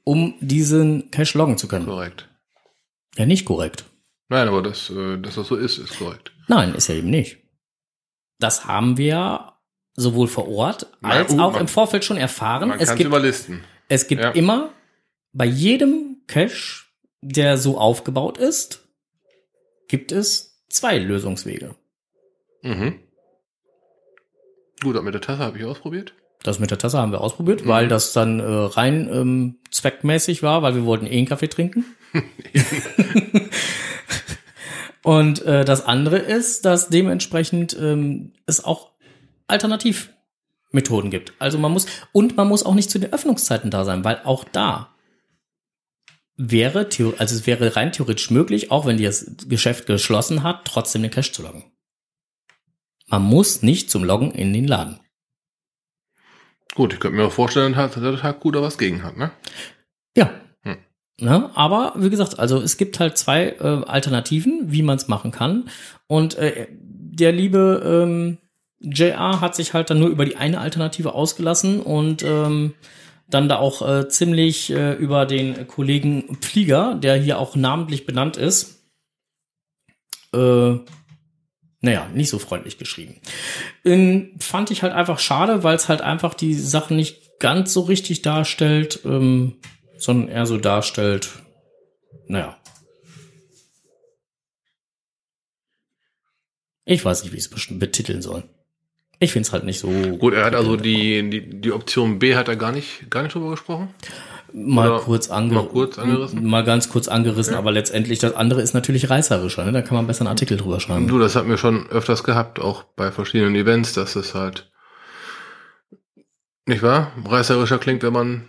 um 0.03 0.35
diesen 0.41 1.13
Cache 1.13 1.39
loggen 1.39 1.57
zu 1.57 1.69
können. 1.69 1.87
Korrekt. 1.87 2.29
Ja, 3.17 3.27
nicht 3.27 3.45
korrekt. 3.45 3.85
Nein, 4.33 4.49
aber 4.49 4.63
das, 4.63 4.89
äh, 4.89 5.19
dass 5.19 5.35
das 5.35 5.47
so 5.49 5.57
ist, 5.57 5.77
ist 5.77 5.99
korrekt. 5.99 6.33
Nein, 6.49 6.75
ist 6.75 6.89
ja 6.89 6.95
eben 6.95 7.11
nicht. 7.11 7.37
Das 8.39 8.65
haben 8.67 8.97
wir 8.97 9.53
sowohl 9.95 10.27
vor 10.27 10.49
Ort 10.49 10.87
Na 11.03 11.11
als 11.11 11.29
gut, 11.33 11.41
auch 11.41 11.53
man- 11.53 11.61
im 11.61 11.69
Vorfeld 11.69 12.03
schon 12.05 12.17
erfahren. 12.17 12.71
Man 12.71 12.81
Es 12.81 12.95
gibt 12.95 13.07
überlisten. 13.09 13.63
Es 13.89 14.07
gibt 14.07 14.23
Ja. 14.23 14.31
immer 14.31 14.71
bei 15.35 15.45
jedem 15.45 16.23
Cache, 16.27 16.85
der 17.21 17.59
so 17.59 17.77
aufgebaut 17.79 18.39
ist, 18.39 18.89
gibt 19.89 20.13
es 20.13 20.65
zwei 20.71 20.97
Lösungswege. 20.99 21.75
Mhm. 22.63 23.01
Gut, 24.83 25.01
mit 25.03 25.13
der 25.13 25.21
Tasse 25.21 25.41
habe 25.45 25.59
ich 25.59 25.65
ausprobiert. 25.67 26.15
Das 26.43 26.59
mit 26.59 26.71
der 26.71 26.79
Tasse 26.79 26.97
haben 26.99 27.13
wir 27.13 27.19
Mhm. 27.19 27.25
ausprobiert, 27.25 27.67
weil 27.69 27.87
das 27.87 28.15
dann 28.15 28.41
äh, 28.41 28.45
rein 28.45 29.09
ähm, 29.13 29.59
zweckmäßig 29.71 30.43
war, 30.43 30.63
weil 30.63 30.75
wir 30.75 30.87
wollten 30.87 31.05
eh 31.07 31.19
einen 31.19 31.27
Kaffee 31.29 31.49
trinken. 31.49 31.85
Und 35.05 35.43
äh, 35.43 35.65
das 35.65 35.85
andere 35.85 36.19
ist, 36.19 36.65
dass 36.65 36.89
dementsprechend 36.89 37.77
ähm, 37.79 38.33
es 38.47 38.65
auch 38.65 38.93
Alternativmethoden 39.49 41.11
gibt. 41.11 41.33
Also 41.39 41.59
man 41.59 41.73
muss 41.73 41.87
und 42.13 42.37
man 42.37 42.49
muss 42.49 42.65
auch 42.65 42.75
nicht 42.75 42.91
zu 42.91 42.99
den 42.99 43.13
Öffnungszeiten 43.13 43.71
da 43.71 43.85
sein, 43.85 44.05
weil 44.05 44.21
auch 44.25 44.45
da 44.45 44.95
wäre 46.37 46.89
also 47.19 47.35
es 47.35 47.47
wäre 47.47 47.77
rein 47.77 47.93
theoretisch 47.93 48.31
möglich, 48.31 48.71
auch 48.71 48.87
wenn 48.87 49.01
das 49.03 49.37
Geschäft 49.49 49.87
geschlossen 49.87 50.43
hat, 50.43 50.65
trotzdem 50.65 51.03
den 51.03 51.11
Cash 51.11 51.33
zu 51.33 51.43
loggen. 51.43 51.65
Man 53.09 53.23
muss 53.23 53.63
nicht 53.63 53.91
zum 53.91 54.05
Loggen 54.05 54.31
in 54.31 54.53
den 54.53 54.67
Laden. 54.67 55.01
Gut, 56.75 56.95
ich 56.95 57.01
könnte 57.01 57.19
mir 57.19 57.27
auch 57.27 57.33
vorstellen, 57.33 57.75
dass 57.75 57.95
der 57.95 58.17
Tag 58.17 58.41
gut 58.41 58.55
da 58.55 58.63
was 58.63 58.79
gegen 58.79 59.03
hat, 59.03 59.17
ne? 59.17 59.31
Ja. 60.17 60.42
Ne? 61.23 61.51
Aber 61.55 61.93
wie 61.97 62.11
gesagt, 62.11 62.41
also 62.41 62.61
es 62.61 62.77
gibt 62.77 62.99
halt 62.99 63.17
zwei 63.17 63.51
äh, 63.61 63.85
Alternativen, 63.87 64.73
wie 64.73 64.83
man 64.83 64.97
es 64.97 65.07
machen 65.07 65.31
kann. 65.31 65.71
Und 66.09 66.35
äh, 66.35 66.67
der 66.71 67.31
liebe 67.31 67.81
ähm, 67.85 68.39
JR 68.81 69.41
hat 69.41 69.55
sich 69.55 69.73
halt 69.73 69.89
dann 69.91 70.01
nur 70.01 70.09
über 70.09 70.25
die 70.25 70.37
eine 70.37 70.59
Alternative 70.59 71.15
ausgelassen 71.15 71.81
und 71.81 72.25
ähm, 72.25 72.75
dann 73.31 73.49
da 73.49 73.59
auch 73.59 73.89
äh, 73.89 74.09
ziemlich 74.09 74.71
äh, 74.71 74.95
über 74.95 75.25
den 75.25 75.69
Kollegen 75.69 76.39
Flieger, 76.41 76.97
der 76.97 77.15
hier 77.15 77.39
auch 77.39 77.55
namentlich 77.55 78.05
benannt 78.05 78.37
ist, 78.37 78.83
äh, 80.35 80.75
naja, 81.85 82.09
nicht 82.13 82.31
so 82.31 82.41
freundlich 82.41 82.79
geschrieben. 82.79 83.21
Ähm, 83.85 84.33
fand 84.41 84.73
ich 84.73 84.83
halt 84.83 84.93
einfach 84.93 85.21
schade, 85.21 85.63
weil 85.63 85.77
es 85.77 85.89
halt 85.89 86.01
einfach 86.01 86.35
die 86.35 86.55
Sachen 86.55 86.97
nicht 86.97 87.39
ganz 87.39 87.73
so 87.73 87.83
richtig 87.83 88.23
darstellt, 88.23 89.01
ähm, 89.05 89.55
sondern 90.03 90.29
eher 90.29 90.47
so 90.47 90.59
darstellt, 90.59 91.31
naja. 92.27 92.57
Ich 96.85 97.05
weiß 97.05 97.23
nicht, 97.23 97.33
wie 97.33 97.37
ich 97.39 97.51
es 97.51 97.79
betiteln 97.79 98.23
soll. 98.23 98.43
Ich 99.21 99.33
finde 99.33 99.47
es 99.47 99.53
halt 99.53 99.63
nicht 99.63 99.79
so. 99.79 99.89
Gut, 100.19 100.35
er 100.35 100.45
hat 100.45 100.57
also 100.57 100.77
die, 100.77 101.31
die, 101.31 101.61
die 101.61 101.71
Option 101.71 102.19
B 102.19 102.35
hat 102.35 102.49
er 102.49 102.57
gar 102.57 102.73
nicht, 102.73 103.09
gar 103.09 103.23
nicht 103.23 103.35
drüber 103.37 103.51
gesprochen. 103.51 103.95
mal 104.53 104.91
oder 104.91 104.99
kurz, 104.99 105.31
ange 105.31 105.55
mal 105.55 105.67
kurz 105.67 105.97
angerissen? 105.97 106.45
Mal 106.45 106.65
ganz 106.65 106.89
kurz 106.89 107.07
angerissen, 107.07 107.55
aber 107.55 107.71
letztendlich 107.71 108.19
das 108.19 108.35
andere 108.35 108.61
ist 108.63 108.75
natürlich 108.75 109.09
reißerischer, 109.09 109.65
ne? 109.65 109.71
Da 109.71 109.83
kann 109.83 109.95
man 109.95 110.09
besser 110.09 110.23
einen 110.23 110.29
Artikel 110.29 110.57
drüber 110.57 110.81
schreiben. 110.81 111.07
Du, 111.07 111.21
das 111.21 111.37
hat 111.37 111.47
mir 111.47 111.57
schon 111.57 111.89
öfters 111.91 112.25
gehabt, 112.25 112.59
auch 112.59 112.83
bei 112.83 113.13
verschiedenen 113.13 113.55
Events, 113.55 113.93
dass 113.93 114.17
es 114.17 114.35
halt, 114.35 114.73
nicht 116.67 116.83
wahr? 116.83 117.13
Reißerischer 117.25 117.79
klingt, 117.79 118.03
wenn 118.03 118.13
man, 118.13 118.49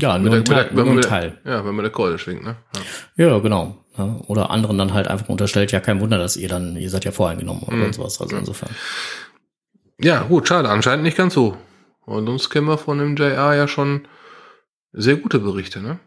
ja, 0.00 0.18
mit 0.18 0.26
nur 0.26 0.34
ein 0.34 0.44
der- 0.44 0.54
Teil. 0.56 0.64
mit 0.66 0.74
Nur 0.74 0.86
ein 0.86 0.94
mit 0.96 1.04
Teil. 1.04 1.38
ja, 1.44 1.64
wenn 1.64 1.74
man 1.74 1.82
der 1.84 1.92
Keule 1.92 2.18
schwingt, 2.18 2.42
ne? 2.44 2.56
Ja. 3.16 3.26
Ja, 3.26 3.38
genau. 3.38 3.78
Ja, 3.96 4.20
oder 4.26 4.50
anderen 4.50 4.76
dann 4.78 4.92
halt 4.92 5.06
einfach 5.06 5.28
unterstellt, 5.28 5.70
ja, 5.70 5.78
kein 5.80 6.00
Wunder, 6.00 6.18
dass 6.18 6.36
ihr 6.36 6.48
dann, 6.48 6.76
ihr 6.76 6.90
seid 6.90 7.04
ja 7.04 7.12
voreingenommen 7.12 7.62
oder 7.62 7.76
Mhm. 7.76 7.92
sowas. 7.92 8.20
Also 8.20 8.36
insofern. 8.36 8.70
Ja, 10.00 10.22
gut, 10.24 10.48
schade, 10.48 10.68
anscheinend 10.68 11.04
nicht 11.04 11.16
ganz 11.16 11.34
so. 11.34 11.56
Und 12.04 12.28
uns 12.28 12.50
kennen 12.50 12.66
wir 12.66 12.76
von 12.78 12.98
dem 12.98 13.14
JR 13.16 13.54
ja 13.54 13.68
schon 13.68 14.06
sehr 14.92 15.16
gute 15.16 15.38
Berichte, 15.38 15.80
ne? 15.80 16.00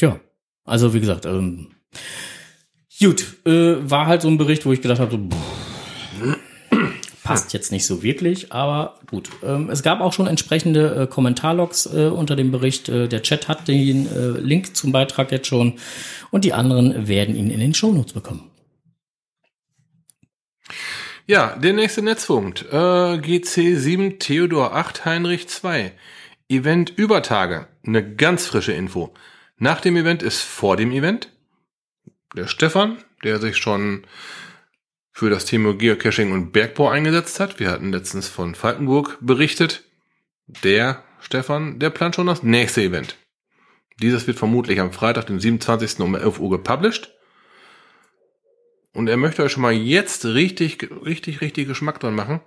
Ja, 0.00 0.18
also 0.64 0.92
wie 0.94 1.00
gesagt, 1.00 1.26
ähm, 1.26 1.68
gut, 3.00 3.24
äh, 3.46 3.76
war 3.88 4.06
halt 4.06 4.22
so 4.22 4.28
ein 4.28 4.36
Bericht, 4.38 4.66
wo 4.66 4.72
ich 4.72 4.82
gedacht 4.82 4.98
habe, 5.00 5.12
so, 5.12 5.18
pff, 5.18 5.65
passt 7.26 7.52
jetzt 7.52 7.72
nicht 7.72 7.86
so 7.86 8.02
wirklich, 8.04 8.52
aber 8.52 9.00
gut. 9.10 9.30
Ähm, 9.42 9.68
es 9.68 9.82
gab 9.82 10.00
auch 10.00 10.12
schon 10.12 10.28
entsprechende 10.28 11.02
äh, 11.02 11.06
Kommentarlogs 11.08 11.86
äh, 11.86 12.06
unter 12.06 12.36
dem 12.36 12.52
Bericht. 12.52 12.88
Äh, 12.88 13.08
der 13.08 13.22
Chat 13.22 13.48
hat 13.48 13.66
den 13.66 14.06
äh, 14.06 14.38
Link 14.38 14.76
zum 14.76 14.92
Beitrag 14.92 15.32
jetzt 15.32 15.48
schon 15.48 15.74
und 16.30 16.44
die 16.44 16.52
anderen 16.52 17.08
werden 17.08 17.34
ihn 17.34 17.50
in 17.50 17.58
den 17.58 17.74
Shownotes 17.74 18.12
bekommen. 18.12 18.50
Ja, 21.26 21.56
der 21.56 21.72
nächste 21.72 22.02
Netzpunkt. 22.02 22.66
Äh, 22.70 22.76
GC7 22.76 24.20
Theodor 24.20 24.76
8 24.76 25.04
Heinrich 25.04 25.48
2. 25.48 25.92
Event 26.48 26.92
über 26.94 27.22
Tage. 27.22 27.66
Eine 27.84 28.14
ganz 28.14 28.46
frische 28.46 28.72
Info. 28.72 29.12
Nach 29.58 29.80
dem 29.80 29.96
Event 29.96 30.22
ist 30.22 30.42
vor 30.42 30.76
dem 30.76 30.92
Event. 30.92 31.32
Der 32.36 32.46
Stefan, 32.46 32.98
der 33.24 33.40
sich 33.40 33.56
schon 33.56 34.04
für 35.16 35.30
das 35.30 35.46
Thema 35.46 35.72
Geocaching 35.72 36.30
und 36.30 36.52
Bergbau 36.52 36.90
eingesetzt 36.90 37.40
hat. 37.40 37.58
Wir 37.58 37.70
hatten 37.70 37.90
letztens 37.90 38.28
von 38.28 38.54
Falkenburg 38.54 39.16
berichtet. 39.22 39.84
Der 40.62 41.04
Stefan, 41.20 41.78
der 41.78 41.88
plant 41.88 42.14
schon 42.14 42.26
das 42.26 42.42
nächste 42.42 42.82
Event. 42.82 43.16
Dieses 43.98 44.26
wird 44.26 44.36
vermutlich 44.36 44.78
am 44.78 44.92
Freitag, 44.92 45.24
den 45.28 45.40
27. 45.40 46.00
um 46.00 46.14
11 46.14 46.38
Uhr 46.38 46.50
gepublished. 46.50 47.14
Und 48.92 49.08
er 49.08 49.16
möchte 49.16 49.42
euch 49.42 49.52
schon 49.52 49.62
mal 49.62 49.72
jetzt 49.72 50.26
richtig, 50.26 50.86
richtig, 51.06 51.40
richtig 51.40 51.66
Geschmack 51.66 51.98
dran 51.98 52.14
machen. 52.14 52.42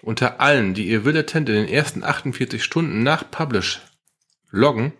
Unter 0.00 0.40
allen, 0.40 0.72
die 0.72 0.86
ihr 0.86 1.04
Will-Attent 1.04 1.48
in 1.48 1.56
den 1.56 1.68
ersten 1.68 2.04
48 2.04 2.62
Stunden 2.62 3.02
nach 3.02 3.28
Publish 3.28 3.80
loggen, 4.52 4.92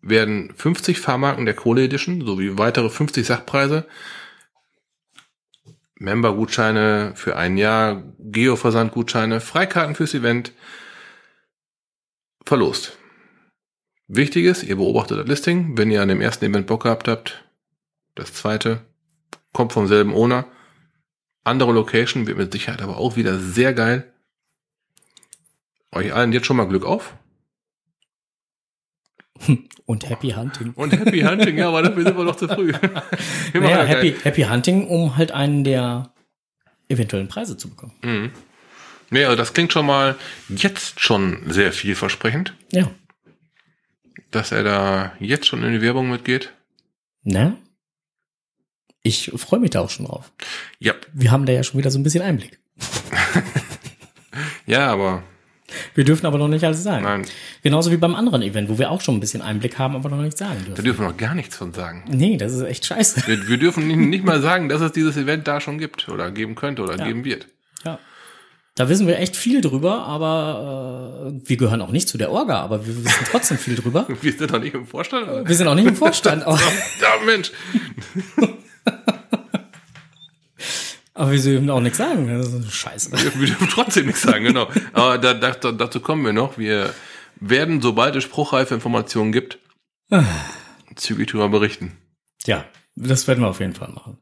werden 0.00 0.54
50 0.54 1.00
Fahrmarken 1.00 1.44
der 1.44 1.54
Kohle 1.54 1.82
Edition 1.82 2.24
sowie 2.24 2.56
weitere 2.56 2.88
50 2.88 3.26
Sachpreise, 3.26 3.88
Member-Gutscheine 6.00 7.12
für 7.14 7.36
ein 7.36 7.58
Jahr, 7.58 8.02
Geo-Versand-Gutscheine, 8.18 9.40
Freikarten 9.40 9.94
fürs 9.94 10.14
Event 10.14 10.52
verlost. 12.44 12.96
Wichtig 14.08 14.46
ist, 14.46 14.62
ihr 14.62 14.76
beobachtet 14.76 15.18
das 15.18 15.28
Listing. 15.28 15.76
Wenn 15.76 15.90
ihr 15.90 16.02
an 16.02 16.08
dem 16.08 16.22
ersten 16.22 16.46
Event 16.46 16.66
Bock 16.66 16.84
gehabt 16.84 17.06
habt, 17.06 17.44
das 18.14 18.32
zweite 18.32 18.80
kommt 19.52 19.72
vom 19.72 19.86
selben 19.86 20.14
Owner. 20.14 20.46
Andere 21.44 21.72
Location 21.72 22.26
wird 22.26 22.38
mit 22.38 22.50
Sicherheit 22.50 22.82
aber 22.82 22.96
auch 22.96 23.16
wieder 23.16 23.38
sehr 23.38 23.74
geil. 23.74 24.12
Euch 25.92 26.14
allen 26.14 26.32
jetzt 26.32 26.46
schon 26.46 26.56
mal 26.56 26.68
Glück 26.68 26.86
auf. 26.86 27.14
Und 29.86 30.08
Happy 30.08 30.30
Hunting. 30.30 30.72
Und 30.74 30.92
Happy 30.92 31.20
Hunting, 31.22 31.56
ja, 31.58 31.68
aber 31.68 31.82
dafür 31.82 32.04
sind 32.04 32.16
wir 32.16 32.24
noch 32.24 32.36
zu 32.36 32.46
früh. 32.48 32.72
Naja, 33.54 33.68
ja 33.78 33.84
Happy, 33.84 34.14
Happy 34.22 34.42
Hunting, 34.42 34.86
um 34.86 35.16
halt 35.16 35.32
einen 35.32 35.64
der 35.64 36.12
eventuellen 36.88 37.28
Preise 37.28 37.56
zu 37.56 37.68
bekommen. 37.70 37.92
kein- 38.02 38.32
Nee, 39.12 39.24
also 39.24 39.36
das 39.36 39.52
klingt 39.54 39.72
schon 39.72 39.86
mal 39.86 40.16
jetzt 40.48 41.00
schon 41.00 41.50
sehr 41.50 41.72
vielversprechend, 41.72 42.54
Ja. 42.70 42.88
dass 44.30 44.52
er 44.52 44.62
da 44.62 45.12
jetzt 45.18 45.46
schon 45.48 45.64
in 45.64 45.72
die 45.72 45.82
Werbung 45.82 46.08
mitgeht. 46.10 46.52
Ne? 47.24 47.56
Ich 49.02 49.32
freue 49.34 49.58
mich 49.58 49.70
da 49.70 49.80
auch 49.80 49.90
schon 49.90 50.06
drauf. 50.06 50.30
Ja, 50.78 50.94
Wir 51.12 51.30
haben 51.32 51.44
da 51.46 51.52
ja 51.52 51.64
schon 51.64 51.78
wieder 51.80 51.90
so 51.90 51.98
ein 51.98 52.02
bisschen 52.04 52.22
Einblick. 52.22 52.60
ja, 54.66 54.86
aber 54.92 55.22
Wir 55.94 56.04
dürfen 56.04 56.26
aber 56.26 56.38
noch 56.38 56.48
nicht 56.48 56.64
alles 56.64 56.82
sagen. 56.82 57.04
nein, 57.04 57.26
Genauso 57.62 57.90
wie 57.92 57.96
beim 57.96 58.14
anderen 58.14 58.42
Event, 58.42 58.68
wo 58.68 58.78
wir 58.78 58.90
auch 58.90 59.00
schon 59.00 59.16
ein 59.16 59.20
bisschen 59.20 59.42
Einblick 59.42 59.78
haben, 59.78 59.94
aber 59.96 60.08
noch 60.08 60.20
nichts 60.20 60.38
sagen 60.38 60.56
da 60.60 60.66
dürfen. 60.66 60.84
dürfen 60.84 61.00
wir 61.00 61.08
noch 61.08 61.16
gar 61.16 61.34
nichts 61.34 61.56
von 61.56 61.72
sagen. 61.72 62.04
Nee, 62.08 62.36
das 62.36 62.52
ist 62.52 62.62
echt 62.62 62.84
scheiße. 62.86 63.22
Wir, 63.26 63.48
wir 63.48 63.56
dürfen 63.58 63.86
nicht, 63.86 63.96
nicht 63.98 64.24
mal 64.24 64.40
sagen, 64.40 64.68
dass 64.68 64.80
es 64.80 64.92
dieses 64.92 65.16
Event 65.16 65.46
da 65.48 65.60
schon 65.60 65.78
gibt 65.78 66.08
oder 66.08 66.30
geben 66.30 66.54
könnte 66.54 66.82
oder 66.82 66.96
Ja. 66.98 67.04
geben 67.06 67.24
wird. 67.24 67.46
Ja. 67.84 67.98
Da 68.76 68.88
wissen 68.88 69.06
wir 69.06 69.18
echt 69.18 69.36
viel 69.36 69.60
drüber, 69.60 70.06
aber 70.06 71.32
äh, 71.34 71.48
wir 71.48 71.56
gehören 71.56 71.82
auch 71.82 71.90
nicht 71.90 72.08
zu 72.08 72.16
der 72.18 72.30
Orga, 72.30 72.60
aber 72.60 72.86
wir 72.86 72.96
wissen 73.04 73.24
trotzdem 73.30 73.58
viel 73.58 73.74
drüber. 73.74 74.06
Wir 74.22 74.32
sind 74.32 74.50
doch 74.52 74.60
nicht 74.60 74.74
im 74.74 74.86
Vorstand. 74.86 75.28
Oder? 75.28 75.46
Wir 75.46 75.54
sind 75.56 75.66
auch 75.68 75.74
nicht 75.74 75.86
im 75.88 75.96
Vorstand, 76.04 76.46
aber, 76.46 76.58
Ja, 77.00 77.24
Mensch. 77.26 77.50
aber 81.20 81.32
wir 81.32 81.42
dürfen 81.42 81.68
auch 81.68 81.80
nichts 81.80 81.98
sagen. 81.98 82.28
Das 82.28 82.52
ist 82.52 82.72
scheiße. 82.72 83.12
Wir, 83.12 83.46
dürfen 83.46 83.68
trotzdem 83.68 84.06
nichts 84.06 84.22
sagen, 84.22 84.44
genau. 84.44 84.68
Aber 84.94 85.18
da, 85.18 85.34
da, 85.34 85.52
dazu 85.52 86.00
kommen 86.00 86.24
wir 86.24 86.32
noch. 86.32 86.56
Wir 86.56 86.94
werden, 87.40 87.82
sobald 87.82 88.16
es 88.16 88.24
spruchreife 88.24 88.74
Informationen 88.74 89.30
gibt, 89.30 89.58
zügig 90.96 91.28
darüber 91.28 91.50
berichten. 91.50 91.92
Ja, 92.46 92.64
das 92.96 93.28
werden 93.28 93.40
wir 93.42 93.48
auf 93.48 93.60
jeden 93.60 93.74
Fall 93.74 93.90
machen. 93.90 94.16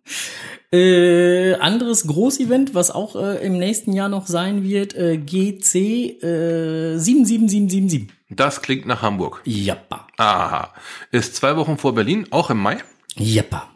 Äh, 0.72 1.54
anderes 1.54 2.06
Großevent, 2.06 2.74
was 2.74 2.90
auch 2.90 3.14
äh, 3.14 3.46
im 3.46 3.58
nächsten 3.58 3.92
Jahr 3.92 4.08
noch 4.08 4.26
sein 4.26 4.64
wird, 4.64 4.94
äh, 4.94 5.18
GC 5.18 5.74
äh, 6.22 6.98
77777. 6.98 8.08
Das 8.28 8.60
klingt 8.60 8.86
nach 8.86 9.02
Hamburg. 9.02 9.40
Jappa. 9.44 10.08
Aha. 10.16 10.74
Ist 11.12 11.36
zwei 11.36 11.56
Wochen 11.56 11.78
vor 11.78 11.94
Berlin, 11.94 12.26
auch 12.30 12.50
im 12.50 12.58
Mai. 12.58 12.78
Jappa. 13.16 13.70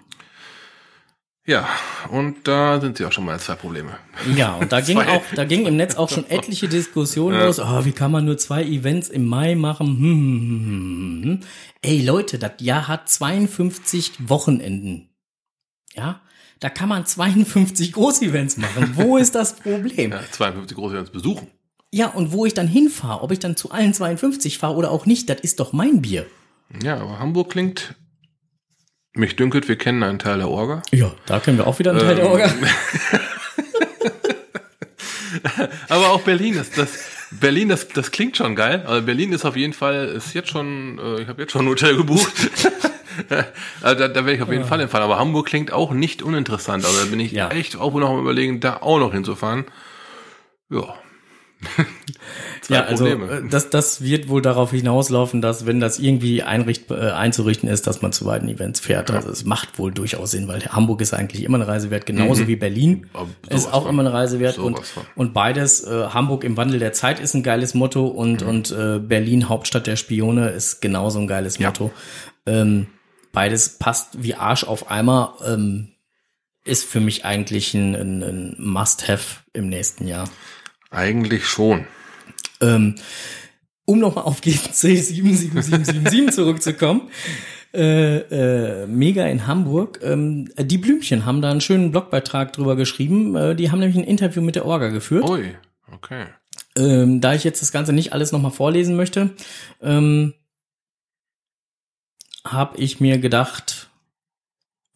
Ja, 1.44 1.68
und 2.10 2.46
da 2.46 2.80
sind 2.80 2.98
sie 2.98 3.04
auch 3.04 3.10
schon 3.10 3.24
mal 3.24 3.38
zwei 3.40 3.56
Probleme. 3.56 3.98
Ja, 4.36 4.54
und 4.54 4.70
da 4.70 4.80
ging 4.80 4.98
auch, 4.98 5.22
da 5.34 5.44
ging 5.44 5.66
im 5.66 5.76
Netz 5.76 5.96
auch 5.96 6.08
schon 6.08 6.24
etliche 6.30 6.68
Diskussionen 6.68 7.40
los. 7.40 7.58
Oh, 7.58 7.84
wie 7.84 7.92
kann 7.92 8.12
man 8.12 8.24
nur 8.24 8.38
zwei 8.38 8.62
Events 8.62 9.08
im 9.08 9.26
Mai 9.26 9.56
machen? 9.56 9.88
Hm, 9.88 9.98
hm, 9.98 10.40
hm, 10.40 10.64
hm, 10.66 11.22
hm. 11.24 11.40
Ey, 11.82 12.04
Leute, 12.04 12.38
das 12.38 12.52
Jahr 12.60 12.86
hat 12.86 13.08
52 13.08 14.28
Wochenenden. 14.28 15.08
Ja, 15.94 16.20
da 16.60 16.70
kann 16.70 16.88
man 16.88 17.06
52 17.06 17.92
Großevents 17.92 18.56
machen. 18.58 18.92
Wo 18.94 19.16
ist 19.18 19.34
das 19.34 19.56
Problem? 19.56 20.12
Ja, 20.12 20.20
52 20.30 20.76
große 20.76 20.94
Events 20.94 21.10
besuchen. 21.10 21.48
Ja, 21.90 22.08
und 22.08 22.32
wo 22.32 22.46
ich 22.46 22.54
dann 22.54 22.68
hinfahre, 22.68 23.20
ob 23.20 23.32
ich 23.32 23.40
dann 23.40 23.56
zu 23.56 23.72
allen 23.72 23.92
52 23.92 24.58
fahre 24.58 24.76
oder 24.76 24.92
auch 24.92 25.06
nicht, 25.06 25.28
das 25.28 25.40
ist 25.40 25.58
doch 25.58 25.72
mein 25.72 26.00
Bier. 26.02 26.24
Ja, 26.82 26.98
aber 26.98 27.18
Hamburg 27.18 27.50
klingt. 27.50 27.96
Mich 29.14 29.36
dünkelt, 29.36 29.68
wir 29.68 29.76
kennen 29.76 30.02
einen 30.02 30.18
Teil 30.18 30.38
der 30.38 30.48
Orga. 30.48 30.82
Ja, 30.90 31.12
da 31.26 31.38
können 31.40 31.58
wir 31.58 31.66
auch 31.66 31.78
wieder 31.78 31.90
einen 31.90 32.00
Teil 32.00 32.14
der 32.16 32.30
Orga. 32.30 32.50
Aber 35.88 36.10
auch 36.10 36.22
Berlin, 36.22 36.54
das, 36.56 36.70
das 36.70 36.88
Berlin, 37.30 37.68
das, 37.68 37.88
das 37.88 38.10
klingt 38.10 38.36
schon 38.36 38.54
geil. 38.56 38.84
Also 38.86 39.04
Berlin 39.04 39.32
ist 39.32 39.44
auf 39.44 39.56
jeden 39.56 39.72
Fall, 39.74 40.06
ist 40.08 40.32
jetzt 40.34 40.48
schon, 40.50 40.98
äh, 40.98 41.22
ich 41.22 41.28
habe 41.28 41.42
jetzt 41.42 41.52
schon 41.52 41.64
ein 41.66 41.68
Hotel 41.68 41.96
gebucht. 41.96 42.32
also 43.82 43.98
da, 44.00 44.08
da 44.08 44.14
werde 44.14 44.34
ich 44.34 44.42
auf 44.42 44.50
jeden 44.50 44.64
Fall 44.64 44.80
hinfahren. 44.80 45.04
Aber 45.04 45.18
Hamburg 45.18 45.46
klingt 45.46 45.72
auch 45.72 45.92
nicht 45.92 46.22
uninteressant. 46.22 46.84
Also 46.84 46.98
da 47.04 47.06
bin 47.10 47.20
ich 47.20 47.32
Ja. 47.32 47.48
echt 47.50 47.76
auch 47.76 47.92
noch 47.94 48.10
am 48.10 48.20
überlegen, 48.20 48.60
da 48.60 48.78
auch 48.78 48.98
noch 48.98 49.12
hinzufahren. 49.12 49.66
Ja. 50.70 50.94
Zwei 52.62 52.74
Ja, 52.76 52.82
also 52.84 53.04
Probleme. 53.06 53.30
äh, 53.46 53.48
das, 53.50 53.70
das 53.70 54.02
wird 54.02 54.28
wohl 54.28 54.40
darauf 54.40 54.70
hinauslaufen, 54.70 55.40
dass 55.42 55.66
wenn 55.66 55.80
das 55.80 55.98
irgendwie 55.98 56.42
einricht, 56.42 56.90
äh, 56.90 57.10
einzurichten 57.10 57.68
ist, 57.68 57.86
dass 57.86 58.02
man 58.02 58.12
zu 58.12 58.24
beiden 58.24 58.48
Events 58.48 58.80
fährt. 58.80 59.10
Also 59.10 59.30
es 59.30 59.44
macht 59.44 59.78
wohl 59.78 59.92
durchaus 59.92 60.30
Sinn, 60.30 60.48
weil 60.48 60.60
Hamburg 60.66 61.00
ist 61.00 61.12
eigentlich 61.12 61.42
immer 61.44 61.58
eine 61.58 61.66
Reise 61.66 61.90
wert, 61.90 62.06
genauso 62.06 62.46
wie 62.48 62.56
Berlin 62.56 63.08
Aber 63.12 63.28
ist 63.50 63.72
auch 63.72 63.82
von. 63.82 63.90
immer 63.90 64.02
eine 64.02 64.12
Reise 64.12 64.38
wert. 64.40 64.58
Und, 64.58 64.80
und 65.16 65.34
beides, 65.34 65.82
äh, 65.84 66.06
Hamburg 66.08 66.44
im 66.44 66.56
Wandel 66.56 66.78
der 66.78 66.92
Zeit 66.92 67.18
ist 67.20 67.34
ein 67.34 67.42
geiles 67.42 67.74
Motto 67.74 68.06
und, 68.06 68.42
und 68.42 68.70
äh, 68.70 68.98
Berlin 69.00 69.48
Hauptstadt 69.48 69.86
der 69.86 69.96
Spione 69.96 70.50
ist 70.50 70.80
genauso 70.80 71.18
ein 71.18 71.26
geiles 71.26 71.58
Ja. 71.58 71.68
Motto. 71.68 71.90
Ähm, 72.46 72.86
beides 73.32 73.70
passt 73.78 74.22
wie 74.22 74.34
Arsch 74.34 74.64
auf 74.64 74.90
Eimer. 74.90 75.34
Ähm, 75.44 75.88
ist 76.64 76.84
für 76.84 77.00
mich 77.00 77.24
eigentlich 77.24 77.74
ein, 77.74 77.96
ein, 77.96 78.22
ein 78.22 78.56
Must-Have 78.58 79.40
im 79.52 79.68
nächsten 79.68 80.06
Jahr. 80.06 80.28
Eigentlich 80.90 81.44
schon. 81.46 81.86
Ähm, 82.60 82.96
um 83.84 83.98
nochmal 83.98 84.24
auf 84.24 84.40
GC 84.40 84.72
77777 84.72 86.30
zurückzukommen. 86.32 87.10
Äh, 87.74 88.18
äh, 88.18 88.86
Mega 88.86 89.26
in 89.26 89.46
Hamburg. 89.46 90.00
Ähm, 90.02 90.50
die 90.58 90.78
Blümchen 90.78 91.24
haben 91.24 91.40
da 91.40 91.50
einen 91.50 91.60
schönen 91.60 91.90
Blogbeitrag 91.90 92.52
drüber 92.52 92.76
geschrieben. 92.76 93.34
Äh, 93.34 93.54
die 93.56 93.70
haben 93.70 93.80
nämlich 93.80 93.96
ein 93.96 94.04
Interview 94.04 94.42
mit 94.42 94.56
der 94.56 94.66
Orga 94.66 94.88
geführt. 94.88 95.28
Ui, 95.28 95.54
okay. 95.90 96.26
Ähm, 96.76 97.20
da 97.20 97.34
ich 97.34 97.44
jetzt 97.44 97.62
das 97.62 97.72
Ganze 97.72 97.92
nicht 97.92 98.12
alles 98.12 98.32
nochmal 98.32 98.50
vorlesen 98.50 98.96
möchte, 98.96 99.30
ähm, 99.80 100.34
habe 102.44 102.78
ich 102.78 103.00
mir 103.00 103.18
gedacht, 103.18 103.88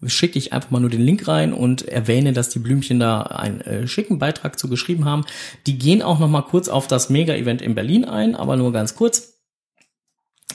schicke 0.05 0.39
ich 0.39 0.53
einfach 0.53 0.71
mal 0.71 0.81
nur 0.81 0.91
den 0.91 1.01
Link 1.01 1.27
rein 1.27 1.53
und 1.53 1.89
erwähne, 1.89 2.33
dass 2.33 2.51
die 2.51 2.59
Blümchen 2.59 3.01
da 3.01 3.23
einen 3.23 3.61
äh, 3.63 3.89
schicken 3.89 4.19
Beitrag 4.19 4.59
zu 4.59 4.69
geschrieben 4.69 5.05
haben. 5.07 5.25
Die 5.67 5.79
gehen 5.79 6.03
auch 6.03 6.19
noch 6.19 6.29
mal 6.29 6.43
kurz 6.43 6.69
auf 6.69 6.87
das 6.87 7.09
Mega-Event 7.09 7.63
in 7.63 7.75
Berlin 7.75 8.05
ein, 8.05 8.35
aber 8.35 8.57
nur 8.57 8.73
ganz 8.73 8.95
kurz. 8.95 9.35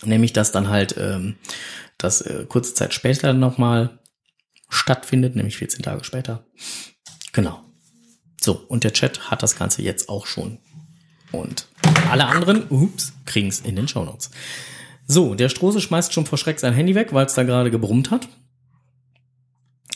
Nämlich, 0.04 0.34
dass 0.34 0.52
dann 0.52 0.70
halt 0.70 0.96
ähm, 0.98 1.36
das 1.98 2.22
äh, 2.22 2.46
kurze 2.48 2.74
Zeit 2.74 2.94
später 2.94 3.34
noch 3.34 3.58
mal 3.58 4.00
stattfindet, 4.70 5.36
nämlich 5.36 5.58
14 5.58 5.82
Tage 5.84 6.04
später. 6.04 6.46
Genau. 7.34 7.62
So, 8.40 8.64
und 8.68 8.84
der 8.84 8.94
Chat 8.94 9.32
hat 9.32 9.44
das 9.44 9.56
Ganze 9.56 9.82
jetzt 9.82 10.10
auch 10.10 10.26
schon. 10.26 10.60
Und 11.32 11.68
alle 12.10 12.26
anderen, 12.26 12.66
ups, 12.70 13.14
kriegen's 13.26 13.60
in 13.60 13.76
den 13.76 13.88
Shownotes. 13.88 14.32
So, 15.08 15.36
der 15.36 15.50
Strose 15.50 15.82
schmeißt 15.82 16.14
schon 16.14 16.26
vor 16.26 16.38
Schreck 16.38 16.60
sein 16.60 16.74
Handy 16.74 16.96
weg, 16.96 17.14
weil 17.14 17.26
es 17.26 17.34
da 17.34 17.44
gerade 17.44 17.72
gebrummt 17.72 18.12
hat. 18.12 18.28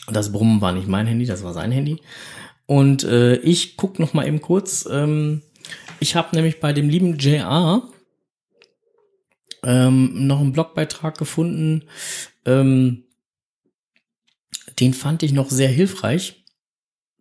Das 0.08 0.32
Brummen 0.32 0.60
war 0.60 0.72
nicht 0.72 0.88
mein 0.88 1.06
Handy, 1.06 1.26
das 1.26 1.42
war 1.42 1.52
sein 1.52 1.72
Handy. 1.72 2.00
Und 2.66 3.04
äh, 3.04 3.36
ich 3.36 3.76
guck 3.76 3.98
noch 3.98 4.14
mal 4.14 4.26
eben 4.26 4.40
kurz. 4.40 4.88
Ähm, 4.90 5.42
ich 6.00 6.14
habe 6.16 6.34
nämlich 6.34 6.60
bei 6.60 6.72
dem 6.72 6.88
lieben 6.88 7.18
JR 7.18 7.82
ähm, 9.62 10.26
noch 10.26 10.40
einen 10.40 10.52
Blogbeitrag 10.52 11.16
gefunden. 11.18 11.84
Ähm, 12.44 13.04
den 14.78 14.94
fand 14.94 15.22
ich 15.22 15.32
noch 15.32 15.50
sehr 15.50 15.68
hilfreich. 15.68 16.44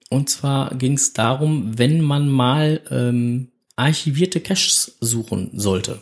Und 0.10 0.30
zwar 0.30 0.76
ging 0.76 0.94
es 0.94 1.14
darum, 1.14 1.78
wenn 1.78 2.02
man 2.02 2.30
mal 2.30 2.82
ähm, 2.92 3.52
archivierte 3.76 4.40
Caches 4.40 4.98
suchen 5.00 5.52
sollte. 5.54 6.00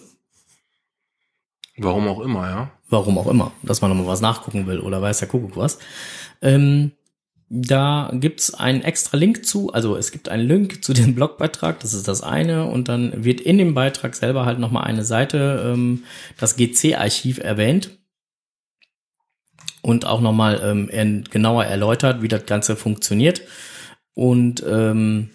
Warum 1.77 2.07
auch 2.07 2.19
immer, 2.21 2.49
ja. 2.49 2.71
Warum 2.89 3.17
auch 3.17 3.27
immer, 3.27 3.51
dass 3.63 3.81
man 3.81 3.89
nochmal 3.89 4.07
was 4.07 4.21
nachgucken 4.21 4.67
will 4.67 4.79
oder 4.79 5.01
weiß 5.01 5.19
der 5.19 5.27
Kuckuck 5.27 5.57
was. 5.57 5.79
Ähm, 6.41 6.91
Da 7.49 8.09
gibt's 8.13 8.53
einen 8.53 8.81
extra 8.81 9.17
Link 9.17 9.45
zu, 9.45 9.71
also 9.73 9.95
es 9.95 10.11
gibt 10.11 10.27
einen 10.29 10.47
Link 10.47 10.83
zu 10.83 10.93
dem 10.93 11.13
Blogbeitrag, 11.17 11.79
das 11.79 11.93
ist 11.93 12.07
das 12.07 12.21
eine, 12.23 12.65
und 12.65 12.87
dann 12.89 13.23
wird 13.23 13.41
in 13.41 13.57
dem 13.59 13.73
Beitrag 13.75 14.15
selber 14.15 14.45
halt 14.45 14.59
nochmal 14.59 14.85
eine 14.85 15.03
Seite, 15.03 15.71
ähm, 15.73 16.03
das 16.39 16.55
GC-Archiv 16.55 17.37
erwähnt 17.39 17.91
und 19.81 20.05
auch 20.05 20.21
nochmal 20.21 20.61
ähm, 20.63 20.89
er- 20.89 21.21
genauer 21.29 21.65
erläutert, 21.65 22.21
wie 22.21 22.27
das 22.27 22.45
Ganze 22.45 22.75
funktioniert. 22.75 23.41
Und 24.15 24.63
ähm, 24.67 25.29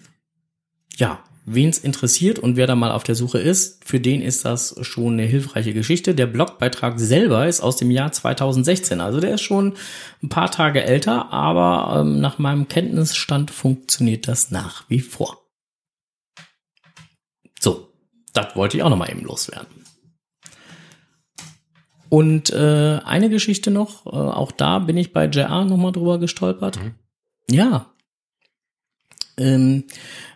ja, 0.97 1.19
wen 1.53 1.69
es 1.69 1.79
interessiert 1.79 2.39
und 2.39 2.55
wer 2.55 2.67
da 2.67 2.75
mal 2.75 2.91
auf 2.91 3.03
der 3.03 3.15
Suche 3.15 3.39
ist, 3.39 3.83
für 3.83 3.99
den 3.99 4.21
ist 4.21 4.45
das 4.45 4.75
schon 4.81 5.13
eine 5.13 5.23
hilfreiche 5.23 5.73
Geschichte. 5.73 6.13
Der 6.13 6.27
Blogbeitrag 6.27 6.99
selber 6.99 7.47
ist 7.47 7.61
aus 7.61 7.77
dem 7.77 7.91
Jahr 7.91 8.11
2016, 8.11 9.01
also 9.01 9.19
der 9.19 9.35
ist 9.35 9.41
schon 9.41 9.73
ein 10.21 10.29
paar 10.29 10.51
Tage 10.51 10.83
älter, 10.83 11.31
aber 11.33 12.01
ähm, 12.01 12.19
nach 12.19 12.37
meinem 12.37 12.67
Kenntnisstand 12.67 13.51
funktioniert 13.51 14.27
das 14.27 14.51
nach 14.51 14.85
wie 14.89 14.99
vor. 14.99 15.37
So, 17.59 17.89
das 18.33 18.55
wollte 18.55 18.77
ich 18.77 18.83
auch 18.83 18.89
noch 18.89 18.97
mal 18.97 19.09
eben 19.09 19.23
loswerden. 19.23 19.85
Und 22.09 22.49
äh, 22.51 22.99
eine 23.05 23.29
Geschichte 23.29 23.71
noch, 23.71 24.05
äh, 24.05 24.09
auch 24.09 24.51
da 24.51 24.79
bin 24.79 24.97
ich 24.97 25.13
bei 25.13 25.25
JR 25.25 25.65
noch 25.65 25.77
mal 25.77 25.91
drüber 25.91 26.19
gestolpert. 26.19 26.79
Ja. 27.49 27.93
Ähm, 29.39 29.85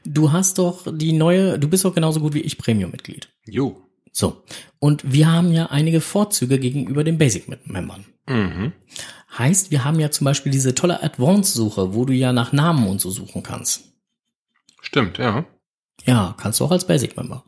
du 0.06 0.32
hast 0.32 0.58
doch 0.58 0.88
die 0.92 1.12
neue, 1.14 1.60
du 1.60 1.68
bist 1.68 1.86
doch 1.86 1.94
genauso 1.94 2.20
gut 2.22 2.34
wie 2.34 2.42
ich 2.42 2.58
Premium-Mitglied. 2.58 3.30
Jo. 3.46 3.82
So. 4.12 4.44
Und 4.80 5.12
wir 5.12 5.32
haben 5.32 5.52
ja 5.52 5.68
einige 5.68 6.02
Vorzüge 6.02 6.58
gegenüber 6.58 7.04
den 7.04 7.18
Basic-Membern. 7.18 8.06
Mhm. 8.28 8.72
Heißt, 9.38 9.72
wir 9.72 9.84
haben 9.84 10.00
ja 10.00 10.12
zum 10.12 10.26
Beispiel 10.26 10.52
diese 10.52 10.76
tolle 10.76 11.04
Advanced-Suche, 11.04 11.94
wo 11.94 12.06
du 12.06 12.14
ja 12.14 12.32
nach 12.32 12.54
Namen 12.54 12.88
und 12.88 13.02
so 13.02 13.10
suchen 13.10 13.44
kannst. 13.44 13.84
Stimmt, 14.82 15.18
ja. 15.18 15.46
Ja, 16.06 16.36
kannst 16.40 16.60
du 16.60 16.66
auch 16.66 16.72
als 16.72 16.88
Basic-Member. 16.88 17.44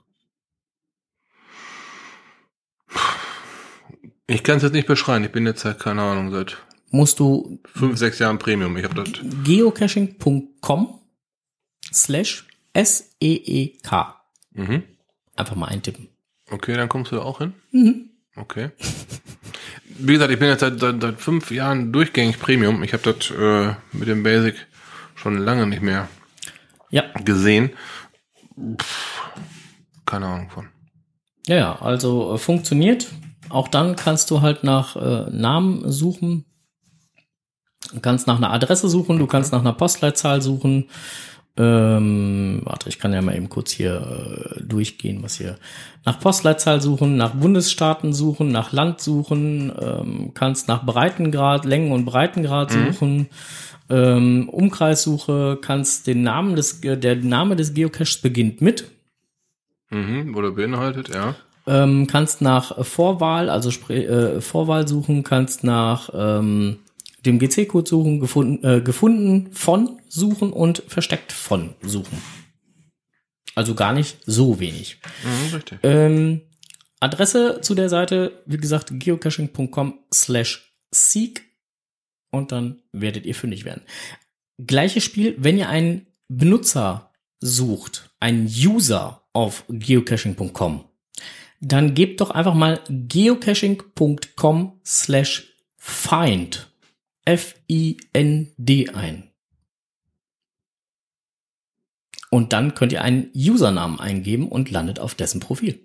Ich 4.28 4.44
kann 4.44 4.58
es 4.58 4.64
jetzt 4.64 4.74
nicht 4.74 4.88
beschreiben. 4.88 5.24
Ich 5.24 5.32
bin 5.32 5.46
jetzt 5.46 5.62
seit, 5.62 5.80
keine 5.80 6.02
Ahnung, 6.02 6.32
seit 6.32 6.58
Musst 6.90 7.20
du 7.20 7.60
fünf, 7.66 7.98
sechs 7.98 8.20
Jahren 8.20 8.40
Premium. 8.40 8.76
Ich 8.78 8.84
habe 8.84 8.96
das. 8.96 9.20
geocaching.com 9.44 11.00
slash 11.96 12.48
S-E-E-K. 12.74 14.16
Mhm. 14.54 14.84
Einfach 15.36 15.56
mal 15.56 15.68
eintippen. 15.68 16.10
Okay, 16.50 16.76
dann 16.76 16.90
kommst 16.90 17.12
du 17.12 17.16
da 17.18 17.22
auch 17.24 17.40
hin. 17.40 17.54
Mhm. 17.72 18.10
Okay. 18.36 18.70
Wie 19.98 20.14
gesagt, 20.14 20.32
ich 20.32 20.40
bin 20.40 20.50
jetzt 20.50 20.60
seit, 20.60 20.80
seit, 20.80 21.02
seit 21.02 21.20
fünf 21.22 21.52
Jahren 21.52 21.94
durchgängig 21.94 22.40
Premium. 22.40 22.84
Ich 22.84 22.94
habe 22.94 23.14
das 23.14 23.32
äh, 23.32 23.76
mit 23.98 24.08
dem 24.10 24.24
Basic 24.24 24.56
schon 25.16 25.38
lange 25.38 25.68
nicht 25.68 25.82
mehr 25.82 26.10
Ja, 26.90 27.04
gesehen. 27.24 27.72
Pff, 28.78 29.32
keine 30.06 30.26
Ahnung 30.28 30.50
von. 30.50 30.68
ja, 31.48 31.56
ja, 31.56 31.82
also 31.82 32.36
äh, 32.36 32.38
funktioniert. 32.38 33.08
Auch 33.50 33.68
dann 33.70 33.96
kannst 33.96 34.32
du 34.32 34.42
halt 34.42 34.64
nach 34.64 34.96
äh, 34.98 35.30
Namen 35.32 35.90
suchen. 35.92 36.46
Du 37.94 38.00
kannst 38.02 38.28
nach 38.28 38.38
einer 38.38 38.52
Adresse 38.52 38.90
suchen, 38.90 39.18
du 39.20 39.28
kannst 39.28 39.52
nach 39.54 39.60
einer 39.62 39.74
Postleitzahl 39.74 40.42
suchen. 40.42 40.90
Ähm, 41.58 42.62
warte, 42.66 42.90
ich 42.90 43.00
kann 43.00 43.14
ja 43.14 43.22
mal 43.22 43.36
eben 43.36 43.48
kurz 43.48 43.72
hier 43.72 44.58
äh, 44.58 44.62
durchgehen, 44.64 45.24
was 45.24 45.38
hier. 45.38 45.56
Nach 46.04 46.20
Postleitzahl 46.20 46.82
suchen, 46.82 47.16
nach 47.16 47.34
Bundesstaaten 47.34 48.12
suchen, 48.14 48.50
nach 48.52 48.74
Land 48.74 49.00
suchen, 49.00 49.72
ähm, 49.82 50.32
kannst 50.34 50.68
nach 50.68 50.86
Breitengrad, 50.86 51.64
Längen- 51.64 51.94
und 51.94 52.04
Breitengrad 52.04 52.72
suchen, 52.72 53.28
ähm, 53.90 54.50
Umkreissuche, 54.50 55.58
kannst 55.62 56.08
den 56.08 56.24
Namen 56.24 56.58
des, 56.58 56.82
Ge- 56.82 56.98
der 56.98 57.16
Name 57.16 57.56
des 57.56 57.74
Geocaches 57.74 58.18
beginnt 58.18 58.62
mit, 58.62 58.92
Mhm, 59.92 60.36
oder 60.36 60.52
beinhaltet, 60.52 61.08
ja. 61.10 61.36
ähm, 61.68 62.08
kannst 62.08 62.42
nach 62.42 62.84
Vorwahl, 62.86 63.50
also 63.50 63.70
spre- 63.70 64.08
äh, 64.38 64.42
Vorwahl 64.42 64.88
suchen, 64.90 65.24
kannst 65.24 65.64
nach 65.64 66.10
ähm, 66.14 66.78
dem 67.26 67.40
GC-Code 67.40 67.90
suchen, 67.90 68.20
gefunden, 68.20 68.66
äh, 68.66 68.82
gefunden 68.82 69.52
von 69.52 70.00
suchen 70.08 70.52
und 70.52 70.84
versteckt 70.88 71.32
von 71.32 71.76
suchen. 71.82 72.22
Also 73.56 73.74
gar 73.74 73.94
nicht 73.94 74.18
so 74.26 74.60
wenig. 74.60 75.00
Mhm, 75.24 75.56
richtig. 75.56 75.80
Ähm, 75.84 76.42
Adresse 77.00 77.60
zu 77.62 77.76
der 77.76 77.90
Seite, 77.90 78.44
wie 78.46 78.58
gesagt, 78.58 78.92
geocaching.com 78.92 80.00
slash 80.14 80.74
seek 80.92 81.44
und 82.32 82.52
dann 82.52 82.82
werdet 82.92 83.26
ihr 83.26 83.36
fündig 83.36 83.66
werden. 83.66 83.84
Gleiches 84.58 85.04
Spiel, 85.04 85.36
wenn 85.38 85.58
ihr 85.58 85.70
einen 85.70 86.08
Benutzer 86.28 87.14
sucht, 87.40 88.10
einen 88.20 88.46
User 88.48 89.28
auf 89.34 89.66
geocaching.com, 89.70 90.86
dann 91.62 91.94
gebt 91.94 92.22
doch 92.22 92.32
einfach 92.32 92.54
mal 92.54 92.82
geocaching.com 92.90 94.80
slash 94.84 95.54
find 95.78 96.75
F-I-N-D 97.26 98.90
ein. 98.90 99.32
Und 102.30 102.54
dann 102.54 102.74
könnt 102.76 102.92
ihr 102.92 103.02
einen 103.02 103.32
Usernamen 103.36 104.00
eingeben 104.00 104.50
und 104.50 104.70
landet 104.70 105.00
auf 105.00 105.16
dessen 105.16 105.40
Profil. 105.40 105.80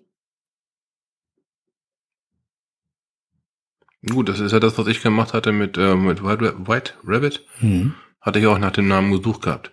Gut, 4.09 4.29
das 4.29 4.41
ist 4.41 4.53
ja 4.53 4.61
das, 4.61 4.79
was 4.79 4.87
ich 4.87 5.03
gemacht 5.03 5.35
hatte 5.35 5.53
mit, 5.53 5.77
äh, 5.77 5.95
mit 5.95 6.23
White, 6.25 6.95
Rabbit. 7.05 7.45
Hm. 7.59 7.95
Hatte 8.21 8.39
ich 8.39 8.47
auch 8.47 8.59
nach 8.59 8.73
dem 8.73 8.89
Namen 8.89 9.13
gesucht 9.13 9.43
gehabt. 9.43 9.73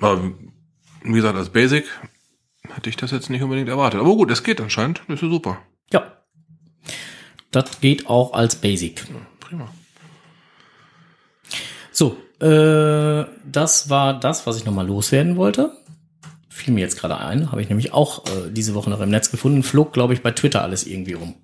Aber 0.00 0.32
wie 1.02 1.12
gesagt, 1.12 1.36
als 1.36 1.50
Basic 1.50 1.84
hätte 2.68 2.88
ich 2.88 2.96
das 2.96 3.10
jetzt 3.10 3.30
nicht 3.30 3.42
unbedingt 3.42 3.68
erwartet. 3.68 4.00
Aber 4.00 4.14
gut, 4.14 4.30
es 4.30 4.42
geht 4.42 4.60
anscheinend. 4.60 5.02
Das 5.06 5.16
ist 5.16 5.22
ja 5.22 5.28
super. 5.28 5.62
Ja. 5.92 6.24
Das 7.50 7.80
geht 7.80 8.06
auch 8.06 8.32
als 8.32 8.56
Basic. 8.56 9.04
Prima. 9.40 9.72
So, 12.00 12.16
äh, 12.40 13.26
das 13.44 13.90
war 13.90 14.18
das, 14.18 14.46
was 14.46 14.56
ich 14.56 14.64
nochmal 14.64 14.86
loswerden 14.86 15.36
wollte. 15.36 15.76
Fiel 16.48 16.72
mir 16.72 16.80
jetzt 16.80 16.98
gerade 16.98 17.18
ein, 17.18 17.52
habe 17.52 17.60
ich 17.60 17.68
nämlich 17.68 17.92
auch 17.92 18.24
äh, 18.24 18.50
diese 18.50 18.72
Woche 18.72 18.88
noch 18.88 19.02
im 19.02 19.10
Netz 19.10 19.30
gefunden, 19.30 19.62
flog, 19.62 19.92
glaube 19.92 20.14
ich, 20.14 20.22
bei 20.22 20.30
Twitter 20.30 20.62
alles 20.62 20.86
irgendwie 20.86 21.12
rum. 21.12 21.34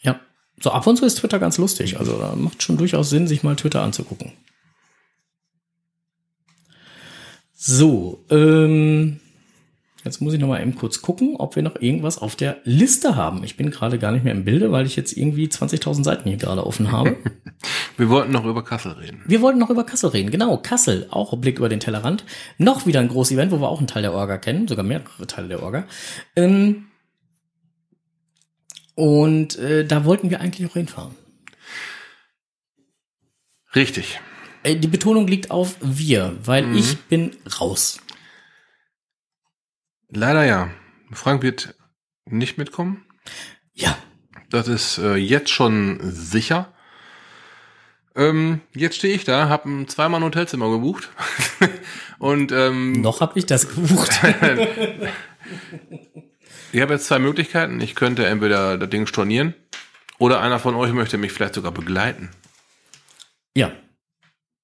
Ja, 0.00 0.18
so 0.58 0.70
ab 0.70 0.86
und 0.86 0.96
zu 0.96 1.04
ist 1.04 1.16
Twitter 1.16 1.38
ganz 1.38 1.58
lustig, 1.58 1.98
also 1.98 2.18
da 2.18 2.34
macht 2.36 2.62
schon 2.62 2.78
durchaus 2.78 3.10
Sinn, 3.10 3.26
sich 3.26 3.42
mal 3.42 3.54
Twitter 3.54 3.82
anzugucken. 3.82 4.32
So, 7.52 8.24
ähm, 8.30 9.20
Jetzt 10.04 10.20
muss 10.20 10.34
ich 10.34 10.40
noch 10.40 10.48
mal 10.48 10.60
eben 10.60 10.74
kurz 10.74 11.00
gucken, 11.00 11.36
ob 11.36 11.56
wir 11.56 11.62
noch 11.62 11.80
irgendwas 11.80 12.18
auf 12.18 12.36
der 12.36 12.58
Liste 12.64 13.16
haben. 13.16 13.42
Ich 13.42 13.56
bin 13.56 13.70
gerade 13.70 13.98
gar 13.98 14.12
nicht 14.12 14.22
mehr 14.22 14.34
im 14.34 14.44
Bilde, 14.44 14.70
weil 14.70 14.84
ich 14.84 14.96
jetzt 14.96 15.16
irgendwie 15.16 15.46
20.000 15.46 16.04
Seiten 16.04 16.28
hier 16.28 16.36
gerade 16.36 16.66
offen 16.66 16.92
habe. 16.92 17.16
Wir 17.96 18.10
wollten 18.10 18.32
noch 18.32 18.44
über 18.44 18.64
Kassel 18.64 18.92
reden. 18.92 19.22
Wir 19.24 19.40
wollten 19.40 19.58
noch 19.58 19.70
über 19.70 19.84
Kassel 19.84 20.10
reden. 20.10 20.30
Genau, 20.30 20.58
Kassel, 20.58 21.06
auch 21.10 21.38
Blick 21.38 21.58
über 21.58 21.68
den 21.68 21.80
Tellerrand. 21.80 22.24
Noch 22.58 22.86
wieder 22.86 23.00
ein 23.00 23.08
großes 23.08 23.32
Event, 23.32 23.52
wo 23.52 23.60
wir 23.60 23.68
auch 23.68 23.78
einen 23.78 23.86
Teil 23.86 24.02
der 24.02 24.12
Orga 24.12 24.36
kennen, 24.36 24.66
sogar 24.66 24.84
mehrere 24.84 25.26
Teile 25.26 25.48
der 25.48 25.62
Orga. 25.62 25.86
Ähm 26.34 26.86
und 28.96 29.56
äh, 29.58 29.86
da 29.86 30.04
wollten 30.04 30.30
wir 30.30 30.40
eigentlich 30.40 30.68
auch 30.68 30.74
hinfahren. 30.74 31.14
Richtig. 33.74 34.20
Äh, 34.64 34.76
die 34.76 34.88
Betonung 34.88 35.26
liegt 35.26 35.50
auf 35.50 35.76
wir, 35.80 36.36
weil 36.44 36.76
ich 36.76 36.98
bin 37.02 37.30
raus. 37.60 37.98
Leider 40.14 40.44
ja. 40.44 40.70
Frank 41.12 41.42
wird 41.42 41.74
nicht 42.26 42.56
mitkommen. 42.56 43.04
Ja, 43.72 43.98
Das 44.50 44.68
ist 44.68 44.98
äh, 44.98 45.16
jetzt 45.16 45.50
schon 45.50 45.98
sicher. 46.02 46.72
Ähm, 48.14 48.60
jetzt 48.72 48.96
stehe 48.96 49.14
ich 49.14 49.24
da, 49.24 49.48
habe 49.48 49.86
zweimal 49.88 50.20
ein 50.20 50.24
Hotelzimmer 50.24 50.70
gebucht. 50.70 51.10
Und 52.18 52.52
ähm, 52.52 52.92
noch 52.92 53.20
habe 53.20 53.36
ich 53.38 53.46
das 53.46 53.68
gebucht. 53.68 54.20
ich 56.72 56.80
habe 56.80 56.94
jetzt 56.94 57.06
zwei 57.06 57.18
Möglichkeiten. 57.18 57.80
Ich 57.80 57.96
könnte 57.96 58.26
entweder 58.26 58.78
das 58.78 58.88
Ding 58.90 59.08
stornieren 59.08 59.54
oder 60.18 60.40
einer 60.40 60.60
von 60.60 60.76
euch 60.76 60.92
möchte 60.92 61.18
mich 61.18 61.32
vielleicht 61.32 61.54
sogar 61.54 61.72
begleiten. 61.72 62.30
ja, 63.56 63.72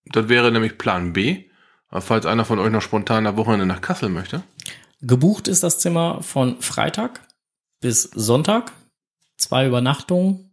Das 0.05 0.29
wäre 0.29 0.53
nämlich 0.53 0.79
Plan 0.79 1.13
B. 1.13 1.47
Falls 1.93 2.25
einer 2.25 2.45
von 2.45 2.61
euch 2.61 2.71
noch 2.71 2.83
spontan 2.83 3.27
am 3.27 3.37
Wochenende 3.37 3.67
nach 3.67 3.81
Kassel 3.81 4.11
möchte. 4.11 4.45
Gebucht 5.03 5.49
ist 5.49 5.63
das 5.63 5.79
Zimmer 5.79 6.23
von 6.23 6.61
Freitag 6.61 7.21
bis 7.81 8.03
Sonntag. 8.15 8.73
Zwei 9.37 9.67
Übernachtungen. 9.67 10.51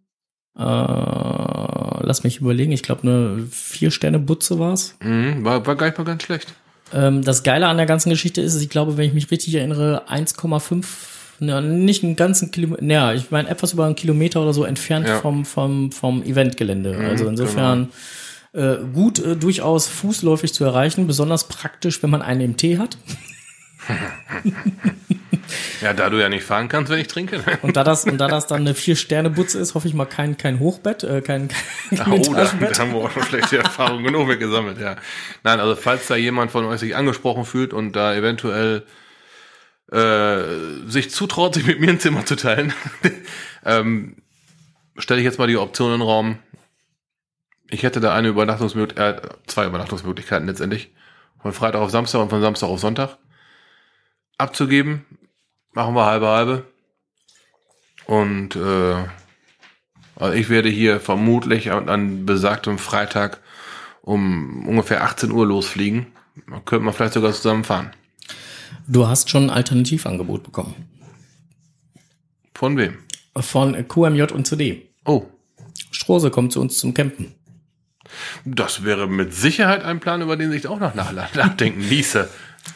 Äh, 0.57 0.61
lass 0.63 2.23
mich 2.23 2.39
überlegen. 2.39 2.71
Ich 2.71 2.83
glaube, 2.83 3.03
eine 3.03 3.47
Vier-Sterne-Butze 3.51 4.59
war's. 4.59 4.95
Mhm, 5.01 5.43
war, 5.43 5.65
war 5.65 5.75
gar 5.75 5.87
nicht 5.87 5.97
mal 5.97 6.03
ganz 6.05 6.23
schlecht. 6.23 6.53
Ähm, 6.93 7.23
das 7.23 7.43
Geile 7.43 7.67
an 7.67 7.77
der 7.77 7.85
ganzen 7.85 8.09
Geschichte 8.09 8.41
ist, 8.41 8.59
ich 8.61 8.69
glaube, 8.69 8.97
wenn 8.97 9.05
ich 9.07 9.13
mich 9.13 9.29
richtig 9.29 9.53
erinnere, 9.55 10.03
1,5 10.09 10.85
ja, 11.39 11.61
nicht 11.61 12.03
einen 12.03 12.15
ganzen 12.15 12.49
Kilometer, 12.49 12.83
ja, 12.83 13.13
ich 13.13 13.29
meine 13.29 13.47
etwas 13.49 13.73
über 13.73 13.85
einen 13.85 13.95
Kilometer 13.95 14.41
oder 14.41 14.53
so 14.53 14.63
entfernt 14.63 15.07
Ja. 15.07 15.19
vom, 15.19 15.45
vom, 15.45 15.91
vom 15.91 16.23
Eventgelände. 16.23 16.93
Mhm, 16.97 17.05
also 17.05 17.27
insofern 17.27 17.89
äh, 18.53 18.77
gut, 18.93 19.19
äh, 19.19 19.35
durchaus 19.35 19.87
fußläufig 19.87 20.53
zu 20.53 20.63
erreichen, 20.63 21.05
besonders 21.05 21.47
praktisch, 21.47 22.01
wenn 22.01 22.09
man 22.09 22.21
einen 22.23 22.51
MT 22.51 22.79
hat. 22.79 22.97
Ja, 25.81 25.93
da 25.93 26.09
du 26.09 26.19
ja 26.19 26.29
nicht 26.29 26.43
fahren 26.43 26.69
kannst, 26.69 26.91
wenn 26.91 26.99
ich 26.99 27.07
trinke. 27.07 27.41
Und 27.61 27.77
da 27.77 27.83
das, 27.83 28.05
und 28.05 28.17
da 28.17 28.27
das 28.27 28.47
dann 28.47 28.61
eine 28.61 28.73
Vier-Sterne-Butze 28.73 29.59
ist, 29.59 29.75
hoffe 29.75 29.87
ich 29.87 29.93
mal 29.93 30.05
kein, 30.05 30.37
kein 30.37 30.59
Hochbett, 30.59 31.03
äh, 31.03 31.21
kein, 31.21 31.49
kein 31.95 32.11
Oh, 32.11 32.33
da, 32.33 32.45
da 32.59 32.79
haben 32.79 32.93
wir 32.93 32.99
auch 32.99 33.11
schon 33.11 33.23
schlechte 33.23 33.57
Erfahrungen 33.57 34.03
genug 34.03 34.27
mit 34.27 34.39
gesammelt, 34.39 34.79
ja. 34.79 34.95
Nein, 35.43 35.59
also 35.59 35.75
falls 35.75 36.07
da 36.07 36.15
jemand 36.15 36.51
von 36.51 36.65
euch 36.65 36.79
sich 36.79 36.95
angesprochen 36.95 37.45
fühlt 37.45 37.73
und 37.73 37.93
da 37.93 38.15
eventuell 38.15 38.83
äh, 39.91 40.87
sich 40.87 41.11
zutraut, 41.11 41.53
sich 41.53 41.65
mit 41.65 41.79
mir 41.79 41.89
ein 41.89 41.99
Zimmer 41.99 42.25
zu 42.25 42.35
teilen, 42.35 42.73
ähm, 43.65 44.17
stelle 44.97 45.19
ich 45.19 45.25
jetzt 45.25 45.39
mal 45.39 45.47
die 45.47 45.57
Option 45.57 45.93
in 45.93 45.99
den 45.99 46.07
Raum. 46.07 46.39
Ich 47.69 47.83
hätte 47.83 47.99
da 47.99 48.13
eine 48.13 48.29
Übernachtungsmöglichkeit, 48.29 49.23
äh, 49.23 49.29
zwei 49.45 49.65
Übernachtungsmöglichkeiten 49.65 50.47
letztendlich. 50.47 50.91
Von 51.41 51.53
Freitag 51.53 51.81
auf 51.81 51.91
Samstag 51.91 52.19
und 52.19 52.29
von 52.29 52.41
Samstag 52.41 52.67
auf 52.67 52.79
Sonntag 52.79 53.17
abzugeben. 54.37 55.05
Machen 55.73 55.95
wir 55.95 56.05
halbe 56.05 56.27
halbe. 56.27 56.65
Und 58.05 58.55
äh, 58.55 59.05
also 60.15 60.33
ich 60.33 60.49
werde 60.49 60.69
hier 60.69 60.99
vermutlich 60.99 61.71
an, 61.71 61.89
an 61.89 62.25
besagtem 62.25 62.77
Freitag 62.77 63.41
um 64.01 64.67
ungefähr 64.67 65.03
18 65.03 65.31
Uhr 65.31 65.45
losfliegen. 65.45 66.07
Da 66.49 66.59
könnte 66.59 66.85
man 66.85 66.93
vielleicht 66.93 67.13
sogar 67.13 67.33
zusammen 67.33 67.63
fahren. 67.63 67.91
Du 68.87 69.07
hast 69.07 69.29
schon 69.29 69.43
ein 69.43 69.49
Alternativangebot 69.49 70.43
bekommen. 70.43 70.75
Von 72.55 72.77
wem? 72.77 72.97
Von 73.35 73.87
QMJ 73.87 74.31
und 74.31 74.47
CD. 74.47 74.89
Oh, 75.05 75.25
Strose 75.91 76.31
kommt 76.31 76.53
zu 76.53 76.61
uns 76.61 76.79
zum 76.79 76.93
Campen. 76.93 77.35
das 78.45 78.83
wäre 78.83 79.07
mit 79.07 79.33
Sicherheit 79.33 79.83
ein 79.83 79.99
Plan, 79.99 80.21
über 80.21 80.37
den 80.37 80.51
sich 80.51 80.67
auch 80.67 80.79
noch 80.79 80.95
nach, 80.95 81.11
nachdenken 81.11 81.81
ließe. 81.81 82.29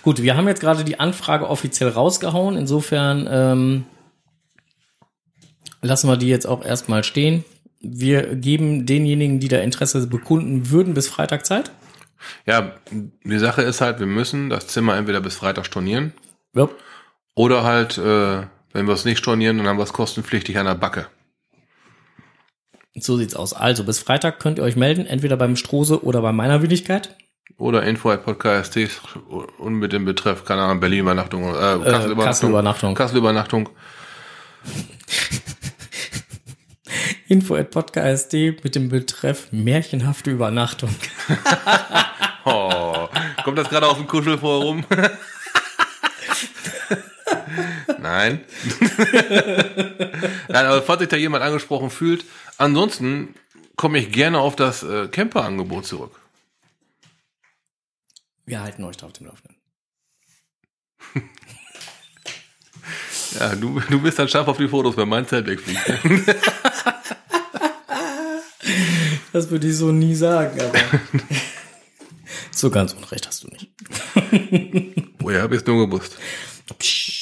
Gut, 0.04 0.22
wir 0.22 0.36
haben 0.36 0.48
jetzt 0.48 0.62
gerade 0.62 0.84
die 0.84 1.00
Anfrage 1.00 1.48
offiziell 1.50 1.90
rausgehauen. 1.90 2.58
Insofern 2.58 3.28
ähm, 3.30 3.86
lassen 5.82 6.08
wir 6.10 6.18
die 6.18 6.28
jetzt 6.28 6.48
auch 6.48 6.64
erstmal 6.66 7.04
stehen. 7.04 7.44
Wir 7.80 8.36
geben 8.36 8.86
denjenigen, 8.86 9.40
die 9.40 9.48
da 9.48 9.60
Interesse 9.60 10.06
bekunden 10.08 10.70
würden, 10.70 10.94
bis 10.94 11.08
Freitag 11.08 11.46
Zeit. 11.46 11.72
Ja, 12.46 12.76
die 12.92 13.40
Sache 13.40 13.64
ist 13.64 13.82
halt, 13.82 14.00
wir 14.00 14.06
müssen 14.06 14.50
das 14.50 14.68
Zimmer 14.68 14.96
entweder 14.96 15.22
bis 15.22 15.36
Freitag 15.36 15.66
stornieren 15.66 16.14
Ja. 16.56 16.70
oder 17.34 17.64
halt, 17.64 17.98
äh, 17.98 18.44
wenn 18.74 18.86
wir 18.88 18.94
es 18.94 19.06
nicht 19.06 19.18
stornieren, 19.18 19.58
dann 19.58 19.68
haben 19.68 19.78
wir 19.78 19.84
es 19.84 19.94
kostenpflichtig 19.94 20.58
an 20.60 20.68
der 20.68 20.76
Backe. 20.76 21.08
So 22.94 23.18
sieht's 23.18 23.36
aus. 23.36 23.54
Also 23.54 23.84
bis 23.84 24.00
Freitag 24.00 24.40
könnt 24.40 24.60
ihr 24.60 24.64
euch 24.64 24.76
melden, 24.76 25.06
entweder 25.08 25.36
beim 25.38 25.56
Strose 25.56 26.04
oder 26.04 26.22
bei 26.22 26.32
meiner 26.32 26.62
Willigkeit. 26.62 27.16
Oder 27.58 27.84
info 27.84 28.10
at 28.12 28.24
podcast 28.24 28.78
und 29.58 29.74
mit 29.76 29.94
dem 29.94 30.06
Betreff, 30.06 30.46
keine 30.46 30.62
Ahnung, 30.62 30.80
Berlin-Übernachtung, 30.80 31.44
äh, 31.44 31.52
Kassel-Übernachtung. 31.54 32.26
Kassel-Übernachtung. 32.26 32.96
Kassel-Übernachtung. 32.96 33.70
Info 37.28 37.56
at 37.56 37.72
podcast 37.72 38.34
mit 38.34 38.76
dem 38.76 38.90
Betreff 38.90 39.48
märchenhafte 39.52 40.32
Übernachtung. 40.32 40.94
Oh, 42.44 43.08
kommt 43.44 43.60
das 43.60 43.70
gerade 43.70 43.88
aus 43.88 43.98
dem 43.98 44.08
Kuschelforum? 44.08 44.84
Nein. 48.00 48.44
Nein, 50.48 50.66
aber 50.66 50.82
falls 50.82 51.02
sich 51.02 51.10
da 51.10 51.18
jemand 51.18 51.44
angesprochen 51.44 51.92
fühlt, 51.92 52.26
ansonsten 52.58 53.36
komme 53.76 54.00
ich 54.00 54.12
gerne 54.12 54.40
auf 54.40 54.56
das 54.56 54.82
äh, 54.82 55.08
Camper-Angebot 55.08 55.86
zurück. 55.86 56.20
Wir 58.46 58.62
halten 58.62 58.84
euch 58.84 58.98
da 58.98 59.08
auf 59.08 59.14
dem 59.14 59.28
Laufenden. 59.28 59.58
Ja, 63.40 63.56
du, 63.56 63.80
du 63.80 64.02
bist 64.02 64.20
dann 64.20 64.28
scharf 64.28 64.50
auf 64.50 64.58
die 64.58 64.68
Fotos, 64.68 64.98
wenn 64.98 65.08
mein 65.08 65.26
Zelt 65.26 65.48
wegfliegt. 65.48 65.82
Das 69.34 69.50
würde 69.50 69.68
ich 69.68 69.78
so 69.78 69.92
nie 69.92 70.14
sagen, 70.14 70.60
aber. 70.60 70.78
so 72.52 72.70
ganz 72.70 72.94
unrecht 72.94 73.26
hast 73.28 73.44
du 73.44 73.48
nicht. 73.48 73.72
Woher 75.20 75.42
habe 75.42 75.56
ich 75.56 75.62
es 75.62 75.68
nur 75.68 75.88
gewusst? 75.88 76.18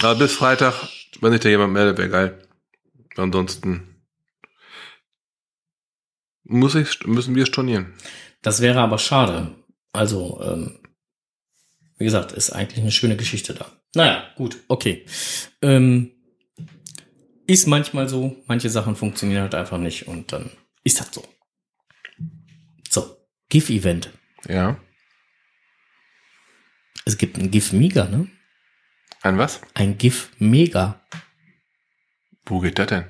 Aber 0.01 0.15
bis 0.15 0.33
Freitag, 0.33 0.89
wenn 1.21 1.31
sich 1.31 1.41
da 1.41 1.49
jemand 1.49 1.73
meldet, 1.73 1.99
wäre 1.99 2.09
geil. 2.09 2.47
Ansonsten 3.15 4.01
muss 6.43 6.73
ich, 6.73 7.05
müssen 7.05 7.35
wir 7.35 7.45
stornieren. 7.45 7.93
Das 8.41 8.59
wäre 8.61 8.79
aber 8.79 8.97
schade. 8.97 9.55
Also, 9.93 10.41
ähm, 10.43 10.78
wie 11.99 12.05
gesagt, 12.05 12.31
ist 12.31 12.51
eigentlich 12.51 12.79
eine 12.79 12.91
schöne 12.91 13.17
Geschichte 13.17 13.53
da. 13.53 13.71
Naja, 13.93 14.23
gut, 14.35 14.57
okay. 14.69 15.05
Ähm, 15.61 16.11
ist 17.45 17.67
manchmal 17.67 18.07
so, 18.07 18.37
manche 18.47 18.69
Sachen 18.69 18.95
funktionieren 18.95 19.41
halt 19.41 19.55
einfach 19.55 19.77
nicht 19.77 20.07
und 20.07 20.31
dann 20.31 20.49
ist 20.83 20.99
das 20.99 21.13
so. 21.13 21.27
So, 22.89 23.17
GIF-Event. 23.49 24.11
Ja. 24.47 24.79
Es 27.05 27.17
gibt 27.17 27.37
ein 27.37 27.51
GIF-Mega, 27.51 28.05
ne? 28.05 28.29
Ein 29.21 29.37
was? 29.37 29.59
Ein 29.73 29.97
GIF-Mega. 29.97 31.01
Wo 32.45 32.59
geht 32.59 32.79
das 32.79 32.87
denn? 32.87 33.05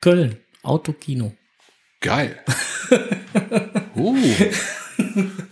Köln, 0.00 0.40
Autokino. 0.62 1.36
Geil. 2.00 2.42
uh. 3.96 4.34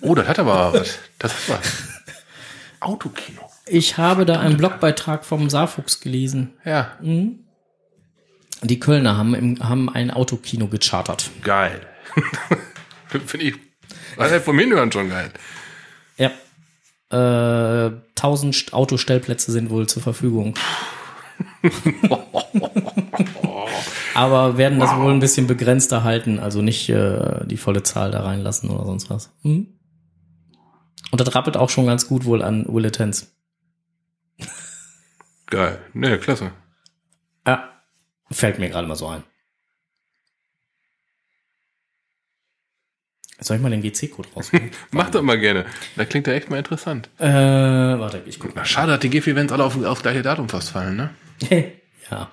Oh, 0.00 0.14
das 0.14 0.28
hat 0.28 0.38
aber 0.38 0.72
was. 0.72 0.98
Das 1.24 1.48
was. 1.48 1.58
Autokino. 2.80 3.40
Ich 3.66 3.96
habe 3.96 4.26
da 4.26 4.40
einen 4.40 4.56
Blogbeitrag 4.58 5.24
vom 5.24 5.48
Saarfuchs 5.48 6.00
gelesen. 6.00 6.52
Ja, 6.64 6.92
Die 7.00 8.78
Kölner 8.80 9.16
haben, 9.16 9.34
im, 9.34 9.66
haben 9.66 9.88
ein 9.88 10.10
Autokino 10.10 10.66
gechartert. 10.68 11.30
geil. 11.42 11.80
Finde 13.26 13.46
ich. 13.46 13.54
Halt 14.18 14.42
vom 14.42 14.58
Hinhören 14.58 14.92
schon 14.92 15.08
geil. 15.08 15.30
Ja. 16.18 16.30
Äh, 17.10 17.92
1000 18.16 18.54
St- 18.54 18.72
Autostellplätze 18.72 19.50
sind 19.52 19.70
wohl 19.70 19.86
zur 19.86 20.02
Verfügung. 20.02 20.54
Aber 24.14 24.56
werden 24.58 24.78
das 24.78 24.94
wohl 24.96 25.12
ein 25.12 25.20
bisschen 25.20 25.46
begrenzter 25.46 26.04
halten, 26.04 26.38
also 26.38 26.62
nicht 26.62 26.88
äh, 26.88 27.44
die 27.46 27.56
volle 27.56 27.82
Zahl 27.82 28.10
da 28.10 28.20
reinlassen 28.22 28.70
oder 28.70 28.84
sonst 28.86 29.10
was. 29.10 29.30
Mhm. 29.42 29.68
Und 31.10 31.20
das 31.20 31.34
rappelt 31.34 31.56
auch 31.56 31.70
schon 31.70 31.86
ganz 31.86 32.06
gut 32.08 32.24
wohl 32.24 32.42
an 32.42 32.66
Willetens. 32.68 33.32
Geil. 35.46 35.80
Ne, 35.92 36.18
klasse. 36.18 36.50
Ja, 37.46 37.70
fällt 38.30 38.58
mir 38.58 38.70
gerade 38.70 38.88
mal 38.88 38.96
so 38.96 39.06
ein. 39.06 39.22
Soll 43.40 43.56
ich 43.56 43.62
mal 43.62 43.70
den 43.70 43.82
GC-Code 43.82 44.28
rausholen? 44.36 44.70
Mach 44.92 45.10
das 45.10 45.22
mal 45.22 45.38
gerne. 45.38 45.66
Da 45.96 46.04
klingt 46.04 46.26
ja 46.26 46.32
echt 46.32 46.50
mal 46.50 46.58
interessant. 46.58 47.10
äh, 47.18 47.26
warte, 47.28 48.22
ich 48.26 48.40
guck 48.40 48.52
Na, 48.54 48.64
schade, 48.64 48.92
dass 48.92 49.00
die 49.00 49.10
GIF-Events 49.10 49.52
alle 49.52 49.64
auf, 49.64 49.82
auf 49.84 50.02
gleiche 50.02 50.22
Datum 50.22 50.48
fast 50.48 50.70
fallen, 50.70 50.96
ne? 50.96 51.10
ja. 52.10 52.30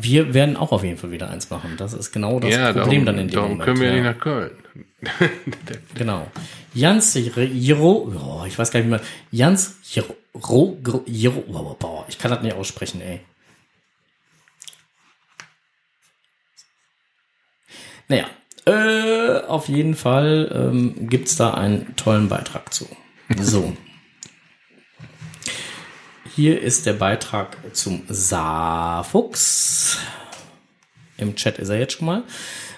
Wir 0.00 0.34
werden 0.34 0.56
auch 0.56 0.72
auf 0.72 0.82
jeden 0.82 0.96
Fall 0.96 1.10
wieder 1.10 1.30
eins 1.30 1.50
machen. 1.50 1.74
Das 1.76 1.92
ist 1.92 2.12
genau 2.12 2.40
das 2.40 2.50
ja, 2.50 2.72
Problem 2.72 3.04
darum, 3.04 3.06
dann 3.06 3.18
in 3.18 3.28
dem 3.28 3.34
darum 3.34 3.50
Moment. 3.50 3.64
können 3.64 3.80
wir 3.80 3.88
ja. 3.88 3.94
nicht 3.94 4.04
nach 4.04 4.18
Köln. 4.18 4.50
Genau. 5.94 6.30
Jans 6.74 7.14
Jiro, 7.14 8.10
oh, 8.14 8.44
ich 8.46 8.58
weiß 8.58 8.70
gar 8.72 8.80
nicht 8.80 8.88
mehr. 8.88 9.00
Jans 9.30 9.76
Jiro, 9.84 10.16
Gro- 10.32 11.04
Jiro, 11.06 11.42
boah, 11.78 12.04
ich 12.08 12.18
kann 12.18 12.30
das 12.30 12.42
nicht 12.42 12.54
aussprechen, 12.56 13.00
ey. 13.00 13.20
Naja, 18.08 18.26
äh, 18.66 19.40
auf 19.46 19.68
jeden 19.68 19.94
Fall 19.94 20.50
ähm, 20.52 21.08
gibt's 21.08 21.36
da 21.36 21.54
einen 21.54 21.94
tollen 21.96 22.28
Beitrag 22.28 22.72
zu. 22.74 22.86
So. 23.40 23.76
Hier 26.34 26.60
ist 26.60 26.84
der 26.86 26.94
Beitrag 26.94 27.56
zum 27.74 28.02
Saarfuchs. 28.08 29.98
Im 31.16 31.36
Chat 31.36 31.58
ist 31.58 31.68
er 31.68 31.78
jetzt 31.78 31.94
schon 31.94 32.06
mal. 32.06 32.24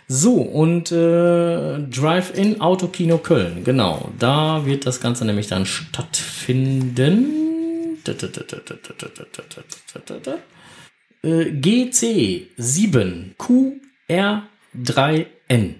So, 0.08 0.34
und 0.34 0.92
äh, 0.92 1.78
Drive-In 1.78 2.60
Autokino 2.60 3.18
Köln, 3.18 3.64
genau. 3.64 4.12
Da 4.18 4.64
wird 4.64 4.86
das 4.86 5.00
Ganze 5.00 5.24
nämlich 5.24 5.48
dann 5.48 5.66
stattfinden. 5.66 7.32
Äh, 11.22 11.50
GC 11.50 12.46
7 12.56 13.34
QR3N. 14.08 15.74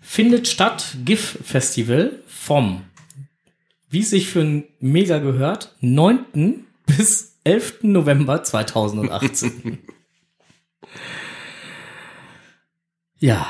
Findet 0.00 0.48
statt 0.48 0.96
GIF 1.04 1.38
Festival 1.44 2.22
vom 2.26 2.84
wie 3.90 4.00
es 4.00 4.10
sich 4.10 4.28
für 4.28 4.40
ein 4.40 4.64
Mega 4.78 5.18
gehört, 5.18 5.74
9. 5.80 6.64
bis 6.86 7.38
11. 7.44 7.80
November 7.82 8.42
2018. 8.42 9.78
ja, 13.18 13.46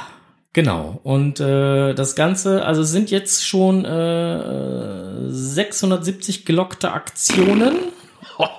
genau. 0.52 1.00
Und 1.02 1.40
äh, 1.40 1.94
das 1.94 2.16
Ganze, 2.16 2.64
also 2.64 2.82
es 2.82 2.90
sind 2.90 3.10
jetzt 3.10 3.46
schon 3.46 3.84
äh, 3.84 5.30
670 5.30 6.44
gelockte 6.44 6.92
Aktionen. 6.92 7.76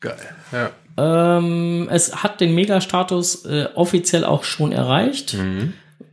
Geil. 0.00 0.36
Ja. 0.52 0.70
Ähm, 0.96 1.88
es 1.90 2.22
hat 2.22 2.40
den 2.40 2.54
Mega-Status 2.54 3.44
äh, 3.46 3.68
offiziell 3.74 4.24
auch 4.24 4.44
schon 4.44 4.70
erreicht. 4.72 5.36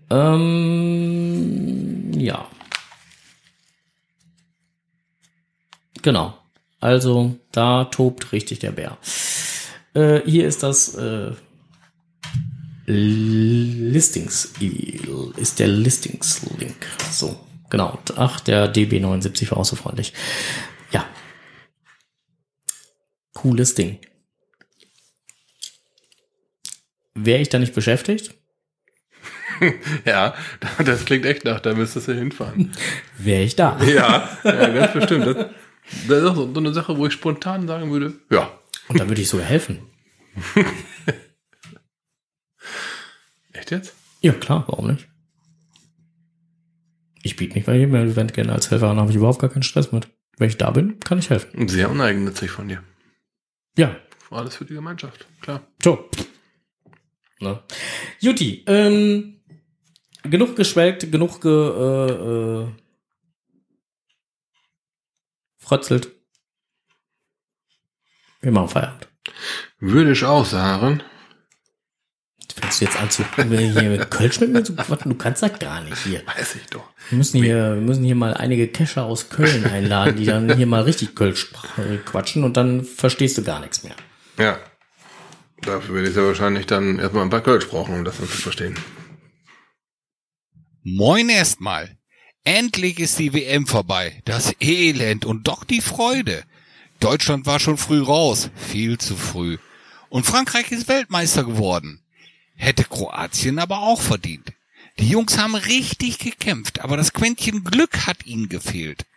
Ähm, 0.10 2.12
ja. 2.16 2.48
Genau. 6.02 6.34
Also 6.80 7.36
da 7.52 7.86
tobt 7.86 8.32
richtig 8.32 8.58
der 8.60 8.72
Bär. 8.72 8.98
Äh, 9.94 10.22
hier 10.26 10.48
ist 10.48 10.64
das 10.64 10.96
äh, 10.96 11.32
Listings 12.92 14.54
ist 15.38 15.60
der 15.60 15.68
Listings-Link. 15.68 16.86
So, 17.12 17.40
genau. 17.70 18.00
Ach, 18.16 18.40
der 18.42 18.74
DB79 18.74 19.52
war 19.52 19.60
auch 19.60 19.66
so 19.66 19.76
freundlich. 19.76 20.14
Ja. 20.92 21.06
Cooles 23.34 23.76
Ding. 23.76 24.00
Wäre 27.14 27.42
ich 27.42 27.50
da 27.50 27.60
nicht 27.60 27.74
beschäftigt? 27.74 28.36
Ja, 30.06 30.34
das 30.84 31.06
klingt 31.06 31.24
echt 31.24 31.46
nach, 31.46 31.60
da 31.60 31.76
müsstest 31.76 32.08
du 32.08 32.16
hinfahren. 32.16 32.72
Wäre 33.20 33.44
ich 33.44 33.56
da. 33.56 33.80
Ja, 33.86 34.28
ja 34.44 34.70
ganz 34.70 34.94
bestimmt. 34.94 35.28
Das, 35.28 35.36
das 36.08 36.18
ist 36.18 36.26
auch 36.26 36.36
so 36.36 36.52
so 36.52 36.60
eine 36.60 36.74
Sache, 36.74 36.98
wo 36.98 37.06
ich 37.06 37.14
spontan 37.14 37.68
sagen 37.68 37.92
würde, 37.92 38.16
ja. 38.32 38.52
Und 38.88 39.00
da 39.00 39.08
würde 39.08 39.22
ich 39.22 39.30
sogar 39.30 39.46
helfen. 39.46 39.80
Echt 43.72 43.86
jetzt? 43.86 43.96
Ja, 44.22 44.34
klar, 44.34 44.66
warum 44.68 44.88
nicht? 44.88 45.08
Ich 47.24 47.36
biete 47.38 47.56
mich 47.56 47.66
bei 47.66 47.78
jedem 47.78 47.96
Event 47.96 48.34
gerne 48.34 48.52
als 48.52 48.70
Helfer 48.70 48.90
an, 48.90 48.98
habe 49.00 49.12
ich 49.12 49.16
überhaupt 49.16 49.40
gar 49.40 49.50
keinen 49.50 49.64
Stress 49.64 49.92
mit. 49.92 50.10
Wenn 50.38 50.50
ich 50.50 50.58
da 50.58 50.72
bin, 50.72 51.00
kann 51.00 51.20
ich 51.20 51.30
helfen. 51.30 51.68
Sehr 51.68 51.90
uneigennützig 51.90 52.50
von 52.52 52.68
dir. 52.68 52.84
Ja, 53.78 53.96
Alles 54.30 54.56
für 54.56 54.66
die 54.66 54.74
Gemeinschaft, 54.74 55.26
klar. 55.42 55.62
so. 55.82 56.10
Ne? 57.40 57.64
Juti, 58.20 58.64
ähm, 58.68 59.42
genug 60.24 60.56
geschwelgt, 60.56 61.12
genug 61.12 61.42
ge, 61.42 61.52
äh, 61.52 62.64
äh, 62.64 62.68
frötzelt. 65.58 66.12
Wir 68.42 68.52
machen 68.52 68.70
Feierabend. 68.70 69.08
Würde 69.80 70.12
ich 70.12 70.24
auch 70.24 70.46
sagen. 70.46 71.04
Fängst 72.62 72.80
du 72.80 72.86
jetzt 72.86 72.98
an 72.98 73.10
zu 73.10 73.26
hier 73.36 73.90
mit 73.90 74.12
Kölsch 74.12 74.40
mit 74.40 74.52
mir 74.52 74.64
zu 74.64 74.76
quatschen? 74.76 75.12
Du 75.12 75.18
kannst 75.18 75.42
das 75.42 75.58
gar 75.58 75.82
nicht 75.82 75.98
hier. 76.04 76.22
Weiß 76.28 76.56
ich 76.56 76.68
doch. 76.68 76.84
Wir 77.10 77.18
müssen 77.18 77.42
hier, 77.42 77.76
wir 77.76 77.82
müssen 77.82 78.04
hier 78.04 78.16
mal 78.16 78.36
einige 78.36 78.68
Kescher 78.68 79.04
aus 79.04 79.30
Köln 79.30 79.66
einladen, 79.66 80.16
die 80.16 80.26
dann 80.26 80.56
hier 80.56 80.68
mal 80.68 80.84
richtig 80.84 81.16
Kölsch 81.16 81.52
quatschen 82.06 82.44
und 82.44 82.58
dann 82.58 82.84
verstehst 82.84 83.38
du 83.40 83.44
gar 83.44 83.60
nichts 83.60 83.84
mehr. 83.84 83.96
Ja. 84.38 84.60
Dafür 85.62 85.96
werde 85.96 86.10
ich 86.10 86.16
ja 86.16 86.24
wahrscheinlich 86.24 86.68
dann 86.68 87.00
erstmal 87.00 87.24
ein 87.24 87.30
paar 87.32 87.42
Kölsch 87.42 87.68
brauchen, 87.68 87.96
um 87.96 88.06
das 88.06 88.18
dann 88.18 88.28
zu 88.28 88.38
verstehen. 88.38 88.76
Moin 90.84 91.30
erstmal. 91.30 91.98
Endlich 92.44 93.00
ist 93.00 93.18
die 93.20 93.34
WM 93.34 93.66
vorbei. 93.68 94.22
Das 94.26 94.54
Elend 94.60 95.26
und 95.26 95.48
doch 95.48 95.64
die 95.64 95.82
Freude. 95.82 96.44
Deutschland 97.00 97.48
war 97.48 97.60
schon 97.60 97.78
früh 97.78 98.02
raus. 98.02 98.52
Viel 98.56 98.98
zu 98.98 99.16
früh. 99.16 99.58
Und 100.10 100.26
Frankreich 100.26 100.72
ist 100.72 100.88
Weltmeister 100.88 101.44
geworden. 101.44 102.01
Hätte 102.62 102.84
Kroatien 102.84 103.58
aber 103.58 103.80
auch 103.80 104.00
verdient. 104.00 104.54
Die 105.00 105.10
Jungs 105.10 105.40
haben 105.40 105.56
richtig 105.56 106.20
gekämpft, 106.20 106.82
aber 106.82 106.96
das 106.96 107.12
Quäntchen 107.12 107.64
Glück 107.64 108.06
hat 108.06 108.28
ihnen 108.28 108.50
gefehlt. 108.50 109.08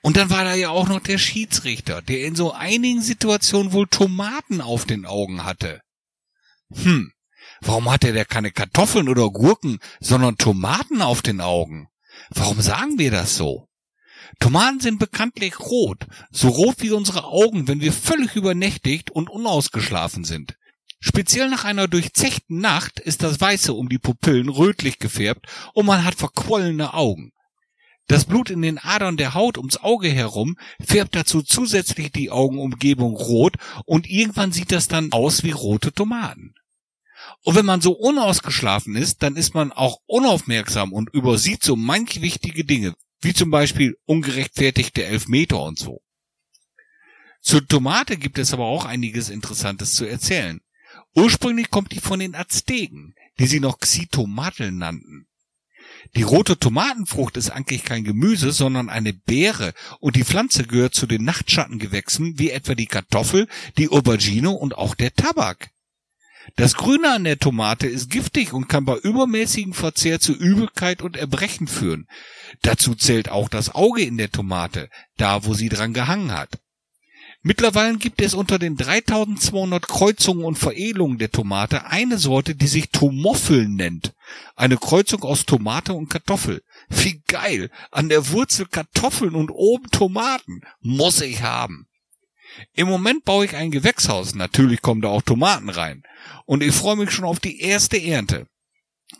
Und 0.00 0.16
dann 0.16 0.30
war 0.30 0.44
da 0.44 0.54
ja 0.54 0.68
auch 0.68 0.86
noch 0.86 1.00
der 1.00 1.18
Schiedsrichter, 1.18 2.02
der 2.02 2.24
in 2.24 2.36
so 2.36 2.52
einigen 2.52 3.02
Situationen 3.02 3.72
wohl 3.72 3.88
Tomaten 3.88 4.60
auf 4.60 4.84
den 4.84 5.06
Augen 5.06 5.42
hatte. 5.42 5.80
Hm, 6.72 7.12
warum 7.62 7.90
hatte 7.90 8.12
der 8.12 8.26
keine 8.26 8.52
Kartoffeln 8.52 9.08
oder 9.08 9.28
Gurken, 9.28 9.80
sondern 9.98 10.38
Tomaten 10.38 11.02
auf 11.02 11.20
den 11.20 11.40
Augen? 11.40 11.88
Warum 12.30 12.60
sagen 12.60 12.96
wir 12.96 13.10
das 13.10 13.34
so? 13.34 13.66
Tomaten 14.38 14.78
sind 14.78 15.00
bekanntlich 15.00 15.58
rot, 15.58 16.06
so 16.30 16.46
rot 16.46 16.76
wie 16.78 16.92
unsere 16.92 17.24
Augen, 17.24 17.66
wenn 17.66 17.80
wir 17.80 17.92
völlig 17.92 18.36
übernächtigt 18.36 19.10
und 19.10 19.28
unausgeschlafen 19.28 20.22
sind. 20.22 20.54
Speziell 21.06 21.50
nach 21.50 21.64
einer 21.64 21.86
durchzechten 21.86 22.60
Nacht 22.60 22.98
ist 22.98 23.22
das 23.22 23.38
Weiße 23.38 23.74
um 23.74 23.90
die 23.90 23.98
Pupillen 23.98 24.48
rötlich 24.48 24.98
gefärbt 24.98 25.46
und 25.74 25.84
man 25.84 26.02
hat 26.02 26.14
verquollene 26.14 26.94
Augen. 26.94 27.34
Das 28.06 28.24
Blut 28.24 28.48
in 28.48 28.62
den 28.62 28.78
Adern 28.78 29.18
der 29.18 29.34
Haut 29.34 29.58
ums 29.58 29.76
Auge 29.76 30.08
herum 30.08 30.56
färbt 30.80 31.14
dazu 31.14 31.42
zusätzlich 31.42 32.10
die 32.10 32.30
Augenumgebung 32.30 33.16
rot 33.16 33.56
und 33.84 34.08
irgendwann 34.08 34.50
sieht 34.50 34.72
das 34.72 34.88
dann 34.88 35.12
aus 35.12 35.42
wie 35.44 35.50
rote 35.50 35.92
Tomaten. 35.92 36.54
Und 37.42 37.54
wenn 37.54 37.66
man 37.66 37.82
so 37.82 37.92
unausgeschlafen 37.92 38.96
ist, 38.96 39.22
dann 39.22 39.36
ist 39.36 39.54
man 39.54 39.72
auch 39.72 39.98
unaufmerksam 40.06 40.90
und 40.90 41.12
übersieht 41.12 41.62
so 41.62 41.76
manch 41.76 42.22
wichtige 42.22 42.64
Dinge, 42.64 42.94
wie 43.20 43.34
zum 43.34 43.50
Beispiel 43.50 43.98
ungerechtfertigte 44.06 45.04
Elfmeter 45.04 45.60
und 45.60 45.78
so. 45.78 46.00
Zur 47.42 47.68
Tomate 47.68 48.16
gibt 48.16 48.38
es 48.38 48.54
aber 48.54 48.64
auch 48.64 48.86
einiges 48.86 49.28
Interessantes 49.28 49.92
zu 49.92 50.06
erzählen. 50.06 50.62
Ursprünglich 51.14 51.70
kommt 51.70 51.92
die 51.92 52.00
von 52.00 52.18
den 52.18 52.34
Azteken, 52.34 53.14
die 53.38 53.46
sie 53.46 53.60
noch 53.60 53.78
Xitomatl 53.78 54.72
nannten. 54.72 55.26
Die 56.16 56.22
rote 56.22 56.58
Tomatenfrucht 56.58 57.36
ist 57.36 57.50
eigentlich 57.50 57.84
kein 57.84 58.04
Gemüse, 58.04 58.52
sondern 58.52 58.88
eine 58.88 59.12
Beere 59.12 59.74
und 60.00 60.16
die 60.16 60.24
Pflanze 60.24 60.64
gehört 60.64 60.94
zu 60.94 61.06
den 61.06 61.24
Nachtschattengewächsen 61.24 62.38
wie 62.38 62.50
etwa 62.50 62.74
die 62.74 62.86
Kartoffel, 62.86 63.48
die 63.78 63.88
Aubergine 63.88 64.50
und 64.50 64.76
auch 64.76 64.94
der 64.94 65.14
Tabak. 65.14 65.70
Das 66.56 66.74
Grüne 66.74 67.12
an 67.12 67.24
der 67.24 67.38
Tomate 67.38 67.86
ist 67.86 68.10
giftig 68.10 68.52
und 68.52 68.68
kann 68.68 68.84
bei 68.84 68.96
übermäßigem 68.96 69.72
Verzehr 69.72 70.20
zu 70.20 70.34
Übelkeit 70.34 71.00
und 71.00 71.16
Erbrechen 71.16 71.66
führen. 71.66 72.06
Dazu 72.62 72.94
zählt 72.94 73.30
auch 73.30 73.48
das 73.48 73.74
Auge 73.74 74.02
in 74.02 74.18
der 74.18 74.30
Tomate, 74.30 74.90
da 75.16 75.44
wo 75.46 75.54
sie 75.54 75.70
dran 75.70 75.94
gehangen 75.94 76.32
hat. 76.32 76.60
Mittlerweile 77.46 77.98
gibt 77.98 78.22
es 78.22 78.32
unter 78.32 78.58
den 78.58 78.74
3200 78.74 79.86
Kreuzungen 79.86 80.46
und 80.46 80.56
Veredelungen 80.56 81.18
der 81.18 81.30
Tomate 81.30 81.84
eine 81.84 82.16
Sorte, 82.16 82.54
die 82.54 82.66
sich 82.66 82.88
Tomoffel 82.88 83.68
nennt. 83.68 84.14
Eine 84.56 84.78
Kreuzung 84.78 85.22
aus 85.24 85.44
Tomate 85.44 85.92
und 85.92 86.08
Kartoffel. 86.08 86.62
Wie 86.88 87.22
geil! 87.28 87.70
An 87.90 88.08
der 88.08 88.30
Wurzel 88.30 88.64
Kartoffeln 88.64 89.34
und 89.34 89.50
oben 89.50 89.90
Tomaten. 89.90 90.62
Muss 90.80 91.20
ich 91.20 91.42
haben. 91.42 91.86
Im 92.72 92.88
Moment 92.88 93.24
baue 93.24 93.44
ich 93.44 93.54
ein 93.54 93.70
Gewächshaus. 93.70 94.34
Natürlich 94.34 94.80
kommen 94.80 95.02
da 95.02 95.08
auch 95.08 95.22
Tomaten 95.22 95.68
rein. 95.68 96.02
Und 96.46 96.62
ich 96.62 96.74
freue 96.74 96.96
mich 96.96 97.10
schon 97.10 97.26
auf 97.26 97.40
die 97.40 97.60
erste 97.60 98.02
Ernte. 98.02 98.46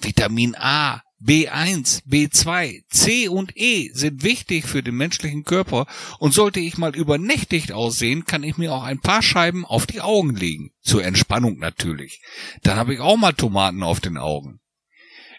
Vitamin 0.00 0.54
A, 0.56 1.02
B1, 1.24 2.02
B2, 2.06 2.82
C 2.90 3.28
und 3.28 3.56
E 3.56 3.90
sind 3.94 4.22
wichtig 4.22 4.66
für 4.66 4.82
den 4.82 4.96
menschlichen 4.96 5.44
Körper 5.44 5.86
und 6.18 6.34
sollte 6.34 6.60
ich 6.60 6.76
mal 6.76 6.94
übernächtigt 6.94 7.72
aussehen, 7.72 8.26
kann 8.26 8.42
ich 8.42 8.58
mir 8.58 8.74
auch 8.74 8.82
ein 8.82 9.00
paar 9.00 9.22
Scheiben 9.22 9.64
auf 9.64 9.86
die 9.86 10.02
Augen 10.02 10.34
legen. 10.34 10.72
Zur 10.82 11.02
Entspannung 11.02 11.58
natürlich. 11.58 12.20
Dann 12.62 12.76
habe 12.76 12.92
ich 12.92 13.00
auch 13.00 13.16
mal 13.16 13.32
Tomaten 13.32 13.82
auf 13.82 14.00
den 14.00 14.18
Augen. 14.18 14.60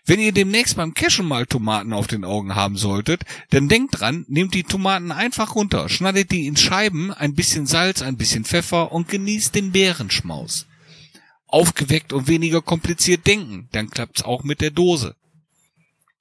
Wenn 0.08 0.20
ihr 0.20 0.32
demnächst 0.32 0.76
beim 0.76 0.94
Cashen 0.96 1.28
mal 1.28 1.46
Tomaten 1.46 1.94
auf 1.94 2.08
den 2.08 2.26
Augen 2.26 2.56
haben 2.56 2.78
solltet, 2.78 3.22
dann 3.52 3.70
denkt 3.70 4.00
dran, 4.00 4.26
nehmt 4.28 4.54
die 4.56 4.64
Tomaten 4.64 5.12
einfach 5.12 5.56
runter, 5.56 5.90
schneidet 5.90 6.32
die 6.32 6.48
in 6.48 6.58
Scheiben, 6.58 7.12
ein 7.12 7.36
bisschen 7.36 7.68
Salz, 7.68 8.02
ein 8.02 8.18
bisschen 8.18 8.46
Pfeffer 8.46 8.92
und 8.92 9.08
genießt 9.08 9.54
den 9.54 9.72
Beerenschmaus. 9.72 10.66
Aufgeweckt 11.48 12.12
und 12.12 12.28
weniger 12.28 12.62
kompliziert 12.62 13.28
denken, 13.28 13.68
dann 13.72 13.90
klappt's 13.92 14.24
auch 14.24 14.44
mit 14.44 14.62
der 14.62 14.72
Dose. 14.72 15.16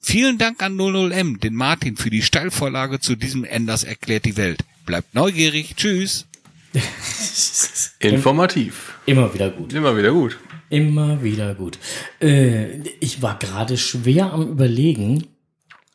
Vielen 0.06 0.36
Dank 0.36 0.62
an 0.62 0.76
00M, 0.78 1.40
den 1.40 1.54
Martin, 1.54 1.96
für 1.96 2.10
die 2.10 2.20
Steilvorlage 2.20 3.00
zu 3.00 3.16
diesem 3.16 3.42
Enders 3.42 3.84
erklärt 3.84 4.26
die 4.26 4.36
Welt. 4.36 4.60
Bleibt 4.84 5.14
neugierig. 5.14 5.76
Tschüss. 5.76 6.26
Informativ. 8.00 8.98
Immer 9.06 9.32
wieder 9.32 9.48
gut. 9.48 9.72
Immer 9.72 9.96
wieder 9.96 10.12
gut. 10.12 10.38
Immer 10.68 11.22
wieder 11.22 11.54
gut. 11.54 11.78
Äh, 12.20 12.80
ich 13.00 13.22
war 13.22 13.38
gerade 13.38 13.78
schwer 13.78 14.30
am 14.30 14.46
überlegen, 14.46 15.26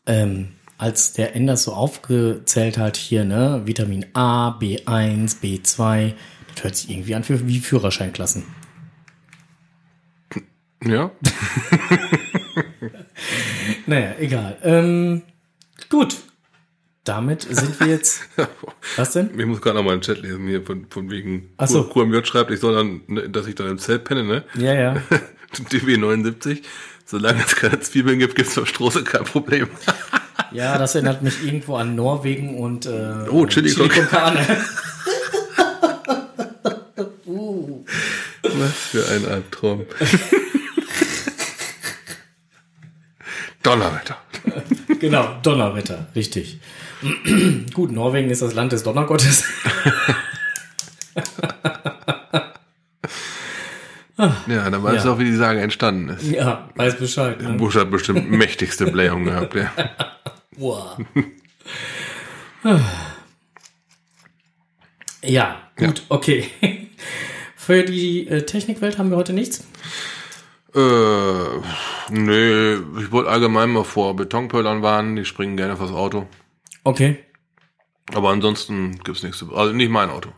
ähm, 0.08 0.54
als 0.80 1.14
der 1.14 1.36
Enders 1.36 1.62
so 1.62 1.74
aufgezählt 1.74 2.80
hat 2.80 2.98
hier, 2.98 3.26
ne, 3.26 3.62
Vitamin 3.66 4.08
A, 4.14 4.58
B1, 4.58 5.40
B2, 5.40 6.14
das 6.56 6.64
hört 6.64 6.76
sich 6.76 6.90
irgendwie 6.90 7.14
an 7.14 7.24
für, 7.24 7.48
wie 7.48 7.60
Führerscheinklassen. 7.60 8.44
Ja. 10.84 11.12
Naja, 13.86 14.16
egal. 14.20 14.58
Ähm, 14.64 15.22
gut. 15.90 16.16
damit 17.04 17.42
sind 17.44 17.80
wir 17.80 17.88
jetzt. 17.88 18.22
Was 18.98 19.14
denn? 19.14 19.30
Ich 19.38 19.46
muss 19.46 19.62
gerade 19.62 19.78
noch 19.78 19.84
mal 19.84 19.94
einen 19.94 20.02
Chat 20.02 20.22
lesen 20.22 20.48
hier 20.48 20.62
von, 20.64 20.86
von 20.90 21.10
wegen 21.10 21.50
Ach 21.58 21.68
so. 21.68 21.84
QMJ 21.84 22.26
schreibt, 22.26 22.52
ich 22.52 22.60
soll 22.60 22.76
dann, 22.76 23.02
ne, 23.08 23.30
dass 23.30 23.48
ich 23.48 23.56
dann 23.56 23.68
im 23.70 23.80
Zelt 23.80 24.04
penne, 24.04 24.24
ne? 24.24 24.44
Ja, 24.56 24.74
ja. 24.74 24.96
DW 25.72 25.98
79. 25.98 26.62
Solange 27.06 27.42
es 27.44 27.56
keine 27.56 27.80
Zwiebeln 27.80 28.20
gibt, 28.20 28.36
gibt's 28.36 28.58
auf 28.60 28.68
Straße 28.68 29.04
kein 29.04 29.24
Problem. 29.24 29.68
Ja, 30.52 30.78
das 30.78 30.94
erinnert 30.96 31.24
mich 31.24 31.44
irgendwo 31.44 31.76
an 31.76 31.96
Norwegen 31.96 32.58
und 32.60 32.86
äh, 32.86 33.26
Oh, 33.30 33.46
Chili 33.48 33.74
con- 33.74 33.90
con 33.90 34.08
Carne. 34.08 34.46
Was 38.44 38.74
für 38.92 39.08
ein 39.10 39.26
Albtraum. 39.26 39.86
Donnerwetter. 43.64 44.18
Genau, 45.00 45.38
Donnerwetter, 45.44 46.08
richtig. 46.16 46.60
Gut, 47.74 47.92
Norwegen 47.92 48.30
ist 48.30 48.42
das 48.42 48.54
Land 48.54 48.72
des 48.74 48.84
Donnergottes. 48.84 49.44
Ja, 54.48 54.70
dann 54.70 54.84
weißt 54.84 55.06
Ja. 55.06 55.14
auch, 55.14 55.20
wie 55.20 55.24
die 55.26 55.36
Sage 55.36 55.62
entstanden 55.62 56.10
ist. 56.10 56.24
Ja, 56.30 56.68
weiß 56.76 56.98
Bescheid. 56.98 57.40
Ne? 57.42 57.54
Bush 57.54 57.76
hat 57.76 57.90
bestimmt 57.90 58.30
mächtigste 58.30 58.92
Blähung 58.92 59.24
gehabt, 59.26 59.56
ja. 59.56 59.72
Wow. 60.58 60.98
Ja, 65.24 65.56
gut, 65.78 66.04
okay. 66.10 66.50
Für 67.56 67.84
die 67.84 68.28
äh, 68.28 68.42
Technikwelt 68.46 68.98
haben 68.98 69.10
wir 69.10 69.16
heute 69.16 69.32
nichts. 69.32 69.66
Äh, 70.76 72.12
nee, 72.12 72.74
ich 73.02 73.12
wollte 73.12 73.30
allgemein 73.30 73.70
mal 73.70 73.84
vor 73.84 74.16
Betonpöllern 74.16 74.82
warnen, 74.82 75.16
die 75.16 75.26
springen 75.26 75.58
gerne 75.58 75.78
vors 75.78 75.92
Auto. 75.92 76.28
Okay. 76.84 77.18
Aber 78.14 78.30
ansonsten 78.30 79.00
gibt's 79.04 79.24
nichts 79.24 79.40
zu, 79.40 79.56
also 79.56 79.74
nicht 79.74 79.90
mein 79.92 80.10
Auto. 80.10 80.30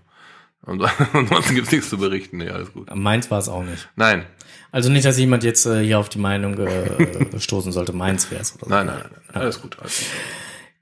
Ansonsten 1.14 1.56
gibt's 1.56 1.72
nichts 1.72 1.90
zu 1.90 1.98
berichten, 1.98 2.38
nee, 2.38 2.50
alles 2.50 2.72
gut. 2.72 2.94
Meins 2.96 3.32
war 3.32 3.40
es 3.40 3.50
auch 3.50 3.64
nicht. 3.64 3.90
Nein, 3.96 4.26
Also 4.72 4.92
nicht, 4.92 5.06
dass 5.06 5.18
jemand 5.18 5.44
jetzt 5.44 5.66
äh, 5.66 5.84
hier 5.84 5.98
auf 5.98 6.08
die 6.08 6.20
Meinung 6.20 6.56
äh, 6.60 7.40
stoßen 7.40 7.72
sollte, 7.72 7.94
meins 7.94 8.30
wäre 8.30 8.42
es 8.42 8.54
oder 8.56 8.66
so. 8.66 8.70
nein, 8.70 8.86
nein, 8.86 8.98
nein, 9.02 9.12
nein. 9.34 9.42
alles 9.42 9.60
gut. 9.60 9.80
Alles 9.80 9.98
gut. 9.98 10.08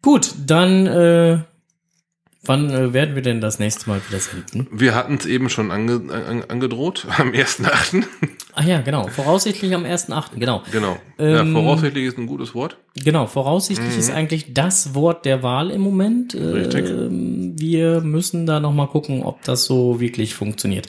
Gut, 0.02 0.34
dann 0.45 0.86
äh, 0.86 1.39
wann 2.44 2.70
äh, 2.70 2.94
werden 2.94 3.16
wir 3.16 3.22
denn 3.22 3.42
das 3.42 3.60
nächste 3.60 3.90
Mal 3.90 4.02
wieder 4.08 4.20
senden? 4.20 4.68
Wir 4.72 4.96
hatten 4.96 5.16
es 5.16 5.26
eben 5.26 5.50
schon 5.50 5.72
ange, 5.72 6.02
an, 6.12 6.44
angedroht, 6.48 7.06
am 7.18 7.32
1.8. 7.32 8.04
Ach 8.54 8.64
ja, 8.66 8.82
genau. 8.82 9.08
Voraussichtlich 9.08 9.74
am 9.74 9.84
1.8., 9.86 10.38
genau. 10.38 10.64
genau. 10.72 10.98
Ähm, 11.18 11.54
ja, 11.54 11.62
voraussichtlich 11.62 12.06
ist 12.06 12.18
ein 12.18 12.28
gutes 12.28 12.54
Wort. 12.56 12.78
Genau, 13.04 13.26
voraussichtlich 13.28 13.98
ist 13.98 14.12
eigentlich 14.12 14.54
das 14.54 14.96
Wort 14.96 15.26
der 15.26 15.44
Wahl 15.44 15.72
im 15.72 15.82
Moment. 15.82 16.36
Richtig. 16.36 16.90
Ähm, 16.90 17.54
wir 17.58 18.02
müssen 18.02 18.46
da 18.46 18.60
nochmal 18.60 18.88
gucken, 18.88 19.24
ob 19.24 19.44
das 19.44 19.66
so 19.66 20.00
wirklich 20.00 20.34
funktioniert. 20.36 20.88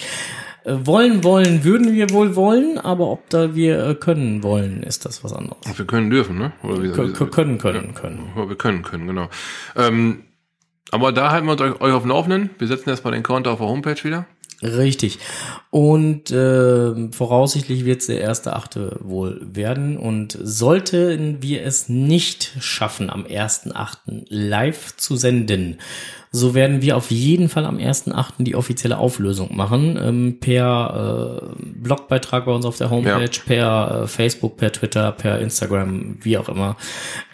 Äh, 0.64 0.74
wollen, 0.84 1.24
wollen, 1.24 1.64
würden 1.64 1.92
wir 1.94 2.10
wohl 2.10 2.36
wollen, 2.36 2.76
aber 2.78 3.08
ob 3.10 3.28
da 3.30 3.54
wir 3.54 3.82
äh, 3.86 3.94
können 3.94 4.42
wollen, 4.42 4.82
ist 4.82 5.04
das 5.06 5.24
was 5.24 5.32
anderes. 5.32 5.58
Wir 5.76 5.86
können 5.86 6.10
dürfen, 6.10 6.38
ne? 6.38 6.52
Oder 6.62 6.82
wie, 6.82 6.88
Kö- 6.88 7.12
können, 7.30 7.58
können, 7.58 7.94
können. 7.94 8.18
Ja, 8.36 8.48
wir 8.48 8.56
können, 8.56 8.82
können, 8.82 9.06
genau. 9.06 9.28
Ähm, 9.76 10.24
aber 10.90 11.12
da 11.12 11.30
halten 11.30 11.46
wir 11.46 11.52
uns 11.52 11.60
euch, 11.60 11.80
euch 11.80 11.92
auf 11.92 12.02
dem 12.02 12.10
Laufenden. 12.10 12.50
Wir 12.58 12.66
setzen 12.68 12.90
erstmal 12.90 13.12
den 13.12 13.22
Counter 13.22 13.52
auf 13.52 13.58
der 13.58 13.68
Homepage 13.68 14.02
wieder. 14.04 14.26
Richtig. 14.62 15.18
Und 15.70 16.30
äh, 16.32 17.10
voraussichtlich 17.12 17.86
wird 17.86 18.00
es 18.00 18.08
der 18.08 18.20
erste 18.20 18.54
Achte 18.54 18.98
wohl 19.00 19.40
werden. 19.42 19.96
Und 19.96 20.36
sollten 20.42 21.42
wir 21.42 21.64
es 21.64 21.88
nicht 21.88 22.52
schaffen, 22.60 23.08
am 23.08 23.24
ersten 23.24 23.74
Achten 23.74 24.26
live 24.28 24.94
zu 24.96 25.16
senden, 25.16 25.78
so 26.32 26.54
werden 26.54 26.82
wir 26.82 26.96
auf 26.96 27.10
jeden 27.10 27.48
Fall 27.48 27.64
am 27.64 27.78
ersten 27.78 28.12
Achten 28.12 28.44
die 28.44 28.54
offizielle 28.54 28.98
Auflösung 28.98 29.56
machen. 29.56 29.98
Ähm, 30.00 30.36
per 30.40 31.40
äh, 31.42 31.62
Blogbeitrag 31.80 32.44
bei 32.44 32.52
uns 32.52 32.66
auf 32.66 32.76
der 32.76 32.90
Homepage, 32.90 33.22
Ja. 33.22 33.42
per 33.46 34.02
äh, 34.02 34.06
Facebook, 34.08 34.58
per 34.58 34.72
Twitter, 34.72 35.10
per 35.12 35.38
Instagram, 35.40 36.18
wie 36.20 36.36
auch 36.36 36.48
immer. 36.50 36.76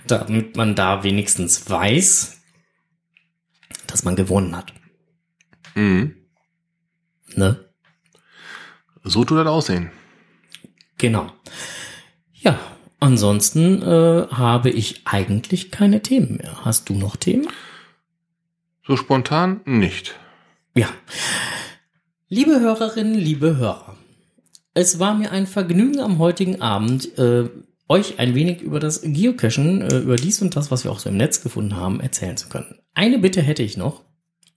Damit 0.07 0.57
man 0.57 0.77
da 0.77 1.03
wenigstens 1.03 1.69
weiß, 1.69 2.36
dass 3.87 4.05
man 4.05 4.17
gewonnen 4.17 4.57
hat. 4.57 4.73
Mhm. 5.75 6.15
Ne? 7.35 7.69
So 9.03 9.25
tut 9.25 9.39
das 9.39 9.47
aussehen. 9.47 9.91
Genau. 10.99 11.33
Ja, 12.33 12.59
ansonsten 13.01 13.83
äh, 13.83 14.27
habe 14.31 14.71
ich 14.71 15.07
eigentlich 15.07 15.71
keine 15.71 16.03
Themen 16.03 16.39
mehr. 16.39 16.65
Hast 16.65 16.89
du 16.89 16.95
noch 16.95 17.17
Themen? 17.17 17.49
So 18.87 18.97
spontan 18.97 19.61
nicht. 19.65 20.15
Ja. 20.75 20.89
Liebe 22.29 22.61
Hörerinnen, 22.61 23.15
liebe 23.15 23.57
Hörer, 23.57 23.97
es 24.75 24.99
war 24.99 25.15
mir 25.15 25.33
ein 25.33 25.47
Vergnügen 25.47 26.01
am 26.01 26.19
heutigen 26.19 26.61
Abend, 26.61 27.17
äh, 27.19 27.49
euch 27.89 28.19
ein 28.19 28.35
wenig 28.35 28.61
über 28.63 28.81
das 28.81 29.03
Geocachen, 29.03 29.83
äh, 29.83 29.99
über 29.99 30.17
dies 30.17 30.43
und 30.43 30.57
das, 30.57 30.71
was 30.71 30.85
wir 30.85 30.91
auch 30.91 30.99
so 30.99 31.09
im 31.09 31.17
Netz 31.17 31.43
gefunden 31.43 31.77
haben, 31.77 32.01
erzählen 32.01 32.37
zu 32.37 32.49
können. 32.49 32.79
Eine 32.97 33.19
Bitte 33.19 33.43
hätte 33.43 33.63
ich 33.63 33.77
noch. 33.77 34.01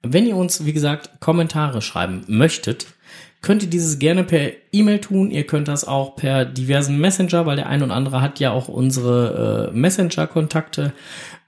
Wenn 0.01 0.25
ihr 0.25 0.37
uns, 0.37 0.65
wie 0.65 0.71
gesagt, 0.71 1.19
Kommentare 1.19 1.81
schreiben 1.81 2.23
möchtet, 2.27 2.87
könnt 3.41 3.63
ihr 3.63 3.69
dieses 3.69 3.99
gerne 3.99 4.23
per 4.23 4.51
E-Mail 4.71 4.99
tun. 4.99 5.29
Ihr 5.29 5.45
könnt 5.45 5.67
das 5.67 5.85
auch 5.85 6.15
per 6.15 6.45
diversen 6.45 6.97
Messenger, 6.99 7.45
weil 7.45 7.57
der 7.57 7.67
ein 7.67 7.83
und 7.83 7.91
andere 7.91 8.21
hat 8.21 8.39
ja 8.39 8.51
auch 8.51 8.69
unsere 8.69 9.71
äh, 9.73 9.77
Messenger-Kontakte, 9.77 10.93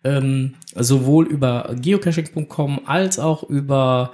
ähm, 0.03 0.55
sowohl 0.75 1.27
über 1.27 1.73
geocaching.com 1.81 2.81
als 2.85 3.19
auch 3.19 3.43
über 3.43 4.11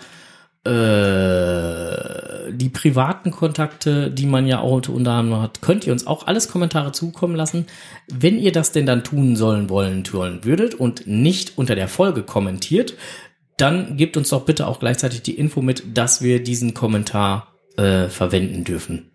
äh, 0.68 2.51
die 2.51 2.70
privaten 2.70 3.32
Kontakte, 3.32 4.11
die 4.11 4.26
man 4.26 4.45
ja 4.47 4.59
auch 4.59 4.88
unter 4.89 5.11
anderem 5.11 5.41
hat, 5.41 5.61
könnt 5.61 5.86
ihr 5.88 5.93
uns 5.93 6.05
auch 6.07 6.28
alles 6.28 6.49
Kommentare 6.49 6.91
zukommen 6.91 7.36
lassen. 7.36 7.65
Wenn 8.07 8.39
ihr 8.39 8.51
das 8.51 8.72
denn 8.72 8.86
dann 8.86 9.03
tun 9.03 9.36
sollen, 9.36 9.70
wollen, 9.70 10.03
wollen 10.11 10.43
würdet 10.43 10.76
und 10.76 11.07
nicht 11.07 11.57
unter 11.57 11.76
der 11.76 11.88
Folge 11.88 12.24
kommentiert, 12.24 12.95
dann 13.57 13.97
gebt 13.97 14.18
uns 14.18 14.30
doch 14.30 14.45
bitte 14.45 14.68
auch 14.68 14.80
gleichzeitig 14.80 15.24
die 15.24 15.38
Info 15.38 15.61
mit, 15.61 15.97
dass 15.97 16.22
wir 16.22 16.43
diesen 16.43 16.74
Kommentar 16.74 17.53
äh, 17.78 18.07
verwenden 18.07 18.63
dürfen. 18.63 19.11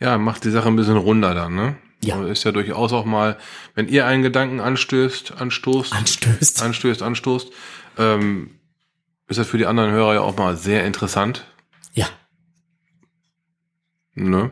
Ja, 0.00 0.18
macht 0.18 0.44
die 0.44 0.50
Sache 0.50 0.68
ein 0.68 0.76
bisschen 0.76 0.96
runder 0.96 1.34
dann, 1.34 1.54
ne? 1.54 1.76
Ja. 2.02 2.16
Also 2.16 2.28
Ist 2.28 2.44
ja 2.44 2.52
durchaus 2.52 2.92
auch 2.92 3.04
mal, 3.04 3.38
wenn 3.74 3.88
ihr 3.88 4.06
einen 4.06 4.22
Gedanken 4.22 4.60
anstößt, 4.60 5.40
anstoßt, 5.40 5.94
Anstößt. 5.94 6.62
anstößt, 6.62 7.02
anstoßt, 7.02 7.50
ähm, 7.98 8.50
ist 9.28 9.38
das 9.38 9.46
für 9.48 9.58
die 9.58 9.66
anderen 9.66 9.90
Hörer 9.92 10.14
ja 10.14 10.20
auch 10.20 10.36
mal 10.36 10.56
sehr 10.56 10.84
interessant, 10.86 11.46
Ja, 11.92 12.06
ne? 14.14 14.50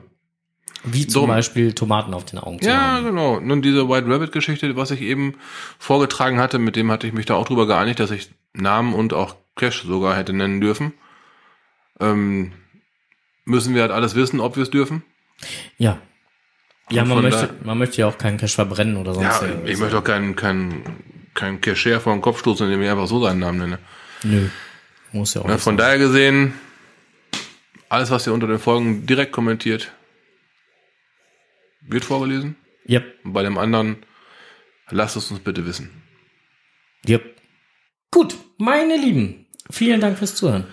wie 0.84 1.06
zum 1.06 1.22
So. 1.22 1.26
Beispiel 1.28 1.72
Tomaten 1.74 2.12
auf 2.14 2.24
den 2.24 2.38
Augen 2.40 2.60
zu 2.60 2.68
Ja, 2.68 2.94
haben. 2.96 3.04
genau. 3.04 3.38
Nun, 3.38 3.62
diese 3.62 3.88
White 3.88 4.08
Rabbit-Geschichte, 4.08 4.74
was 4.76 4.90
ich 4.90 5.00
eben 5.00 5.34
vorgetragen 5.78 6.40
hatte, 6.40 6.58
mit 6.58 6.74
dem 6.74 6.90
hatte 6.90 7.06
ich 7.06 7.12
mich 7.12 7.26
da 7.26 7.34
auch 7.34 7.46
drüber 7.46 7.66
geeinigt, 7.66 8.00
dass 8.00 8.10
ich 8.10 8.30
Namen 8.52 8.92
und 8.94 9.12
auch 9.12 9.36
Cash 9.54 9.84
sogar 9.84 10.16
hätte 10.16 10.32
nennen 10.32 10.60
dürfen. 10.60 10.92
Ähm, 12.00 12.52
müssen 13.44 13.74
wir 13.74 13.82
halt 13.82 13.92
alles 13.92 14.14
wissen, 14.14 14.40
ob 14.40 14.56
wir 14.56 14.64
es 14.64 14.70
dürfen? 14.70 15.02
Ja. 15.78 15.98
Ja, 16.90 17.04
man 17.04 17.22
möchte, 17.22 17.50
man 17.62 17.78
möchte 17.78 17.98
ja 18.00 18.08
auch 18.08 18.18
keinen 18.18 18.38
Cash 18.38 18.54
verbrennen 18.56 18.96
oder 18.96 19.14
sonst 19.14 19.40
Ja, 19.42 19.48
ich 19.64 19.78
möchte 19.78 19.98
auch 19.98 20.04
keinen 20.04 20.34
keinen 20.36 20.82
keinen 21.34 21.60
Cashier 21.60 22.00
vor 22.00 22.12
den 22.12 22.20
Kopf 22.22 22.40
stoßen, 22.40 22.66
indem 22.66 22.82
ich 22.82 22.90
einfach 22.90 23.06
so 23.06 23.22
seinen 23.22 23.38
Namen 23.38 23.58
nenne. 23.58 23.78
Nö. 24.24 24.48
Muss 25.12 25.34
ja 25.34 25.42
auch 25.42 25.46
Ne, 25.46 25.54
nicht 25.54 25.62
von 25.62 25.72
sein. 25.72 25.78
daher 25.78 25.98
gesehen, 25.98 26.54
alles, 27.88 28.10
was 28.10 28.26
ihr 28.26 28.32
unter 28.32 28.46
den 28.46 28.58
Folgen 28.58 29.06
direkt 29.06 29.32
kommentiert, 29.32 29.92
wird 31.82 32.04
vorgelesen. 32.04 32.56
Yep. 32.88 33.04
Und 33.24 33.32
bei 33.32 33.42
dem 33.42 33.58
anderen, 33.58 33.96
lasst 34.90 35.16
es 35.16 35.30
uns 35.30 35.40
bitte 35.40 35.66
wissen. 35.66 36.02
Yep. 37.08 37.36
Gut, 38.10 38.36
meine 38.58 38.96
Lieben, 38.96 39.46
vielen 39.70 40.00
Dank 40.00 40.18
fürs 40.18 40.34
Zuhören. 40.34 40.64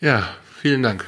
Ja, 0.00 0.28
vielen 0.60 0.82
Dank. 0.82 1.04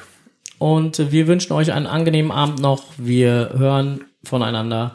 Und 0.58 1.10
wir 1.12 1.26
wünschen 1.26 1.52
euch 1.52 1.72
einen 1.72 1.86
angenehmen 1.86 2.30
Abend 2.32 2.60
noch. 2.60 2.92
Wir 2.96 3.52
hören 3.56 4.04
voneinander. 4.24 4.94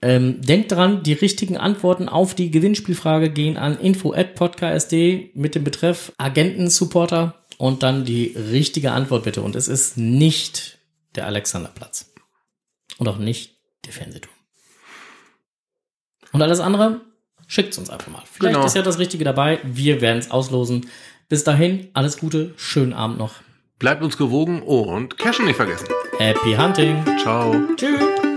Ähm, 0.00 0.40
denkt 0.42 0.70
dran, 0.72 1.02
die 1.02 1.12
richtigen 1.12 1.56
Antworten 1.56 2.08
auf 2.08 2.34
die 2.34 2.50
Gewinnspielfrage 2.52 3.30
gehen 3.30 3.56
an 3.56 3.78
info@podcast.de 3.80 5.30
mit 5.34 5.54
dem 5.56 5.64
Betreff 5.64 6.12
Agenten-Supporter 6.18 7.34
und 7.58 7.82
dann 7.82 8.04
die 8.04 8.26
richtige 8.36 8.92
Antwort 8.92 9.24
bitte. 9.24 9.42
Und 9.42 9.56
es 9.56 9.66
ist 9.66 9.96
nicht 9.96 10.78
der 11.16 11.26
Alexanderplatz. 11.26 12.12
Und 12.98 13.08
auch 13.08 13.18
nicht 13.18 13.56
der 13.86 13.92
Fernsehturm. 13.92 14.34
Und 16.32 16.42
alles 16.42 16.60
andere 16.60 17.00
schickt 17.48 17.76
uns 17.78 17.90
einfach 17.90 18.08
mal. 18.12 18.22
Vielleicht 18.30 18.54
Genau. 18.54 18.66
ist 18.66 18.76
ja 18.76 18.82
das 18.82 18.98
Richtige 18.98 19.24
dabei. 19.24 19.58
Wir 19.64 20.00
werden 20.00 20.18
es 20.18 20.30
auslosen. 20.30 20.86
Bis 21.28 21.42
dahin, 21.44 21.88
alles 21.94 22.18
Gute, 22.18 22.54
schönen 22.56 22.92
Abend 22.92 23.18
noch. 23.18 23.34
Bleibt 23.78 24.02
uns 24.02 24.16
gewogen 24.16 24.62
und 24.62 25.18
Cashen 25.18 25.46
nicht 25.46 25.56
vergessen. 25.56 25.88
Happy 26.18 26.54
Hunting. 26.54 27.04
Ciao. 27.20 27.54
Tschüss. 27.76 28.27